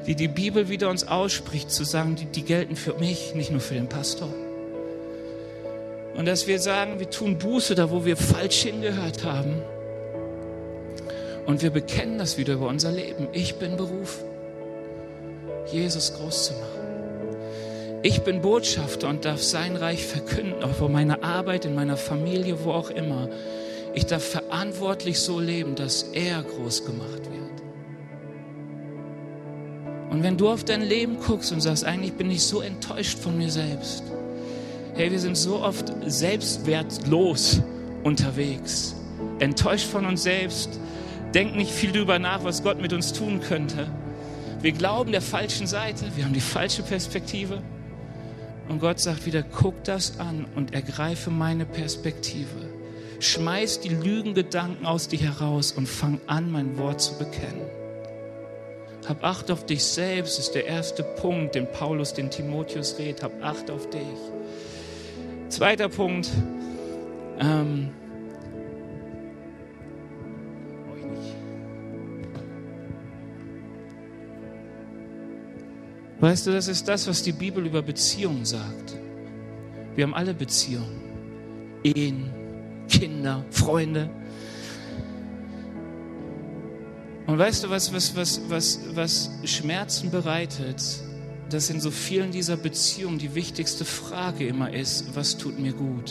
die 0.07 0.15
die 0.15 0.29
Bibel 0.29 0.69
wieder 0.69 0.91
uns 0.91 1.07
ausspricht, 1.07 1.71
zu 1.71 1.85
sagen, 1.85 2.15
die, 2.17 2.27
die 2.27 2.43
gelten 2.43 2.77
für 2.77 2.95
mich, 2.95 3.35
nicht 3.35 3.51
nur 3.51 3.61
für 3.61 3.75
den 3.75 3.89
Pastor. 3.89 4.29
Und 6.17 6.27
dass 6.27 6.47
wir 6.47 6.61
sagen, 6.61 7.01
wir 7.01 7.11
tun 7.11 7.39
Buße 7.39 7.75
da, 7.75 7.91
wo 7.91 8.05
wir 8.05 8.17
falsch 8.17 8.63
hingehört 8.63 9.25
haben. 9.25 9.61
Und 11.47 11.63
wir 11.63 11.71
bekennen 11.71 12.19
das 12.19 12.39
wieder 12.39 12.55
über 12.55 12.69
unser 12.69 12.91
Leben. 12.91 13.29
Ich 13.33 13.57
bin 13.57 13.77
berufen, 13.77 14.25
Jesus 15.71 16.15
groß 16.15 16.47
zu 16.47 16.53
machen. 16.55 16.85
Ich 18.03 18.23
bin 18.23 18.43
Botschafter 18.43 19.09
und 19.09 19.25
darf 19.25 19.43
sein 19.43 19.77
Reich 19.77 20.05
verkünden, 20.07 20.63
auch 20.63 20.75
vor 20.75 20.91
meiner 20.91 21.25
Arbeit, 21.25 21.65
in 21.65 21.75
meiner 21.75 21.97
Familie, 21.97 22.63
wo 22.65 22.73
auch 22.73 22.91
immer. 22.91 23.29
Ich 23.95 24.07
darf 24.07 24.23
verantwortlich 24.23 25.21
so 25.21 25.41
leben, 25.41 25.75
dass 25.75 26.03
er 26.13 26.43
groß 26.43 26.85
gemacht 26.85 27.31
wird. 27.31 27.35
Und 30.11 30.23
wenn 30.23 30.37
du 30.37 30.49
auf 30.49 30.65
dein 30.65 30.83
Leben 30.83 31.19
guckst 31.19 31.51
und 31.51 31.61
sagst, 31.61 31.85
eigentlich 31.85 32.13
bin 32.13 32.31
ich 32.31 32.43
so 32.43 32.61
enttäuscht 32.61 33.19
von 33.19 33.39
mir 33.39 33.51
selbst. 33.51 34.05
Hey, 34.95 35.11
wir 35.11 35.19
sind 35.19 35.37
so 35.37 35.57
oft 35.57 35.93
selbstwertlos 36.07 37.61
unterwegs. 38.05 38.95
Enttäuscht 39.39 39.87
von 39.87 40.05
uns 40.05 40.23
selbst. 40.23 40.79
Denk 41.35 41.57
nicht 41.57 41.73
viel 41.73 41.91
darüber 41.91 42.21
nach, 42.21 42.45
was 42.45 42.63
Gott 42.63 42.81
mit 42.81 42.93
uns 42.93 43.13
tun 43.13 43.41
könnte. 43.41 43.89
Wir 44.63 44.73
glauben 44.73 45.11
der 45.11 45.21
falschen 45.21 45.67
Seite. 45.67 46.07
Wir 46.15 46.25
haben 46.25 46.33
die 46.33 46.41
falsche 46.41 46.83
Perspektive. 46.83 47.61
Und 48.69 48.79
Gott 48.79 49.01
sagt 49.01 49.27
wieder, 49.27 49.43
guck 49.43 49.83
das 49.85 50.21
an 50.21 50.47
und 50.55 50.73
ergreife 50.73 51.31
meine 51.31 51.67
Perspektive. 51.67 52.71
Schmeiß 53.19 53.81
die 53.81 53.91
Lügengedanken 53.91 54.87
aus 54.87 55.09
dir 55.09 55.19
heraus 55.19 55.73
und 55.73 55.89
fang 55.89 56.21
an, 56.27 56.51
mein 56.51 56.79
Wort 56.79 57.01
zu 57.01 57.19
bekennen. 57.19 57.67
Hab 59.07 59.23
Acht 59.23 59.51
auf 59.51 59.67
dich 59.67 59.85
selbst, 59.85 60.39
ist 60.39 60.55
der 60.55 60.67
erste 60.67 61.03
Punkt, 61.03 61.57
den 61.57 61.67
Paulus 61.71 62.15
den 62.15 62.31
Timotheus 62.31 62.99
redet. 62.99 63.23
Hab 63.23 63.43
Acht 63.43 63.71
auf 63.71 63.91
dich. 63.91 64.01
Zweiter 65.51 65.89
Punkt. 65.89 66.31
Ähm, 67.39 67.91
Weißt 76.25 76.47
du, 76.47 76.53
das 76.53 76.69
ist 76.69 76.89
das, 76.89 77.07
was 77.07 77.23
die 77.23 77.33
Bibel 77.33 77.67
über 77.67 77.83
Beziehungen 77.83 78.47
sagt. 78.47 78.97
Wir 79.95 80.05
haben 80.05 80.15
alle 80.15 80.33
Beziehungen. 80.33 81.03
Ehen, 81.83 82.31
Kinder, 82.89 83.45
Freunde. 83.51 84.09
Und 87.27 87.39
weißt 87.39 87.65
du, 87.65 87.69
was, 87.69 87.93
was, 87.93 88.17
was, 88.17 88.41
was, 88.49 88.81
was 88.95 89.33
Schmerzen 89.45 90.11
bereitet? 90.11 90.83
Dass 91.51 91.69
in 91.69 91.79
so 91.79 91.91
vielen 91.91 92.31
dieser 92.31 92.57
Beziehungen 92.57 93.19
die 93.19 93.35
wichtigste 93.35 93.85
Frage 93.85 94.47
immer 94.47 94.73
ist, 94.73 95.15
was 95.15 95.37
tut 95.37 95.59
mir 95.59 95.75
gut? 95.75 96.11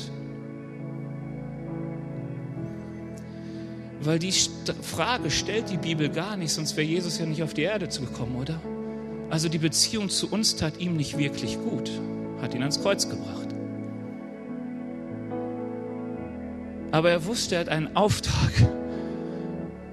Weil 3.99 4.19
die 4.19 4.31
Frage 4.83 5.31
stellt 5.31 5.71
die 5.71 5.77
Bibel 5.77 6.07
gar 6.07 6.37
nicht, 6.37 6.53
sonst 6.53 6.77
wäre 6.77 6.85
Jesus 6.85 7.17
ja 7.17 7.25
nicht 7.25 7.41
auf 7.41 7.55
die 7.55 7.63
Erde 7.63 7.89
zugekommen, 7.89 8.35
oder? 8.35 8.61
Also 9.33 9.49
die 9.49 9.57
Beziehung 9.57 10.11
zu 10.11 10.29
uns 10.29 10.57
tat 10.57 10.79
ihm 10.79 10.95
nicht 10.95 11.17
wirklich 11.17 11.57
gut, 11.57 11.89
hat 12.39 12.53
ihn 12.53 12.61
ans 12.61 12.79
Kreuz 12.79 13.09
gebracht. 13.09 13.47
Aber 16.91 17.09
er 17.09 17.25
wusste, 17.25 17.55
er 17.55 17.61
hat 17.61 17.69
einen 17.69 17.95
Auftrag. 17.95 18.51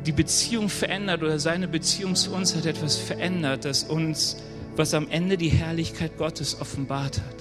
Die 0.05 0.13
Beziehung 0.13 0.69
verändert 0.69 1.23
oder 1.23 1.39
seine 1.39 1.69
Beziehung 1.69 2.17
zu 2.17 2.35
uns 2.35 2.55
hat 2.55 2.67
etwas 2.67 2.97
verändert, 2.99 3.65
das 3.65 3.85
uns, 3.85 4.37
was 4.77 4.93
am 4.93 5.09
Ende 5.09 5.39
die 5.39 5.49
Herrlichkeit 5.49 6.19
Gottes 6.19 6.61
offenbart 6.61 7.17
hat. 7.17 7.37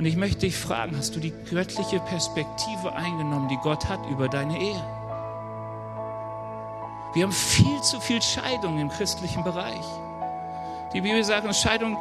Und 0.00 0.06
ich 0.06 0.16
möchte 0.16 0.46
dich 0.46 0.56
fragen, 0.56 0.96
hast 0.96 1.14
du 1.14 1.20
die 1.20 1.32
göttliche 1.48 2.00
Perspektive 2.00 2.92
eingenommen, 2.92 3.46
die 3.48 3.58
Gott 3.62 3.88
hat 3.88 4.00
über 4.10 4.28
deine 4.28 4.60
Ehe? 4.60 4.84
Wir 7.14 7.22
haben 7.22 7.30
viel 7.30 7.80
zu 7.82 8.00
viel 8.00 8.20
Scheidung 8.20 8.80
im 8.80 8.88
christlichen 8.88 9.44
Bereich. 9.44 10.03
Die 10.94 11.00
Bibel 11.00 11.22
sagt, 11.24 11.54
Scheidung 11.56 11.96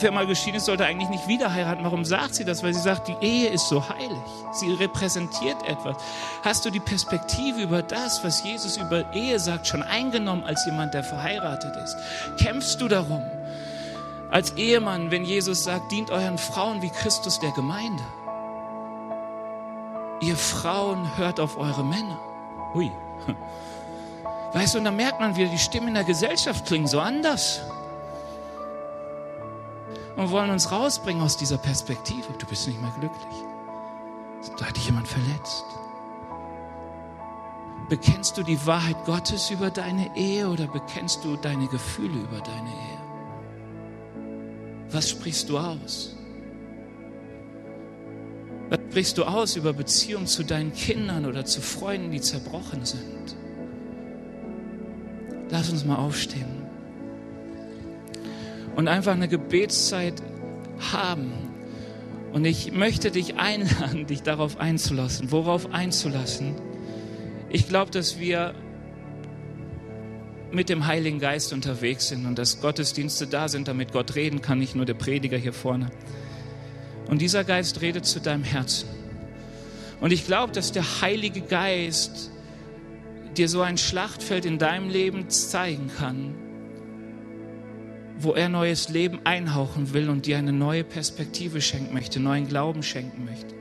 wer 0.00 0.12
mal 0.12 0.26
geschieden 0.26 0.58
ist, 0.58 0.66
sollte 0.66 0.84
eigentlich 0.84 1.08
nicht 1.08 1.26
wieder 1.26 1.52
heiraten. 1.52 1.84
Warum 1.84 2.04
sagt 2.04 2.34
sie 2.34 2.44
das? 2.44 2.62
Weil 2.62 2.74
sie 2.74 2.80
sagt, 2.80 3.08
die 3.08 3.16
Ehe 3.20 3.48
ist 3.48 3.68
so 3.68 3.88
heilig. 3.88 4.18
Sie 4.52 4.72
repräsentiert 4.72 5.56
etwas. 5.66 5.96
Hast 6.44 6.64
du 6.64 6.70
die 6.70 6.80
Perspektive 6.80 7.62
über 7.62 7.82
das, 7.82 8.22
was 8.24 8.44
Jesus 8.44 8.76
über 8.76 9.12
Ehe 9.14 9.38
sagt, 9.38 9.66
schon 9.66 9.82
eingenommen 9.82 10.44
als 10.44 10.64
jemand, 10.66 10.94
der 10.94 11.02
verheiratet 11.02 11.76
ist? 11.76 11.96
Kämpfst 12.38 12.80
du 12.80 12.88
darum? 12.88 13.22
Als 14.30 14.52
Ehemann, 14.52 15.10
wenn 15.10 15.24
Jesus 15.24 15.64
sagt, 15.64 15.90
dient 15.90 16.10
euren 16.10 16.38
Frauen 16.38 16.82
wie 16.82 16.90
Christus 16.90 17.40
der 17.40 17.50
Gemeinde. 17.52 18.02
Ihr 20.20 20.36
Frauen 20.36 21.16
hört 21.16 21.40
auf 21.40 21.56
eure 21.56 21.84
Männer. 21.84 22.18
Hui. 22.74 22.90
Weißt 24.52 24.74
du, 24.74 24.78
und 24.78 24.84
da 24.84 24.90
merkt 24.90 25.20
man, 25.20 25.36
wie 25.36 25.46
die 25.46 25.58
Stimmen 25.58 25.88
in 25.88 25.94
der 25.94 26.04
Gesellschaft 26.04 26.66
klingen 26.66 26.86
so 26.86 27.00
anders 27.00 27.60
und 30.18 30.30
wollen 30.32 30.50
uns 30.50 30.70
rausbringen 30.72 31.22
aus 31.22 31.36
dieser 31.36 31.58
Perspektive. 31.58 32.26
Du 32.38 32.46
bist 32.46 32.66
nicht 32.66 32.80
mehr 32.80 32.92
glücklich. 32.98 33.44
Da 34.58 34.66
hat 34.66 34.76
dich 34.76 34.86
jemand 34.86 35.06
verletzt. 35.06 35.64
Bekennst 37.88 38.36
du 38.36 38.42
die 38.42 38.66
Wahrheit 38.66 39.04
Gottes 39.06 39.50
über 39.50 39.70
deine 39.70 40.14
Ehe 40.16 40.48
oder 40.48 40.66
bekennst 40.66 41.24
du 41.24 41.36
deine 41.36 41.68
Gefühle 41.68 42.18
über 42.18 42.40
deine 42.40 42.68
Ehe? 42.68 42.98
Was 44.90 45.08
sprichst 45.10 45.48
du 45.48 45.58
aus? 45.58 46.16
Was 48.68 48.80
sprichst 48.90 49.16
du 49.16 49.24
aus 49.24 49.56
über 49.56 49.72
Beziehungen 49.72 50.26
zu 50.26 50.42
deinen 50.42 50.72
Kindern 50.72 51.24
oder 51.26 51.44
zu 51.44 51.62
Freunden, 51.62 52.10
die 52.10 52.20
zerbrochen 52.20 52.84
sind? 52.84 53.37
Lass 55.50 55.70
uns 55.70 55.84
mal 55.84 55.96
aufstehen 55.96 56.68
und 58.78 58.86
einfach 58.86 59.12
eine 59.14 59.26
Gebetszeit 59.26 60.22
haben. 60.92 61.32
Und 62.32 62.44
ich 62.44 62.70
möchte 62.70 63.10
dich 63.10 63.34
einladen, 63.34 64.06
dich 64.06 64.22
darauf 64.22 64.60
einzulassen. 64.60 65.32
Worauf 65.32 65.72
einzulassen? 65.72 66.54
Ich 67.50 67.66
glaube, 67.68 67.90
dass 67.90 68.20
wir 68.20 68.54
mit 70.52 70.68
dem 70.68 70.86
Heiligen 70.86 71.18
Geist 71.18 71.52
unterwegs 71.52 72.06
sind 72.06 72.24
und 72.24 72.38
dass 72.38 72.60
Gottesdienste 72.60 73.26
da 73.26 73.48
sind, 73.48 73.66
damit 73.66 73.90
Gott 73.90 74.14
reden 74.14 74.42
kann, 74.42 74.60
nicht 74.60 74.76
nur 74.76 74.86
der 74.86 74.94
Prediger 74.94 75.38
hier 75.38 75.52
vorne. 75.52 75.90
Und 77.08 77.20
dieser 77.20 77.42
Geist 77.42 77.80
redet 77.80 78.06
zu 78.06 78.20
deinem 78.20 78.44
Herzen. 78.44 78.88
Und 80.00 80.12
ich 80.12 80.24
glaube, 80.24 80.52
dass 80.52 80.70
der 80.70 81.00
Heilige 81.00 81.40
Geist 81.40 82.30
dir 83.38 83.48
so 83.48 83.62
ein 83.62 83.78
Schlachtfeld 83.78 84.44
in 84.44 84.58
deinem 84.58 84.88
Leben 84.88 85.30
zeigen 85.30 85.90
kann, 85.96 86.34
wo 88.18 88.32
er 88.32 88.48
neues 88.48 88.88
Leben 88.88 89.20
einhauchen 89.24 89.92
will 89.94 90.10
und 90.10 90.26
dir 90.26 90.38
eine 90.38 90.52
neue 90.52 90.84
Perspektive 90.84 91.60
schenken 91.60 91.94
möchte, 91.94 92.18
neuen 92.18 92.48
Glauben 92.48 92.82
schenken 92.82 93.24
möchte. 93.24 93.54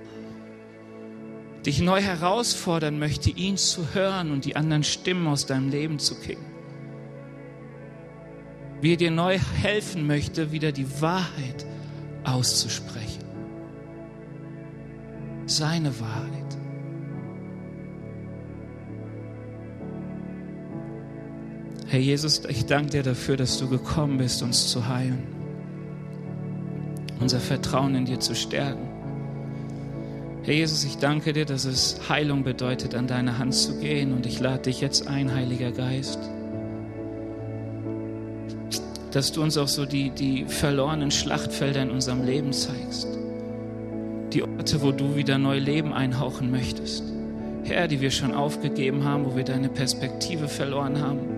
Dich 1.65 1.81
neu 1.81 2.01
herausfordern 2.01 2.97
möchte, 2.97 3.29
ihn 3.29 3.57
zu 3.57 3.93
hören 3.93 4.31
und 4.31 4.45
die 4.45 4.55
anderen 4.55 4.83
Stimmen 4.83 5.27
aus 5.27 5.45
deinem 5.45 5.69
Leben 5.69 5.99
zu 5.99 6.15
kicken. 6.15 6.45
Wie 8.81 8.93
er 8.93 8.97
dir 8.97 9.11
neu 9.11 9.37
helfen 9.37 10.07
möchte, 10.07 10.51
wieder 10.51 10.71
die 10.71 11.01
Wahrheit 11.01 11.65
auszusprechen. 12.23 13.23
Seine 15.45 15.99
Wahrheit. 15.99 16.46
Herr 21.89 21.99
Jesus, 21.99 22.41
ich 22.49 22.65
danke 22.65 22.89
dir 22.89 23.03
dafür, 23.03 23.37
dass 23.37 23.57
du 23.59 23.69
gekommen 23.69 24.17
bist, 24.17 24.43
uns 24.43 24.67
zu 24.67 24.89
heilen, 24.89 25.23
unser 27.21 27.39
Vertrauen 27.39 27.95
in 27.95 28.03
dir 28.03 28.19
zu 28.19 28.35
stärken. 28.35 28.85
Herr 30.43 30.53
Jesus, 30.53 30.83
ich 30.83 30.97
danke 30.97 31.31
dir, 31.31 31.45
dass 31.45 31.63
es 31.63 32.09
Heilung 32.09 32.43
bedeutet, 32.43 32.93
an 32.93 33.07
deine 33.07 33.37
Hand 33.37 33.55
zu 33.55 33.79
gehen. 33.79 34.11
Und 34.11 34.25
ich 34.25 34.41
lade 34.41 34.63
dich 34.63 34.81
jetzt 34.81 35.07
ein, 35.07 35.33
Heiliger 35.33 35.71
Geist, 35.71 36.19
dass 39.11 39.31
du 39.31 39.41
uns 39.41 39.57
auch 39.57 39.69
so 39.69 39.85
die, 39.85 40.09
die 40.09 40.43
verlorenen 40.43 41.11
Schlachtfelder 41.11 41.83
in 41.83 41.91
unserem 41.91 42.25
Leben 42.25 42.51
zeigst. 42.51 43.07
Die 44.33 44.43
Orte, 44.43 44.81
wo 44.81 44.91
du 44.91 45.15
wieder 45.15 45.37
neu 45.37 45.57
Leben 45.57 45.93
einhauchen 45.93 46.51
möchtest. 46.51 47.03
Herr, 47.63 47.87
die 47.87 48.01
wir 48.01 48.11
schon 48.11 48.33
aufgegeben 48.33 49.05
haben, 49.05 49.25
wo 49.25 49.37
wir 49.37 49.45
deine 49.45 49.69
Perspektive 49.69 50.49
verloren 50.49 50.99
haben 50.99 51.36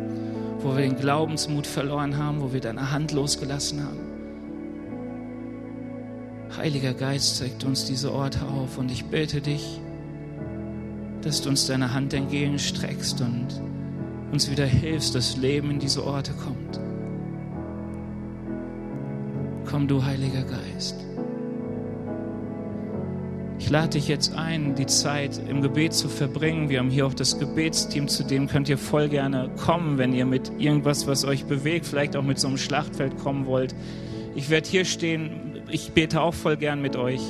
wo 0.62 0.76
wir 0.76 0.82
den 0.82 0.97
Glaubensmut 0.97 1.66
verloren 1.66 2.18
haben, 2.18 2.41
wo 2.41 2.53
wir 2.53 2.60
deine 2.60 2.91
Hand 2.91 3.12
losgelassen 3.12 3.84
haben. 3.84 3.99
Heiliger 6.57 6.93
Geist 6.93 7.38
zeigt 7.38 7.64
uns 7.64 7.86
diese 7.86 8.12
Orte 8.12 8.45
auf 8.45 8.78
und 8.78 8.91
ich 8.91 9.05
bete 9.05 9.39
dich, 9.39 9.80
dass 11.22 11.41
du 11.41 11.49
uns 11.49 11.68
deine 11.68 11.93
Hand 11.93 12.14
entgegenstreckst 12.14 13.22
und 13.22 13.47
uns 14.32 14.49
wieder 14.49 14.66
hilfst, 14.66 15.16
dass 15.16 15.38
Leben 15.38 15.72
in 15.72 15.80
diese 15.80 16.05
Orte 16.05 16.34
kommt. 16.34 16.80
Komm 19.70 19.88
du, 19.88 20.03
Heiliger 20.03 20.43
Geist. 20.43 20.95
Ich 23.60 23.70
lade 23.70 23.89
dich 23.89 24.07
jetzt 24.07 24.34
ein, 24.34 24.74
die 24.76 24.86
Zeit 24.86 25.39
im 25.49 25.62
Gebet 25.62 25.93
zu 25.93 26.07
verbringen. 26.07 26.70
Wir 26.70 26.80
haben 26.80 26.89
hier 26.89 27.05
auch 27.05 27.14
das 27.14 27.39
Gebetsteam, 27.39 28.07
zu 28.07 28.24
dem 28.24 28.47
könnt 28.47 28.70
ihr 28.70 28.78
voll 28.78 29.10
gerne 29.10 29.51
kommen, 29.57 29.97
wenn 29.97 30.14
ihr 30.14 30.26
mit 30.26 30.51
irgendwas, 30.57 31.07
was 31.07 31.26
euch 31.26 31.45
bewegt, 31.45 31.86
vielleicht 31.86 32.16
auch 32.16 32.24
mit 32.24 32.39
so 32.39 32.47
einem 32.47 32.57
Schlachtfeld 32.57 33.18
kommen 33.18 33.45
wollt. 33.45 33.76
Ich 34.34 34.49
werde 34.49 34.68
hier 34.68 34.86
stehen, 34.86 35.62
ich 35.70 35.91
bete 35.91 36.22
auch 36.22 36.34
voll 36.34 36.55
gern 36.55 36.82
mit 36.82 36.95
euch. 36.95 37.22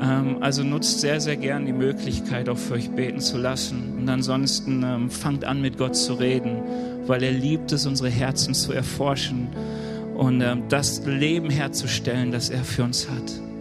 Ähm, 0.00 0.38
also 0.40 0.62
nutzt 0.62 1.00
sehr, 1.00 1.20
sehr 1.20 1.36
gern 1.36 1.66
die 1.66 1.72
Möglichkeit, 1.72 2.48
auch 2.48 2.56
für 2.56 2.74
euch 2.74 2.90
beten 2.90 3.20
zu 3.20 3.36
lassen. 3.36 3.98
Und 3.98 4.08
ansonsten 4.08 4.82
ähm, 4.84 5.10
fangt 5.10 5.44
an, 5.44 5.60
mit 5.60 5.76
Gott 5.76 5.96
zu 5.96 6.14
reden, 6.14 6.62
weil 7.06 7.22
er 7.22 7.32
liebt 7.32 7.72
es, 7.72 7.84
unsere 7.84 8.10
Herzen 8.10 8.54
zu 8.54 8.72
erforschen 8.72 9.48
und 10.14 10.40
ähm, 10.40 10.62
das 10.68 11.04
Leben 11.04 11.50
herzustellen, 11.50 12.30
das 12.30 12.48
er 12.48 12.62
für 12.62 12.84
uns 12.84 13.10
hat. 13.10 13.51